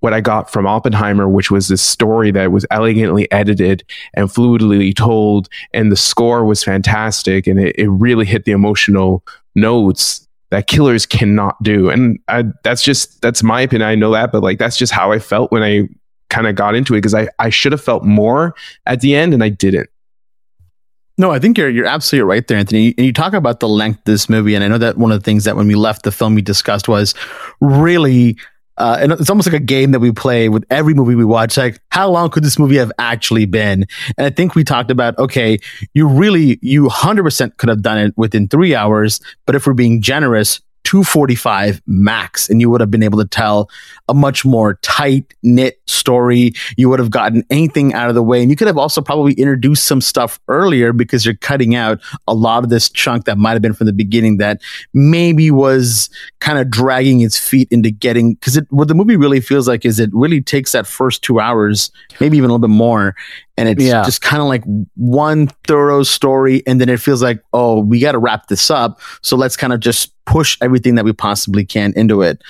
what 0.00 0.14
I 0.14 0.20
got 0.20 0.50
from 0.50 0.66
Oppenheimer, 0.66 1.28
which 1.28 1.50
was 1.50 1.68
this 1.68 1.82
story 1.82 2.30
that 2.30 2.52
was 2.52 2.64
elegantly 2.70 3.30
edited 3.32 3.84
and 4.14 4.28
fluidly 4.28 4.94
told, 4.94 5.48
and 5.72 5.90
the 5.90 5.96
score 5.96 6.44
was 6.44 6.62
fantastic, 6.62 7.48
and 7.48 7.58
it, 7.58 7.74
it 7.76 7.88
really 7.88 8.24
hit 8.24 8.44
the 8.44 8.52
emotional 8.52 9.24
notes 9.56 10.27
that 10.50 10.66
killers 10.66 11.06
cannot 11.06 11.62
do. 11.62 11.90
And 11.90 12.18
I, 12.28 12.44
that's 12.64 12.82
just 12.82 13.20
that's 13.20 13.42
my 13.42 13.60
opinion. 13.60 13.88
I 13.88 13.94
know 13.94 14.12
that, 14.12 14.32
but 14.32 14.42
like 14.42 14.58
that's 14.58 14.76
just 14.76 14.92
how 14.92 15.12
I 15.12 15.18
felt 15.18 15.52
when 15.52 15.62
I 15.62 15.88
kind 16.30 16.46
of 16.46 16.54
got 16.54 16.74
into 16.74 16.94
it 16.94 16.98
because 16.98 17.14
I 17.14 17.28
I 17.38 17.50
should 17.50 17.72
have 17.72 17.82
felt 17.82 18.04
more 18.04 18.54
at 18.86 19.00
the 19.00 19.14
end, 19.14 19.34
and 19.34 19.42
I 19.42 19.48
didn't. 19.48 19.88
No, 21.18 21.32
I 21.32 21.38
think 21.38 21.58
you're 21.58 21.68
you're 21.68 21.86
absolutely 21.86 22.28
right 22.28 22.46
there, 22.46 22.58
Anthony. 22.58 22.94
And 22.96 23.06
you 23.06 23.12
talk 23.12 23.32
about 23.32 23.60
the 23.60 23.68
length 23.68 23.98
of 23.98 24.04
this 24.04 24.28
movie, 24.28 24.54
and 24.54 24.64
I 24.64 24.68
know 24.68 24.78
that 24.78 24.96
one 24.96 25.12
of 25.12 25.18
the 25.20 25.24
things 25.24 25.44
that 25.44 25.56
when 25.56 25.66
we 25.66 25.74
left 25.74 26.04
the 26.04 26.12
film 26.12 26.34
we 26.34 26.42
discussed 26.42 26.88
was 26.88 27.14
really. 27.60 28.36
Uh, 28.78 28.96
and 29.00 29.12
it's 29.12 29.28
almost 29.28 29.48
like 29.48 29.60
a 29.60 29.64
game 29.64 29.90
that 29.90 30.00
we 30.00 30.12
play 30.12 30.48
with 30.48 30.64
every 30.70 30.94
movie 30.94 31.14
we 31.14 31.24
watch. 31.24 31.56
Like, 31.56 31.80
how 31.90 32.08
long 32.08 32.30
could 32.30 32.44
this 32.44 32.58
movie 32.58 32.76
have 32.76 32.92
actually 32.98 33.44
been? 33.44 33.86
And 34.16 34.26
I 34.26 34.30
think 34.30 34.54
we 34.54 34.64
talked 34.64 34.90
about, 34.90 35.18
okay, 35.18 35.58
you 35.94 36.06
really, 36.06 36.58
you 36.62 36.84
100% 36.84 37.56
could 37.56 37.68
have 37.68 37.82
done 37.82 37.98
it 37.98 38.14
within 38.16 38.48
three 38.48 38.74
hours. 38.74 39.20
But 39.46 39.56
if 39.56 39.66
we're 39.66 39.74
being 39.74 40.00
generous, 40.00 40.60
245 40.88 41.82
max 41.86 42.48
and 42.48 42.62
you 42.62 42.70
would 42.70 42.80
have 42.80 42.90
been 42.90 43.02
able 43.02 43.18
to 43.18 43.26
tell 43.26 43.68
a 44.08 44.14
much 44.14 44.46
more 44.46 44.78
tight 44.80 45.34
knit 45.42 45.82
story. 45.86 46.54
You 46.78 46.88
would 46.88 46.98
have 46.98 47.10
gotten 47.10 47.44
anything 47.50 47.92
out 47.92 48.08
of 48.08 48.14
the 48.14 48.22
way 48.22 48.40
and 48.40 48.50
you 48.50 48.56
could 48.56 48.68
have 48.68 48.78
also 48.78 49.02
probably 49.02 49.34
introduced 49.34 49.84
some 49.84 50.00
stuff 50.00 50.40
earlier 50.48 50.94
because 50.94 51.26
you're 51.26 51.34
cutting 51.34 51.74
out 51.74 52.00
a 52.26 52.32
lot 52.32 52.64
of 52.64 52.70
this 52.70 52.88
chunk 52.88 53.26
that 53.26 53.36
might 53.36 53.52
have 53.52 53.60
been 53.60 53.74
from 53.74 53.86
the 53.86 53.92
beginning 53.92 54.38
that 54.38 54.62
maybe 54.94 55.50
was 55.50 56.08
kind 56.40 56.58
of 56.58 56.70
dragging 56.70 57.20
its 57.20 57.36
feet 57.36 57.68
into 57.70 57.90
getting 57.90 58.32
because 58.32 58.58
what 58.70 58.88
the 58.88 58.94
movie 58.94 59.16
really 59.16 59.42
feels 59.42 59.68
like 59.68 59.84
is 59.84 60.00
it 60.00 60.08
really 60.14 60.40
takes 60.40 60.72
that 60.72 60.86
first 60.86 61.22
two 61.22 61.38
hours 61.38 61.90
maybe 62.18 62.38
even 62.38 62.48
a 62.48 62.54
little 62.54 62.66
bit 62.66 62.74
more 62.74 63.14
and 63.58 63.68
it's 63.68 63.82
Yeah. 63.84 64.02
just 64.04 64.22
kind 64.22 64.40
of 64.40 64.48
like 64.48 64.62
one 64.96 65.48
thorough 65.66 66.02
story 66.04 66.62
and 66.66 66.80
then 66.80 66.88
it 66.88 67.00
feels 67.00 67.22
like 67.22 67.42
oh 67.52 67.80
we 67.80 68.00
got 68.00 68.12
to 68.12 68.18
wrap 68.18 68.46
this 68.48 68.70
up 68.70 69.00
so 69.20 69.36
let's 69.36 69.56
kind 69.56 69.72
of 69.74 69.80
just 69.80 70.12
push 70.24 70.56
everything 70.62 70.94
that 70.94 71.04
we 71.04 71.12
possibly 71.12 71.64
can 71.66 71.92
into 71.96 72.22
it 72.22 72.40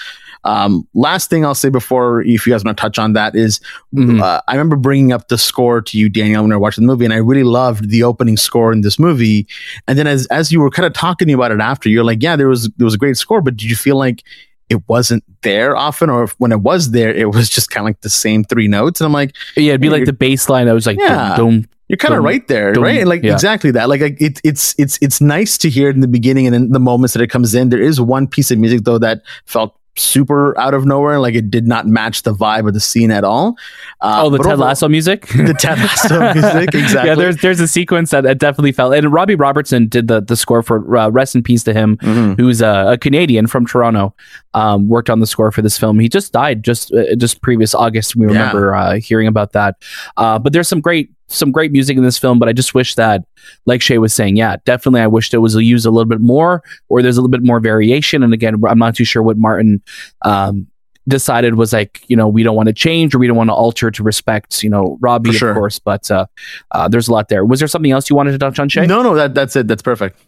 um, 0.44 0.87
last 0.94 1.29
thing 1.31 1.44
I'll 1.44 1.53
say 1.55 1.68
before, 1.68 2.23
if 2.23 2.47
you 2.47 2.53
guys 2.55 2.64
want 2.64 2.79
to 2.79 2.81
touch 2.81 2.97
on 2.97 3.12
that, 3.14 3.35
is 3.35 3.59
Mhm. 3.92 4.23
uh, 4.23 4.40
I 4.47 4.53
remember 4.53 4.77
bringing 4.77 5.12
up 5.12 5.27
the 5.29 5.37
score 5.37 5.83
to 5.83 5.99
you, 5.99 6.09
Daniel, 6.09 6.42
when 6.42 6.51
we 6.51 6.55
were 6.55 6.61
watching 6.61 6.85
the 6.87 6.92
movie, 6.92 7.05
and 7.05 7.12
I 7.12 7.16
really 7.18 7.42
loved 7.42 7.90
the 7.90 8.05
opening 8.05 8.37
score 8.37 8.73
in 8.73 8.83
this 8.83 9.01
movie. 9.01 9.49
And 9.88 9.99
then 9.99 10.07
as 10.07 10.27
as 10.27 10.53
you 10.53 10.61
were 10.61 10.71
kind 10.71 10.87
of 10.87 10.92
talking 10.92 11.33
about 11.35 11.51
it 11.51 11.61
after, 11.61 11.88
you're 11.88 12.05
like, 12.05 12.23
yeah, 12.23 12.37
there 12.37 12.47
was 12.49 12.71
there 12.79 12.85
was 12.85 12.94
a 12.94 12.99
great 12.99 13.16
score, 13.16 13.42
but 13.42 13.57
did 13.57 13.68
you 13.68 13.75
feel 13.77 13.97
like 13.97 14.23
it 14.68 14.87
wasn't 14.88 15.24
there 15.42 15.76
often, 15.76 16.11
or 16.11 16.24
if, 16.24 16.33
when 16.38 16.52
it 16.52 16.61
was 16.61 16.90
there, 16.90 17.12
it 17.14 17.31
was 17.31 17.48
just 17.48 17.70
kind 17.70 17.83
of 17.83 17.87
like 17.87 18.00
the 18.02 18.11
same 18.11 18.44
three 18.44 18.68
notes? 18.68 19.00
And 19.00 19.07
I'm 19.07 19.12
like, 19.12 19.35
Yeah, 19.57 19.70
it'd 19.70 19.81
be 19.81 19.90
like 19.90 20.04
the 20.04 20.12
bass 20.12 20.48
line. 20.48 20.68
I 20.68 20.72
was 20.72 20.87
like, 20.87 20.98
Yeah. 20.98 21.37
dum, 21.37 21.62
dum. 21.62 21.68
you're 21.88 21.96
kind 21.96 22.14
of 22.14 22.22
right 22.22 22.46
there, 22.48 22.72
dum, 22.72 22.83
right? 22.85 22.98
And 23.00 23.09
like 23.09 23.22
yeah. 23.22 23.33
exactly 23.33 23.70
that. 23.72 23.88
Like, 23.88 24.00
like 24.00 24.20
it, 24.20 24.40
it's 24.44 24.74
it's 24.78 24.98
it's 25.00 25.20
nice 25.20 25.57
to 25.59 25.70
hear 25.70 25.88
it 25.88 25.94
in 25.94 26.00
the 26.00 26.09
beginning, 26.09 26.46
and 26.46 26.54
in 26.54 26.72
the 26.72 26.81
moments 26.81 27.14
that 27.14 27.22
it 27.22 27.28
comes 27.28 27.54
in. 27.54 27.70
There 27.70 27.81
is 27.81 28.00
one 28.00 28.26
piece 28.26 28.50
of 28.50 28.59
music 28.59 28.85
though 28.85 28.98
that 28.98 29.22
felt 29.46 29.77
super 29.98 30.58
out 30.58 30.74
of 30.74 30.84
nowhere. 30.87 31.18
Like 31.20 31.34
it 31.34 31.50
did 31.50 31.66
not 31.66 31.87
match 31.87 32.22
the 32.22 32.34
vibe 32.34 32.66
of 32.68 32.74
the 32.74 32.80
scene 32.80 33.11
at 33.11 33.24
all. 33.24 33.56
Uh, 34.00 34.22
oh, 34.24 34.30
the 34.30 34.38
Ted 34.38 34.46
overall- 34.52 34.68
Lasso 34.68 34.88
music. 34.88 35.26
the 35.37 35.54
Ted 35.58 35.78
Lasso 35.78 36.20
music, 36.34 36.74
exactly. 36.74 37.08
Yeah, 37.08 37.14
there's 37.14 37.37
there's 37.38 37.61
a 37.61 37.68
sequence 37.68 38.11
that 38.11 38.24
it 38.26 38.38
definitely 38.38 38.72
felt, 38.72 38.94
and 38.94 39.12
Robbie 39.12 39.34
Robertson 39.34 39.88
did 39.88 40.08
the 40.08 40.20
the 40.20 40.37
score 40.37 40.62
for 40.62 40.96
uh, 40.96 41.08
Rest 41.11 41.34
in 41.34 41.42
Peace 41.42 41.64
to 41.64 41.72
him, 41.74 41.96
Mhm. 41.98 42.38
who's 42.38 42.61
a, 42.61 42.92
a 42.92 42.98
Canadian 42.98 43.46
from 43.46 43.66
Toronto. 43.66 44.14
Um, 44.54 44.88
worked 44.88 45.11
on 45.11 45.20
the 45.20 45.26
score 45.26 45.52
for 45.52 45.62
this 45.62 45.78
film. 45.78 45.98
He 46.00 46.08
just 46.08 46.32
died 46.32 46.62
just 46.64 46.92
uh, 46.92 47.14
just 47.16 47.42
previous 47.42 47.74
August. 47.74 48.16
We 48.16 48.26
Yeah. 48.26 48.32
remember 48.32 48.74
uh, 48.74 48.94
hearing 48.94 49.26
about 49.26 49.52
that. 49.52 49.76
Uh, 50.16 50.38
but 50.38 50.52
there's 50.52 50.68
some 50.68 50.80
great 50.80 51.11
some 51.28 51.52
great 51.52 51.72
music 51.72 51.96
in 51.96 52.02
this 52.02 52.18
film. 52.18 52.38
But 52.38 52.48
I 52.48 52.52
just 52.52 52.74
wish 52.74 52.94
that, 52.96 53.24
like 53.66 53.82
Shay 53.82 53.98
was 53.98 54.12
saying, 54.12 54.36
yeah, 54.36 54.56
definitely, 54.64 55.00
I 55.00 55.06
wish 55.06 55.32
it 55.32 55.38
was 55.38 55.54
used 55.54 55.86
a 55.86 55.90
little 55.90 56.08
bit 56.08 56.20
more, 56.20 56.62
or 56.88 57.02
there's 57.02 57.16
a 57.16 57.20
little 57.20 57.30
bit 57.30 57.44
more 57.44 57.60
variation. 57.60 58.22
And 58.22 58.32
again, 58.32 58.62
I'm 58.66 58.78
not 58.78 58.94
too 58.94 59.04
sure 59.04 59.22
what 59.22 59.38
Martin. 59.38 59.82
Um, 60.22 60.66
decided 61.06 61.54
was 61.54 61.72
like 61.72 62.04
you 62.08 62.16
know 62.16 62.28
we 62.28 62.42
don't 62.42 62.54
want 62.54 62.66
to 62.66 62.72
change 62.74 63.14
or 63.14 63.18
we 63.18 63.26
don't 63.26 63.36
want 63.36 63.48
to 63.48 63.54
alter 63.54 63.90
to 63.90 64.02
respect 64.02 64.62
you 64.62 64.68
know 64.68 64.98
Robbie 65.00 65.32
sure. 65.32 65.52
of 65.52 65.56
course 65.56 65.78
but 65.78 66.10
uh, 66.10 66.26
uh 66.70 66.86
there's 66.86 67.08
a 67.08 67.12
lot 67.12 67.28
there 67.28 67.46
was 67.46 67.60
there 67.60 67.66
something 67.66 67.90
else 67.90 68.10
you 68.10 68.16
wanted 68.16 68.32
to 68.32 68.38
touch 68.38 68.58
on 68.58 68.68
Shay? 68.68 68.86
No, 68.86 69.02
no, 69.02 69.14
that 69.14 69.34
that's 69.34 69.56
it. 69.56 69.68
That's 69.68 69.80
perfect. 69.80 70.20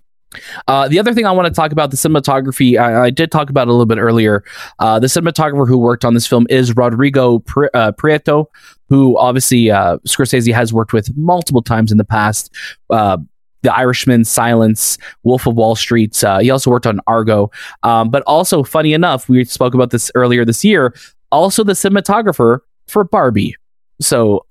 Uh, 0.68 0.88
the 0.88 0.98
other 0.98 1.12
thing 1.12 1.26
I 1.26 1.32
want 1.32 1.46
to 1.48 1.52
talk 1.52 1.72
about 1.72 1.90
the 1.90 1.96
cinematography. 1.96 2.78
I, 2.78 3.06
I 3.06 3.10
did 3.10 3.32
talk 3.32 3.50
about 3.50 3.68
a 3.68 3.72
little 3.72 3.86
bit 3.86 3.98
earlier. 3.98 4.44
Uh, 4.78 4.98
the 4.98 5.08
cinematographer 5.08 5.66
who 5.66 5.78
worked 5.78 6.04
on 6.04 6.14
this 6.14 6.26
film 6.26 6.46
is 6.48 6.76
Rodrigo 6.76 7.40
Pri- 7.40 7.70
uh, 7.74 7.92
Prieto, 7.92 8.46
who 8.88 9.18
obviously 9.18 9.70
uh, 9.70 9.98
Scorsese 10.06 10.52
has 10.52 10.72
worked 10.72 10.92
with 10.92 11.16
multiple 11.16 11.62
times 11.62 11.90
in 11.90 11.98
the 11.98 12.04
past. 12.04 12.54
Uh, 12.90 13.18
the 13.62 13.74
Irishman, 13.74 14.24
Silence, 14.24 14.96
Wolf 15.22 15.46
of 15.46 15.54
Wall 15.54 15.76
Street. 15.76 16.22
Uh, 16.24 16.38
he 16.38 16.50
also 16.50 16.70
worked 16.70 16.86
on 16.86 17.00
Argo. 17.06 17.50
Um, 17.82 18.08
but 18.08 18.22
also, 18.22 18.62
funny 18.62 18.94
enough, 18.94 19.28
we 19.28 19.44
spoke 19.44 19.74
about 19.74 19.90
this 19.90 20.10
earlier 20.14 20.44
this 20.44 20.64
year. 20.64 20.94
Also, 21.30 21.62
the 21.62 21.74
cinematographer 21.74 22.60
for 22.86 23.04
Barbie. 23.04 23.54
So 24.00 24.46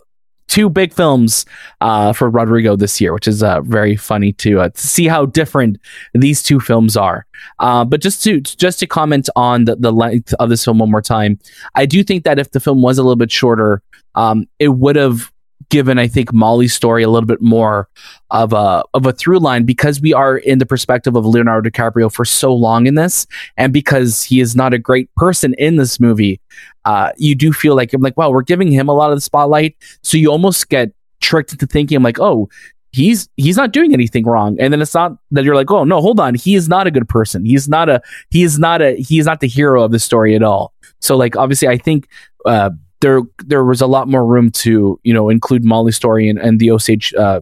two 0.50 0.70
big 0.70 0.94
films 0.94 1.46
uh, 1.80 2.12
for 2.12 2.30
Rodrigo 2.30 2.76
this 2.76 3.00
year, 3.00 3.14
which 3.14 3.28
is 3.28 3.42
uh, 3.42 3.62
very 3.62 3.96
funny 3.96 4.34
to, 4.34 4.60
uh, 4.60 4.70
to 4.70 4.88
see 4.88 5.08
how 5.08 5.26
different 5.26 5.78
these 6.14 6.44
two 6.44 6.60
films 6.60 6.98
are. 6.98 7.26
Uh, 7.60 7.86
but 7.86 8.02
just 8.02 8.22
to 8.24 8.42
just 8.42 8.80
to 8.80 8.88
comment 8.88 9.30
on 9.36 9.64
the, 9.66 9.78
the 9.78 9.92
length 9.92 10.34
of 10.40 10.50
this 10.50 10.66
film 10.66 10.80
one 10.80 10.92
more 10.92 11.02
time, 11.02 11.40
I 11.76 11.86
do 11.86 12.04
think 12.04 12.26
that 12.26 12.40
if 12.40 12.52
the 12.52 12.60
film 12.60 12.82
was 12.82 12.98
a 12.98 13.04
little 13.04 13.16
bit 13.16 13.32
shorter, 13.32 13.82
um, 14.16 14.48
it 14.60 14.70
would 14.70 14.98
have 14.98 15.32
given 15.70 16.00
I 16.00 16.08
think 16.08 16.34
Molly's 16.34 16.74
story 16.74 17.04
a 17.04 17.10
little 17.10 17.28
bit 17.28 17.42
more 17.42 17.88
of 18.32 18.54
a 18.54 18.84
of 18.94 19.06
a 19.06 19.12
through 19.12 19.40
line 19.40 19.64
because 19.64 20.02
we 20.02 20.14
are 20.14 20.38
in 20.38 20.60
the 20.60 20.66
perspective 20.66 21.16
of 21.16 21.26
Leonardo 21.26 21.70
DiCaprio 21.70 22.12
for 22.12 22.26
so 22.26 22.54
long 22.54 22.88
in 22.88 22.96
this, 22.96 23.26
and 23.58 23.72
because 23.72 24.24
he 24.24 24.40
is 24.40 24.56
not 24.56 24.74
a 24.74 24.80
great 24.80 25.14
person 25.16 25.54
in 25.58 25.78
this 25.78 26.00
movie, 26.00 26.42
uh, 26.86 27.12
you 27.18 27.36
do 27.36 27.54
feel 27.54 27.76
like 27.76 27.94
I'm 27.94 28.02
like, 28.02 28.18
wow, 28.18 28.30
we're 28.30 28.42
giving 28.42 28.72
him 28.72 28.90
a 28.90 28.94
lot 28.94 29.12
of 29.12 29.18
the 29.18 29.22
spotlight, 29.22 29.76
so 30.02 30.18
you 30.18 30.30
almost 30.30 30.70
get 30.70 30.92
tricked 31.22 31.52
into 31.52 31.68
thinking, 31.68 31.96
I'm 31.96 32.04
like, 32.04 32.20
oh, 32.20 32.50
he's 32.92 33.30
he's 33.38 33.58
not 33.58 33.72
doing 33.72 33.94
anything 33.94 34.26
wrong, 34.26 34.58
and 34.60 34.74
then 34.74 34.82
it's 34.82 34.94
not 34.96 35.14
that 35.32 35.44
you're 35.44 35.56
like, 35.56 35.72
oh 35.72 35.84
no, 35.84 36.02
hold 36.02 36.20
on, 36.20 36.36
he 36.36 36.56
is 36.56 36.68
not 36.68 36.88
a 36.88 36.92
good 36.92 37.08
person. 37.08 37.46
He's 37.46 37.70
not 37.70 37.90
a 37.90 38.02
he 38.32 38.44
is 38.44 38.58
not 38.58 38.82
a 38.82 38.96
he 38.96 39.20
is 39.20 39.26
not 39.26 39.40
the 39.40 39.48
hero 39.48 39.84
of 39.84 39.92
the 39.92 40.00
story 40.00 40.36
at 40.36 40.44
all. 40.44 40.74
So 41.00 41.16
like 41.16 41.36
obviously, 41.36 41.68
I 41.68 41.78
think. 41.78 42.08
Uh, 42.46 42.72
there, 43.02 43.22
there 43.46 43.64
was 43.64 43.82
a 43.82 43.88
lot 43.88 44.08
more 44.08 44.26
room 44.26 44.52
to, 44.52 45.00
you 45.04 45.14
know, 45.14 45.30
include 45.30 45.64
Molly's 45.64 45.96
story 45.96 46.30
and, 46.30 46.40
and 46.40 46.60
the 46.60 46.72
Osage 46.72 47.14
uh, 47.14 47.42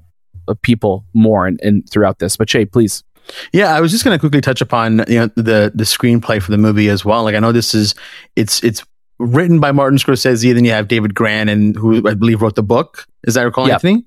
people 0.61 1.05
more 1.13 1.47
and, 1.47 1.59
and 1.61 1.89
throughout 1.89 2.19
this. 2.19 2.37
But 2.37 2.49
Shay, 2.49 2.65
please. 2.65 3.03
Yeah, 3.51 3.75
I 3.75 3.81
was 3.81 3.91
just 3.91 4.03
going 4.05 4.15
to 4.15 4.19
quickly 4.19 4.39
touch 4.39 4.61
upon 4.61 5.03
you 5.09 5.19
know 5.19 5.27
the 5.35 5.69
the 5.75 5.83
screenplay 5.83 6.41
for 6.41 6.51
the 6.51 6.57
movie 6.57 6.87
as 6.87 7.03
well. 7.03 7.23
Like 7.23 7.35
I 7.35 7.39
know 7.39 7.51
this 7.51 7.75
is 7.75 7.93
it's 8.37 8.63
it's 8.63 8.85
written 9.19 9.59
by 9.59 9.73
Martin 9.73 9.97
Scorsese. 9.97 10.53
Then 10.53 10.63
you 10.63 10.71
have 10.71 10.87
David 10.87 11.13
Grann, 11.13 11.49
and 11.49 11.75
who 11.75 12.07
I 12.07 12.13
believe 12.13 12.41
wrote 12.41 12.55
the 12.55 12.63
book. 12.63 13.05
Is 13.23 13.33
that 13.33 13.41
recall, 13.41 13.67
Yep. 13.67 13.73
Anthony? 13.75 14.05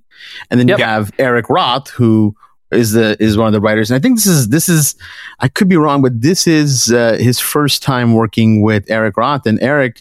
And 0.51 0.59
then 0.59 0.69
Yep. 0.69 0.79
you 0.79 0.85
have 0.85 1.13
Eric 1.19 1.51
Roth, 1.51 1.91
who 1.91 2.35
is 2.71 2.93
the 2.93 3.17
is 3.23 3.37
one 3.37 3.47
of 3.47 3.53
the 3.53 3.61
writers. 3.61 3.91
And 3.91 3.97
I 3.97 4.01
think 4.01 4.17
this 4.17 4.27
is 4.27 4.49
this 4.49 4.71
is 4.71 4.95
I 5.41 5.49
could 5.49 5.69
be 5.69 5.77
wrong, 5.77 6.01
but 6.01 6.21
this 6.23 6.47
is 6.47 6.91
uh, 6.91 7.19
his 7.21 7.39
first 7.39 7.83
time 7.83 8.15
working 8.15 8.63
with 8.63 8.91
Eric 8.91 9.19
Roth, 9.19 9.45
and 9.47 9.61
Eric 9.61 10.01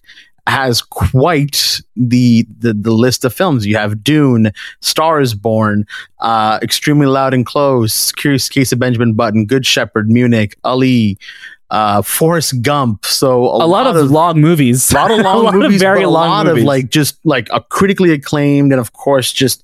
has 0.49 0.81
quite 0.81 1.79
the, 1.95 2.45
the 2.59 2.73
the 2.73 2.91
list 2.91 3.23
of 3.25 3.33
films. 3.33 3.65
You 3.65 3.77
have 3.77 4.03
Dune, 4.03 4.51
Star 4.81 5.21
is 5.21 5.33
Born, 5.35 5.85
uh, 6.19 6.59
Extremely 6.61 7.05
Loud 7.07 7.33
and 7.33 7.45
Close, 7.45 8.11
Curious 8.13 8.49
Case 8.49 8.71
of 8.71 8.79
Benjamin 8.79 9.13
Button, 9.13 9.45
Good 9.45 9.65
Shepherd, 9.65 10.09
Munich, 10.09 10.57
Ali, 10.63 11.17
uh, 11.69 12.01
Forrest 12.01 12.61
Gump. 12.61 13.05
So 13.05 13.43
A, 13.43 13.67
lot, 13.67 13.87
of, 13.87 14.09
long 14.11 14.41
movies. 14.41 14.91
a 14.91 14.95
lot 14.95 15.11
of 15.11 15.17
long 15.23 15.37
A 15.37 15.39
lot 15.43 15.55
of 15.55 15.61
movies, 15.61 15.79
very 15.79 16.01
but 16.03 16.07
a 16.07 16.09
long 16.09 16.29
lot 16.29 16.45
movies. 16.47 16.63
of 16.63 16.67
like 16.67 16.89
just 16.89 17.23
like 17.25 17.47
a 17.53 17.61
critically 17.61 18.11
acclaimed, 18.11 18.71
and 18.71 18.79
of 18.81 18.93
course 18.93 19.31
just 19.31 19.63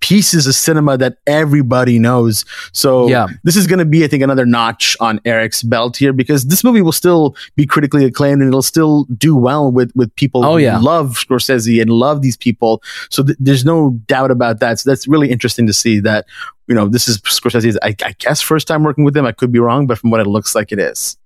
pieces 0.00 0.46
of 0.46 0.54
cinema 0.54 0.96
that 0.96 1.18
everybody 1.26 1.98
knows. 1.98 2.44
So 2.72 3.08
Yeah. 3.08 3.26
this 3.44 3.56
is 3.56 3.66
going 3.66 3.80
to 3.80 3.84
be, 3.84 4.04
I 4.04 4.06
think, 4.08 4.22
another 4.22 4.46
notch 4.46 4.96
on 5.00 5.20
Eric's 5.24 5.62
belt 5.62 5.96
here 5.96 6.12
because 6.12 6.46
this 6.46 6.62
movie 6.64 6.82
will 6.82 6.92
still 6.92 7.34
be 7.56 7.66
critically 7.66 8.04
acclaimed 8.04 8.40
and 8.40 8.48
it'll 8.48 8.62
still 8.62 9.04
do 9.16 9.34
well 9.36 9.70
with 9.70 9.92
with 9.94 10.14
people 10.16 10.44
Oh, 10.44 10.52
who 10.52 10.58
yeah. 10.58 10.78
love 10.78 11.16
Scorsese 11.18 11.80
and 11.82 11.90
love 11.90 12.22
these 12.22 12.36
people. 12.36 12.82
So 13.10 13.22
th- 13.24 13.36
there's 13.40 13.64
no 13.64 13.90
doubt 14.06 14.30
about 14.30 14.60
that. 14.60 14.78
So 14.80 14.88
that's 14.88 15.06
really 15.08 15.30
interesting 15.30 15.66
to 15.66 15.72
see 15.72 16.00
that. 16.00 16.26
You 16.68 16.74
know, 16.74 16.86
this 16.88 17.08
is 17.08 17.18
Scorsese's, 17.22 17.78
I, 17.82 17.94
I 18.04 18.14
guess, 18.18 18.40
first 18.42 18.68
time 18.68 18.82
working 18.84 19.02
with 19.04 19.16
him. 19.16 19.24
I 19.26 19.32
could 19.32 19.50
be 19.50 19.58
wrong, 19.58 19.86
but 19.86 19.98
from 19.98 20.10
what 20.10 20.20
it 20.20 20.26
looks 20.26 20.54
like, 20.54 20.70
it 20.70 20.78
is. 20.78 21.16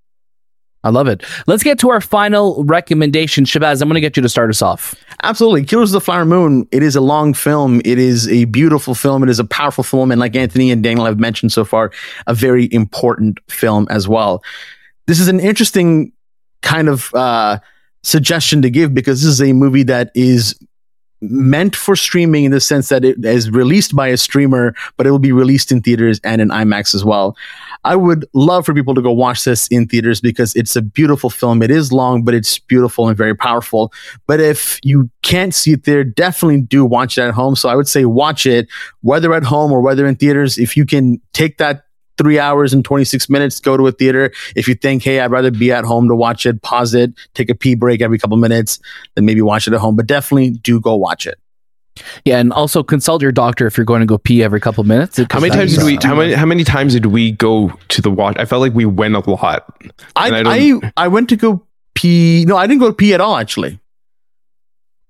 I 0.85 0.91
love 0.91 1.07
it. 1.07 1.25
Let's 1.47 1.63
get 1.63 1.79
to 1.81 1.91
our 1.91 2.01
final 2.01 2.65
recommendation. 2.65 3.45
Shahbaz, 3.45 3.81
I'm 3.81 3.89
going 3.89 3.95
to 3.95 4.01
get 4.01 4.17
you 4.17 4.23
to 4.23 4.29
start 4.29 4.51
us 4.51 4.63
off. 4.63 4.95
Absolutely. 5.23 5.65
Killers 5.65 5.91
of 5.91 6.01
the 6.01 6.05
Flower 6.05 6.25
Moon. 6.25 6.67
It 6.73 6.83
is 6.83 6.97
a 6.97 7.01
long 7.01 7.35
film. 7.35 7.81
It 7.85 7.99
is 7.99 8.29
a 8.29 8.47
beautiful 8.47 8.95
film. 8.95 9.23
It 9.23 9.29
is 9.29 9.39
a 9.39 9.45
powerful 9.45 9.85
film. 9.85 10.11
And 10.11 10.21
like 10.21 10.35
Anthony 10.35 10.73
and 10.73 10.83
Daniel 10.83 11.07
have 11.07 11.21
mentioned 11.21 11.53
so 11.53 11.65
far, 11.65 11.93
a 12.27 12.35
very 12.35 12.73
important 12.73 13.39
film 13.49 13.87
as 13.91 14.09
well. 14.09 14.43
This 15.07 15.21
is 15.21 15.29
an 15.29 15.39
interesting 15.39 16.13
kind 16.63 16.89
of 16.89 17.15
uh, 17.15 17.59
suggestion 18.03 18.63
to 18.63 18.71
give 18.71 18.93
because 18.93 19.23
this 19.23 19.31
is 19.31 19.43
a 19.43 19.53
movie 19.53 19.85
that 19.85 20.11
is 20.15 20.59
meant 21.23 21.75
for 21.75 21.97
streaming 21.97 22.45
in 22.45 22.51
the 22.51 22.61
sense 22.61 22.89
that 22.89 23.05
it 23.05 23.25
is 23.25 23.51
released 23.51 23.95
by 23.95 24.09
a 24.09 24.17
streamer, 24.17 24.75
but 24.97 25.07
it 25.07 25.11
will 25.11 25.19
be 25.19 25.33
released 25.33 25.73
in 25.73 25.81
theaters 25.81 26.21
and 26.25 26.41
in 26.41 26.49
IMAX 26.49 26.95
as 26.95 27.05
well. 27.05 27.37
I 27.85 27.97
would 27.97 28.27
love 28.33 28.67
for 28.67 28.75
people 28.75 28.95
to 28.95 29.03
go 29.03 29.11
watch 29.13 29.45
this 29.45 29.67
in 29.69 29.89
theaters 29.89 30.21
because 30.21 30.55
it's 30.55 30.77
a 30.77 30.83
beautiful 30.83 31.31
film. 31.31 31.63
It 31.63 31.71
is 31.71 31.93
long, 31.93 32.25
but 32.25 32.35
it's 32.35 32.59
beautiful 32.59 33.09
and 33.09 33.17
very 33.17 33.35
powerful. 33.35 33.93
But 34.27 34.41
if 34.41 34.79
you 34.83 35.11
can't 35.23 35.55
see 35.55 35.73
it 35.73 35.85
there, 35.85 36.05
definitely 36.05 36.63
do 36.63 36.85
watch 36.85 37.19
it 37.19 37.23
at 37.23 37.35
home. 37.35 37.57
So 37.57 37.69
I 37.69 37.77
would 37.77 37.89
say 37.89 38.05
watch 38.05 38.47
it, 38.47 38.69
whether 39.01 39.33
at 39.33 39.45
home 39.45 39.73
or 39.73 39.81
whether 39.81 40.07
in 40.07 40.17
theaters. 40.17 40.59
If 40.59 40.77
you 40.77 40.85
can 40.85 41.21
take 41.33 41.59
that 41.59 41.85
three 42.19 42.39
hours 42.39 42.73
and 42.73 42.85
26 42.85 43.29
minutes, 43.29 43.61
go 43.61 43.77
to 43.77 43.87
a 43.87 43.93
theater. 43.93 44.31
If 44.57 44.69
you 44.69 44.75
think, 44.75 45.03
hey, 45.03 45.21
I'd 45.21 45.31
rather 45.31 45.51
be 45.51 45.73
at 45.73 45.85
home 45.85 46.09
to 46.09 46.15
watch 46.15 46.47
it, 46.47 46.63
pause 46.63 46.95
it, 46.95 47.13
take 47.35 47.51
a 47.51 47.55
pee 47.55 47.75
break 47.75 48.01
every 48.01 48.19
couple 48.19 48.37
minutes, 48.37 48.79
then 49.15 49.25
maybe 49.25 49.43
watch 49.43 49.67
it 49.67 49.75
at 49.75 49.81
home. 49.81 49.97
But 49.97 50.07
definitely 50.07 50.51
do 50.51 50.81
go 50.81 50.95
watch 50.95 51.27
it. 51.27 51.39
Yeah, 52.25 52.39
and 52.39 52.53
also 52.53 52.83
consult 52.83 53.21
your 53.21 53.33
doctor 53.33 53.67
if 53.67 53.77
you're 53.77 53.85
going 53.85 54.01
to 54.01 54.07
go 54.07 54.17
pee 54.17 54.43
every 54.43 54.61
couple 54.61 54.83
minutes. 54.85 55.21
How 55.31 55.41
many 55.41 55.55
times 55.55 55.77
did 55.77 55.85
we? 55.85 55.99
How 56.03 56.15
many? 56.15 56.33
How 56.33 56.47
many 56.47 56.65
times 56.65 56.95
did 56.95 57.07
we 57.07 57.33
go 57.33 57.71
to 57.89 58.01
the 58.01 58.11
watch? 58.11 58.37
I 58.39 58.47
felt 58.47 58.63
like 58.63 58.73
we 58.73 58.87
went 58.87 59.15
a 59.15 59.31
lot. 59.31 59.67
I 60.17 60.31
I, 60.31 60.43
I 60.47 60.93
I 60.97 61.09
went 61.09 61.29
to 61.29 61.37
go 61.37 61.67
pee. 61.95 62.45
No, 62.47 62.57
I 62.57 62.67
didn't 62.67 62.81
go 62.81 62.93
pee 62.93 63.13
at 63.13 63.21
all. 63.21 63.37
Actually, 63.37 63.79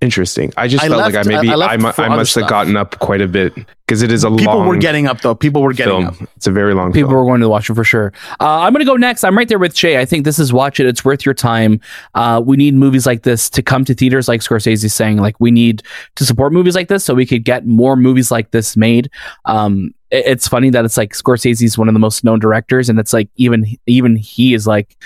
Interesting. 0.03 0.53
I 0.57 0.67
just 0.69 0.83
I 0.85 0.89
felt 0.89 1.01
left- 1.01 1.15
like 1.15 1.27
I 1.27 1.29
maybe 1.29 1.49
I- 1.51 1.55
I 1.55 1.73
I, 1.75 1.77
mu- 1.77 1.93
I 1.97 2.09
must 2.09 2.35
have 2.35 2.49
gotten 2.49 2.77
up 2.77 2.99
quite 2.99 3.21
a 3.21 3.29
bit 3.29 3.55
because 3.87 4.03
it 4.03 4.11
is 4.11 4.25
a 4.25 4.29
long. 4.29 4.39
people 4.39 4.57
long 4.59 4.67
were 4.67 4.77
getting 4.77 5.07
up 5.07 5.21
though. 5.21 5.35
People 5.35 5.63
were 5.63 5.73
getting 5.73 5.93
film. 5.93 6.07
up. 6.07 6.29
It's 6.37 6.49
a 6.49 6.51
very 6.51 6.75
long 6.75 6.93
People 6.93 7.11
film. 7.11 7.21
are 7.23 7.25
going 7.25 7.41
to 7.41 7.49
watch 7.49 7.71
it 7.71 7.75
for 7.75 7.85
sure. 7.85 8.13
Uh, 8.41 8.61
I'm 8.63 8.73
going 8.73 8.85
to 8.85 8.91
go 8.91 8.97
next. 8.97 9.23
I'm 9.23 9.39
right 9.39 9.47
there 9.49 9.61
with 9.61 9.77
Shay. 9.77 9.99
I 10.01 10.05
think 10.05 10.25
this 10.25 10.41
is 10.41 10.53
watch 10.53 10.81
it. 10.81 10.87
It's 10.87 11.05
worth 11.05 11.25
your 11.25 11.35
time. 11.35 11.81
Uh, 12.15 12.43
we 12.45 12.57
need 12.57 12.75
movies 12.75 13.07
like 13.07 13.23
this 13.23 13.49
to 13.51 13.63
come 13.63 13.85
to 13.85 13.95
theaters, 13.95 14.27
like 14.27 14.41
Scorsese's 14.41 14.93
saying. 14.93 15.19
Like 15.19 15.37
we 15.39 15.53
need 15.53 15.85
to 16.17 16.25
support 16.25 16.53
movies 16.53 16.75
like 16.75 16.89
this 16.89 17.05
so 17.05 17.15
we 17.15 17.25
could 17.25 17.45
get 17.45 17.65
more 17.65 17.95
movies 17.95 18.33
like 18.33 18.51
this 18.51 18.77
made. 18.77 19.09
Um, 19.45 19.95
it- 20.11 20.27
it's 20.27 20.49
funny 20.49 20.71
that 20.71 20.85
it's 20.85 20.97
like 20.97 21.13
Scorsese's 21.13 21.79
one 21.79 21.87
of 21.89 21.95
the 21.95 22.01
most 22.01 22.25
known 22.25 22.41
directors, 22.41 22.89
and 22.89 22.99
it's 22.99 23.13
like 23.13 23.29
even 23.37 23.67
even 23.87 24.17
he 24.17 24.53
is 24.53 24.67
like. 24.67 24.97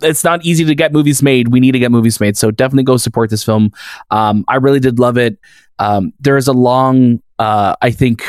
It's 0.00 0.24
not 0.24 0.44
easy 0.44 0.64
to 0.64 0.74
get 0.74 0.92
movies 0.92 1.22
made. 1.22 1.48
We 1.48 1.60
need 1.60 1.72
to 1.72 1.78
get 1.78 1.90
movies 1.90 2.18
made. 2.20 2.36
So 2.36 2.50
definitely 2.50 2.84
go 2.84 2.96
support 2.96 3.28
this 3.30 3.44
film. 3.44 3.72
Um, 4.10 4.44
I 4.48 4.56
really 4.56 4.80
did 4.80 4.98
love 4.98 5.18
it. 5.18 5.38
Um, 5.78 6.12
there 6.20 6.36
is 6.36 6.48
a 6.48 6.52
long, 6.52 7.20
uh, 7.38 7.76
I 7.82 7.90
think, 7.90 8.22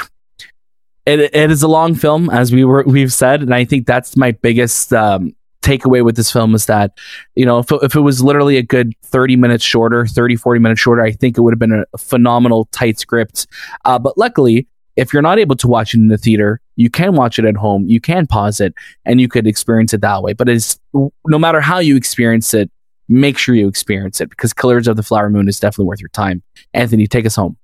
it, 1.05 1.19
it 1.19 1.51
is 1.51 1.63
a 1.63 1.67
long 1.67 1.95
film 1.95 2.29
as 2.29 2.51
we 2.53 2.63
were 2.63 2.83
we've 2.87 3.11
said 3.11 3.41
and 3.41 3.53
i 3.53 3.65
think 3.65 3.85
that's 3.85 4.15
my 4.15 4.31
biggest 4.31 4.93
um, 4.93 5.35
takeaway 5.61 6.01
with 6.03 6.15
this 6.15 6.31
film 6.31 6.55
is 6.55 6.65
that 6.67 6.97
you 7.35 7.45
know 7.45 7.59
if, 7.59 7.69
it- 7.73 7.83
if 7.83 7.93
it 7.95 7.99
was 7.99 8.23
literally 8.23 8.55
a 8.55 8.63
good 8.63 8.93
30 9.03 9.35
minutes 9.35 9.65
shorter 9.65 10.05
30 10.07 10.37
40 10.37 10.61
minutes 10.61 10.79
shorter 10.79 11.01
i 11.03 11.11
think 11.11 11.37
it 11.37 11.41
would 11.41 11.51
have 11.53 11.59
been 11.59 11.83
a 11.93 11.97
phenomenal 11.97 12.69
tight 12.71 12.99
script 12.99 13.47
uh, 13.83 13.99
but 13.99 14.17
luckily 14.17 14.65
if 14.95 15.13
you're 15.13 15.21
not 15.21 15.39
able 15.39 15.55
to 15.55 15.67
watch 15.67 15.93
it 15.93 15.97
in 15.97 16.07
the 16.07 16.17
theater 16.17 16.59
you 16.75 16.89
can 16.89 17.15
watch 17.15 17.37
it 17.39 17.45
at 17.45 17.55
home 17.55 17.85
you 17.87 18.01
can 18.01 18.27
pause 18.27 18.59
it 18.59 18.73
and 19.05 19.21
you 19.21 19.27
could 19.27 19.47
experience 19.47 19.93
it 19.93 20.01
that 20.01 20.23
way. 20.23 20.33
But 20.33 20.49
it's 20.49 20.79
no 20.93 21.39
matter 21.39 21.61
how 21.61 21.79
you 21.79 21.95
experience 21.95 22.53
it 22.53 22.69
make 23.09 23.37
sure 23.37 23.55
you 23.55 23.67
experience 23.67 24.21
it 24.21 24.29
because 24.29 24.53
killers 24.53 24.87
of 24.87 24.95
the 24.95 25.03
flower 25.03 25.29
moon 25.29 25.47
is 25.47 25.59
definitely 25.59 25.85
worth 25.85 26.01
your 26.01 26.09
time. 26.09 26.41
Anthony 26.73 27.07
take 27.07 27.25
us 27.25 27.35
home. 27.35 27.57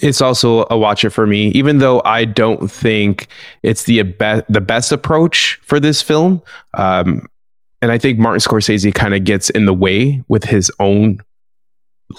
It's 0.00 0.20
also 0.20 0.66
a 0.70 0.78
watch 0.78 1.04
it 1.04 1.10
for 1.10 1.26
me, 1.26 1.48
even 1.48 1.78
though 1.78 2.00
I 2.04 2.24
don't 2.24 2.70
think 2.70 3.26
it's 3.62 3.84
the 3.84 4.02
the 4.48 4.60
best 4.60 4.92
approach 4.92 5.58
for 5.64 5.80
this 5.80 6.02
film. 6.02 6.40
Um, 6.74 7.26
and 7.82 7.90
I 7.90 7.98
think 7.98 8.18
Martin 8.18 8.40
Scorsese 8.40 8.94
kind 8.94 9.14
of 9.14 9.24
gets 9.24 9.50
in 9.50 9.66
the 9.66 9.74
way 9.74 10.22
with 10.28 10.44
his 10.44 10.70
own 10.78 11.20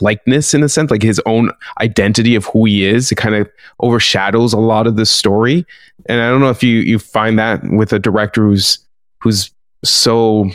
likeness 0.02 0.54
in 0.54 0.64
a 0.64 0.70
sense, 0.70 0.92
like 0.92 1.02
his 1.02 1.22
own 1.26 1.52
identity 1.80 2.36
of 2.36 2.46
who 2.46 2.66
he 2.66 2.86
is. 2.86 3.12
It 3.12 3.16
kind 3.16 3.36
of 3.36 3.50
overshadows 3.80 4.54
a 4.54 4.60
lot 4.60 4.88
of 4.88 4.96
the 4.96 5.06
story. 5.06 5.66
And 6.08 6.22
I 6.22 6.30
don't 6.30 6.42
know 6.42 6.50
if 6.50 6.64
you 6.64 6.80
you 6.80 7.00
find 7.00 7.38
that 7.40 7.62
with 7.64 7.94
a 7.94 8.00
director 8.00 8.44
who's 8.44 8.80
who's 9.22 9.52
so 9.84 10.50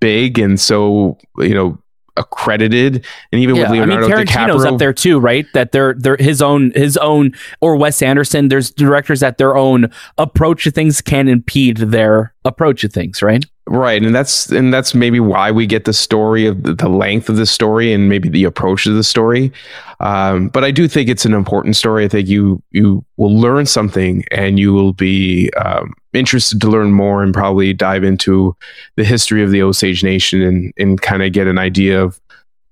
big 0.00 0.38
and 0.38 0.58
so 0.60 1.18
you 1.38 1.54
know 1.54 1.78
accredited, 2.16 3.04
and 3.32 3.40
even 3.40 3.56
with 3.56 3.66
I 3.66 3.72
mean 3.72 3.80
Leonardo 3.88 4.08
Tarantino's 4.08 4.64
DiCaprio 4.64 4.72
up 4.72 4.78
there 4.78 4.92
too, 4.92 5.18
right? 5.18 5.46
That 5.54 5.72
they're 5.72 5.94
they're 5.94 6.16
his 6.16 6.42
own 6.42 6.72
his 6.74 6.96
own 6.96 7.32
or 7.60 7.76
Wes 7.76 8.02
Anderson. 8.02 8.48
There's 8.48 8.70
directors 8.70 9.20
that 9.20 9.38
their 9.38 9.56
own 9.56 9.90
approach 10.18 10.64
to 10.64 10.70
things 10.70 11.00
can 11.00 11.28
impede 11.28 11.78
their 11.78 12.33
approach 12.44 12.82
to 12.82 12.88
things, 12.88 13.22
right? 13.22 13.44
Right, 13.66 14.02
and 14.02 14.14
that's 14.14 14.52
and 14.52 14.74
that's 14.74 14.94
maybe 14.94 15.20
why 15.20 15.50
we 15.50 15.66
get 15.66 15.86
the 15.86 15.94
story 15.94 16.46
of 16.46 16.64
the, 16.64 16.74
the 16.74 16.88
length 16.88 17.30
of 17.30 17.36
the 17.36 17.46
story 17.46 17.94
and 17.94 18.10
maybe 18.10 18.28
the 18.28 18.44
approach 18.44 18.84
to 18.84 18.92
the 18.92 19.02
story. 19.02 19.52
Um, 20.00 20.48
but 20.48 20.64
I 20.64 20.70
do 20.70 20.86
think 20.86 21.08
it's 21.08 21.24
an 21.24 21.32
important 21.32 21.74
story. 21.74 22.04
I 22.04 22.08
think 22.08 22.28
you 22.28 22.62
you 22.72 23.02
will 23.16 23.34
learn 23.34 23.64
something, 23.64 24.22
and 24.30 24.58
you 24.58 24.74
will 24.74 24.92
be 24.92 25.50
um, 25.56 25.94
interested 26.12 26.60
to 26.60 26.68
learn 26.68 26.92
more, 26.92 27.22
and 27.22 27.32
probably 27.32 27.72
dive 27.72 28.04
into 28.04 28.54
the 28.96 29.04
history 29.04 29.42
of 29.42 29.50
the 29.50 29.62
Osage 29.62 30.04
Nation 30.04 30.42
and 30.42 30.72
and 30.76 31.00
kind 31.00 31.22
of 31.22 31.32
get 31.32 31.46
an 31.46 31.56
idea 31.56 32.02
of 32.02 32.20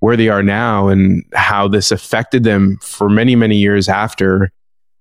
where 0.01 0.17
they 0.17 0.29
are 0.29 0.43
now 0.43 0.89
and 0.89 1.25
how 1.33 1.69
this 1.69 1.91
affected 1.91 2.45
them 2.45 2.77
for 2.83 3.09
many 3.09 3.35
many 3.35 3.57
years 3.57 3.89
after. 3.89 4.53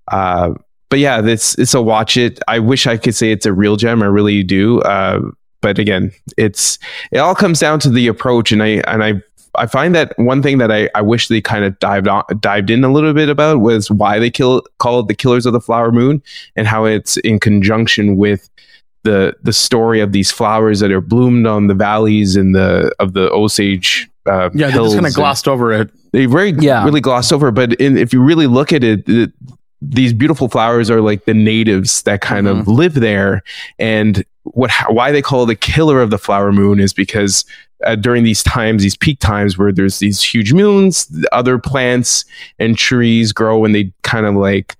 Uh, 0.07 0.53
but 0.91 0.99
yeah, 0.99 1.25
it's 1.25 1.57
it's 1.57 1.73
a 1.73 1.81
watch 1.81 2.17
it. 2.17 2.39
I 2.47 2.59
wish 2.59 2.85
I 2.85 2.97
could 2.97 3.15
say 3.15 3.31
it's 3.31 3.47
a 3.47 3.53
real 3.53 3.75
gem. 3.77 4.03
I 4.03 4.05
really 4.05 4.43
do. 4.43 4.81
Uh, 4.81 5.21
but 5.61 5.79
again, 5.79 6.11
it's 6.37 6.77
it 7.11 7.17
all 7.17 7.33
comes 7.33 7.59
down 7.59 7.79
to 7.79 7.89
the 7.89 8.05
approach, 8.07 8.51
and 8.51 8.61
I 8.61 8.83
and 8.87 9.03
I 9.03 9.13
I 9.55 9.65
find 9.65 9.93
that 9.95 10.13
one 10.17 10.41
thing 10.43 10.59
that 10.59 10.71
I, 10.71 10.89
I 10.95 11.01
wish 11.01 11.27
they 11.27 11.41
kind 11.41 11.65
of 11.65 11.77
dived 11.79 12.07
on 12.07 12.23
dived 12.39 12.69
in 12.69 12.83
a 12.83 12.91
little 12.91 13.13
bit 13.13 13.29
about 13.29 13.59
was 13.61 13.89
why 13.89 14.19
they 14.19 14.29
kill 14.29 14.61
call 14.77 14.99
it 14.99 15.07
the 15.07 15.15
Killers 15.15 15.45
of 15.47 15.53
the 15.53 15.61
Flower 15.61 15.91
Moon, 15.91 16.21
and 16.55 16.67
how 16.67 16.85
it's 16.85 17.17
in 17.17 17.39
conjunction 17.39 18.17
with 18.17 18.49
the 19.03 19.33
the 19.43 19.53
story 19.53 19.99
of 20.01 20.11
these 20.11 20.31
flowers 20.31 20.79
that 20.81 20.91
are 20.91 21.01
bloomed 21.01 21.47
on 21.47 21.67
the 21.67 21.73
valleys 21.73 22.35
and 22.35 22.53
the 22.53 22.93
of 22.99 23.13
the 23.13 23.31
Osage. 23.31 24.07
Uh, 24.27 24.49
Yeah, 24.53 24.67
they 24.67 24.73
hills 24.73 24.89
just 24.89 24.95
kind 24.97 25.05
of 25.05 25.09
and- 25.09 25.15
glossed 25.15 25.47
over 25.47 25.71
it. 25.73 25.89
they 26.11 26.27
very 26.27 26.51
Yeah. 26.59 26.83
really 26.85 27.01
glossed 27.01 27.33
over 27.33 27.49
but 27.49 27.73
in, 27.73 27.97
if 27.97 28.13
you 28.13 28.21
really 28.21 28.45
look 28.45 28.71
at 28.71 28.83
it, 28.83 29.09
it 29.09 29.31
these 29.81 30.13
beautiful 30.13 30.47
flowers 30.47 30.89
are 30.89 31.01
like 31.01 31.25
the 31.25 31.33
natives 31.33 32.03
that 32.03 32.21
kind 32.21 32.47
of 32.47 32.67
live 32.67 32.93
there 32.93 33.41
and 33.79 34.23
what 34.43 34.71
why 34.89 35.11
they 35.11 35.21
call 35.21 35.43
it 35.43 35.47
the 35.47 35.55
killer 35.55 36.01
of 36.01 36.09
the 36.11 36.17
flower 36.19 36.51
moon 36.51 36.79
is 36.79 36.93
because 36.93 37.45
uh, 37.85 37.95
during 37.95 38.23
these 38.23 38.43
times 38.43 38.83
these 38.83 38.95
peak 38.95 39.17
times 39.19 39.57
where 39.57 39.71
there's 39.71 39.97
these 39.99 40.21
huge 40.21 40.53
moons 40.53 41.11
other 41.31 41.57
plants 41.57 42.25
and 42.59 42.77
trees 42.77 43.31
grow 43.33 43.65
and 43.65 43.73
they 43.73 43.91
kind 44.03 44.25
of 44.27 44.35
like 44.35 44.75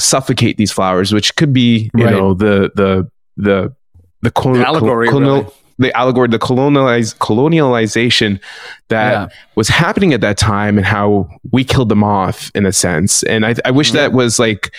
suffocate 0.00 0.56
these 0.56 0.72
flowers 0.72 1.12
which 1.12 1.36
could 1.36 1.52
be 1.52 1.90
you 1.96 2.04
Right. 2.04 2.12
know 2.12 2.34
the 2.34 2.70
the 2.74 3.08
the 3.36 3.74
the, 4.22 4.30
colon- 4.30 4.60
The 4.60 4.66
allegory, 4.66 5.08
really. 5.10 5.46
The 5.78 5.96
allegory 5.96 6.28
the 6.28 6.38
colonialize 6.38 7.16
colonialization 7.18 8.40
that 8.88 9.12
Yeah. 9.12 9.28
was 9.56 9.68
happening 9.68 10.12
at 10.14 10.20
that 10.20 10.36
time 10.38 10.76
and 10.76 10.86
how 10.86 11.28
we 11.52 11.64
killed 11.64 11.88
them 11.88 12.04
off 12.04 12.50
in 12.54 12.64
a 12.66 12.72
sense. 12.72 13.22
And 13.24 13.44
I, 13.44 13.54
I 13.64 13.70
wish 13.72 13.90
that 13.92 14.12
was 14.12 14.38
like 14.38 14.74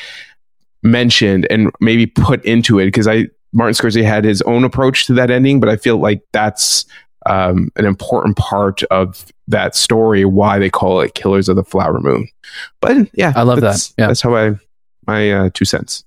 mentioned 0.83 1.47
and 1.49 1.71
maybe 1.79 2.05
put 2.05 2.43
into 2.45 2.79
it 2.79 2.85
because 2.85 3.07
I 3.07 3.27
Martin 3.53 3.73
Scorsese 3.73 4.03
had 4.03 4.23
his 4.25 4.41
own 4.43 4.63
approach 4.63 5.05
to 5.07 5.13
that 5.13 5.31
ending, 5.31 5.59
but 5.59 5.69
I 5.69 5.77
feel 5.77 5.97
like 5.97 6.21
that's 6.33 6.85
um, 7.25 7.71
an 7.77 7.85
important 7.85 8.37
part 8.37 8.83
of 8.83 9.25
that 9.47 9.75
story. 9.75 10.25
Why 10.25 10.59
they 10.59 10.69
call 10.69 10.99
it 11.01 11.15
"Killers 11.15 11.47
of 11.49 11.55
the 11.55 11.63
Flower 11.63 11.99
Moon." 11.99 12.27
But 12.81 13.07
yeah, 13.13 13.31
I 13.35 13.43
love 13.43 13.61
that. 13.61 13.91
Yeah. 13.97 14.07
that's 14.07 14.21
how 14.21 14.35
I 14.35 14.55
my 15.07 15.31
uh, 15.31 15.49
two 15.53 15.65
cents. 15.65 16.03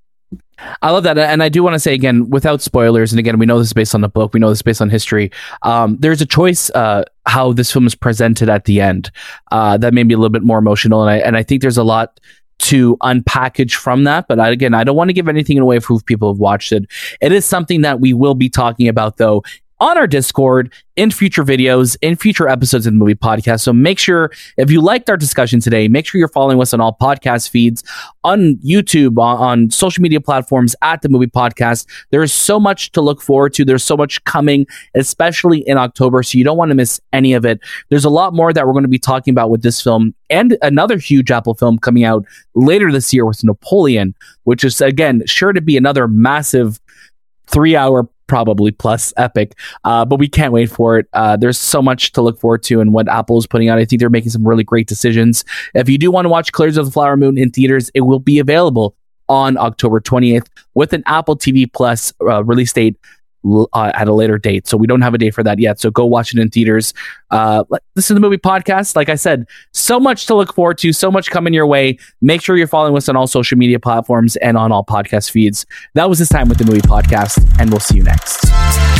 I 0.83 0.91
love 0.91 1.05
that, 1.05 1.19
and 1.19 1.43
I 1.43 1.49
do 1.49 1.63
want 1.63 1.75
to 1.75 1.79
say 1.79 1.95
again, 1.95 2.31
without 2.31 2.63
spoilers, 2.63 3.13
and 3.13 3.19
again, 3.19 3.39
we 3.39 3.47
know 3.47 3.59
this 3.59 3.69
is 3.69 3.73
based 3.73 3.95
on 3.95 4.01
the 4.01 4.09
book, 4.09 4.35
we 4.35 4.41
know 4.41 4.49
this 4.49 4.59
is 4.59 4.63
based 4.63 4.83
on 4.83 4.91
history. 4.91 5.31
Um, 5.63 5.97
there's 5.99 6.21
a 6.21 6.27
choice 6.27 6.71
uh, 6.71 7.05
how 7.27 7.53
this 7.53 7.73
film 7.73 7.87
is 7.87 7.95
presented 7.95 8.49
at 8.49 8.65
the 8.65 8.81
end 8.81 9.11
uh, 9.53 9.77
that 9.79 9.95
made 9.95 10.07
me 10.07 10.15
a 10.15 10.19
little 10.19 10.31
bit 10.31 10.43
more 10.43 10.59
emotional, 10.59 11.03
and 11.03 11.11
I 11.11 11.19
and 11.19 11.37
I 11.37 11.43
think 11.43 11.63
there's 11.63 11.79
a 11.79 11.85
lot 11.85 12.21
to 12.59 12.97
unpackage 12.99 13.75
from 13.75 14.05
that. 14.05 14.27
But 14.29 14.41
I, 14.41 14.51
again, 14.51 14.75
I 14.75 14.85
don't 14.85 14.97
want 14.97 15.11
to 15.11 15.15
give 15.15 15.29
anything 15.29 15.59
away 15.59 15.79
for 15.79 16.01
people 16.01 16.33
have 16.33 16.41
watched 16.41 16.73
it. 16.73 16.87
It 17.21 17.33
is 17.33 17.47
something 17.47 17.83
that 17.83 18.01
we 18.01 18.13
will 18.13 18.35
be 18.35 18.49
talking 18.49 18.89
about 18.89 19.17
though 19.17 19.43
on 19.81 19.97
our 19.97 20.07
Discord 20.07 20.73
in 20.97 21.11
future 21.11 21.45
videos, 21.45 21.97
in 22.03 22.17
future 22.17 22.49
episodes 22.49 22.87
of 22.87 22.93
the 22.93 22.99
movie 22.99 23.15
podcast. 23.15 23.61
So 23.61 23.73
make 23.73 23.99
sure 23.99 24.33
if 24.57 24.71
you 24.71 24.81
liked 24.81 25.09
our 25.09 25.17
discussion 25.17 25.61
today, 25.61 25.87
make 25.87 26.07
sure 26.07 26.19
you're 26.19 26.29
following 26.29 26.61
us 26.61 26.75
on 26.75 26.81
all 26.81 26.97
podcast 27.01 27.51
feeds, 27.51 27.85
on 28.25 28.57
YouTube, 28.57 29.19
on, 29.19 29.37
on 29.37 29.71
social 29.71 30.03
media 30.03 30.21
platforms 30.21 30.75
at 30.83 31.03
the 31.03 31.09
movie 31.09 31.27
podcast. 31.27 31.87
There 32.11 32.23
is 32.23 32.33
so 32.33 32.59
much 32.59 32.91
to 32.93 33.01
look 33.01 33.23
forward 33.23 33.55
to. 33.55 33.65
There's 33.65 33.85
so 33.85 33.97
much 33.97 34.23
coming, 34.25 34.67
especially 34.95 35.61
in 35.61 35.79
October. 35.79 36.23
So 36.25 36.39
you 36.39 36.45
don't 36.45 36.57
want 36.57 36.71
to 36.71 36.75
miss 36.75 37.01
any 37.13 37.33
of 37.33 37.45
it. 37.45 37.61
There's 37.91 38.05
a 38.05 38.11
lot 38.11 38.35
more 38.35 38.53
that 38.53 38.67
we're 38.67 38.73
going 38.73 38.83
to 38.83 38.89
be 38.89 38.99
talking 38.99 39.33
about 39.33 39.51
with 39.51 39.63
this 39.63 39.81
film 39.81 40.15
and 40.31 40.59
another 40.63 40.99
huge 40.99 41.31
Apple 41.31 41.55
film 41.55 41.79
coming 41.79 42.05
out 42.05 42.25
later 42.55 42.91
this 42.93 43.13
year 43.15 43.25
with 43.25 43.43
Napoleon, 43.45 44.15
which 44.45 44.65
is 44.65 44.81
again 44.81 45.25
sure 45.27 45.53
to 45.53 45.61
be 45.61 45.77
another 45.77 46.09
massive 46.09 46.81
three 47.49 47.77
hour 47.77 48.09
probably 48.27 48.71
plus 48.71 49.13
epic 49.17 49.59
uh, 49.85 50.05
but 50.05 50.19
we 50.19 50.29
can't 50.29 50.53
wait 50.53 50.71
for 50.71 50.99
it. 50.99 51.07
Uh, 51.15 51.37
there's 51.37 51.59
so 51.59 51.81
much 51.81 52.13
to 52.13 52.21
look 52.21 52.39
forward 52.39 52.63
to 52.63 52.81
and 52.81 52.93
what 52.93 53.09
apple 53.09 53.39
is 53.39 53.47
putting 53.47 53.69
out. 53.69 53.79
I 53.79 53.85
think 53.85 54.01
they're 54.01 54.11
making 54.11 54.31
some 54.31 54.47
really 54.47 54.65
great 54.65 54.87
decisions. 54.87 55.45
If 55.75 55.89
you 55.89 55.99
do 55.99 56.11
want 56.11 56.27
to 56.27 56.29
watch 56.29 56.53
Killers 56.53 56.77
of 56.77 56.85
the 56.87 56.93
Flower 56.93 57.17
Moon 57.17 57.39
in 57.39 57.51
theaters, 57.51 57.91
it 57.95 58.03
will 58.03 58.21
be 58.21 58.39
available 58.39 58.95
on 59.29 59.57
October 59.59 60.01
20th 60.01 60.47
with 60.75 60.93
an 60.93 61.03
Apple 61.07 61.37
TV 61.37 61.71
Plus 61.71 62.13
uh, 62.23 62.43
release 62.45 62.73
date 62.73 62.97
uh, 63.45 63.93
at 63.95 64.09
a 64.09 64.15
later 64.15 64.39
date. 64.39 64.67
So 64.67 64.77
we 64.77 64.87
don't 64.87 65.03
have 65.03 65.15
a 65.15 65.19
date 65.19 65.35
for 65.35 65.43
that 65.43 65.59
yet. 65.59 65.81
So 65.81 65.91
go 65.91 66.05
watch 66.07 66.33
it 66.35 66.41
in 66.41 66.51
theaters. 66.51 66.95
Uh, 67.31 67.65
this 67.95 68.11
is 68.11 68.15
the 68.15 68.21
movie 68.21 68.39
podcast. 68.39 68.97
Like 68.97 69.09
I 69.09 69.15
said, 69.15 69.47
so 69.73 70.01
much 70.01 70.27
to 70.27 70.35
look 70.35 70.55
forward 70.55 70.79
to, 70.79 70.93
so 70.93 71.11
much 71.11 71.31
coming 71.31 71.55
your 71.55 71.67
way. 71.67 71.99
Make 72.21 72.43
sure 72.43 72.57
you're 72.57 72.67
following 72.67 72.97
us 72.97 73.09
on 73.09 73.17
all 73.17 73.27
social 73.27 73.59
media 73.59 73.79
platforms 73.79 74.37
and 74.37 74.57
on 74.57 74.73
all 74.73 74.85
podcast 74.85 75.31
feeds. 75.31 75.67
That 75.95 76.09
was 76.09 76.19
this 76.19 76.29
time 76.29 76.49
with 76.49 76.59
the 76.59 76.65
movie 76.65 76.81
podcast, 76.81 77.45
and 77.61 77.71
we'll 77.71 77.81
see 77.81 77.97
you 77.97 78.03
next. 78.03 78.98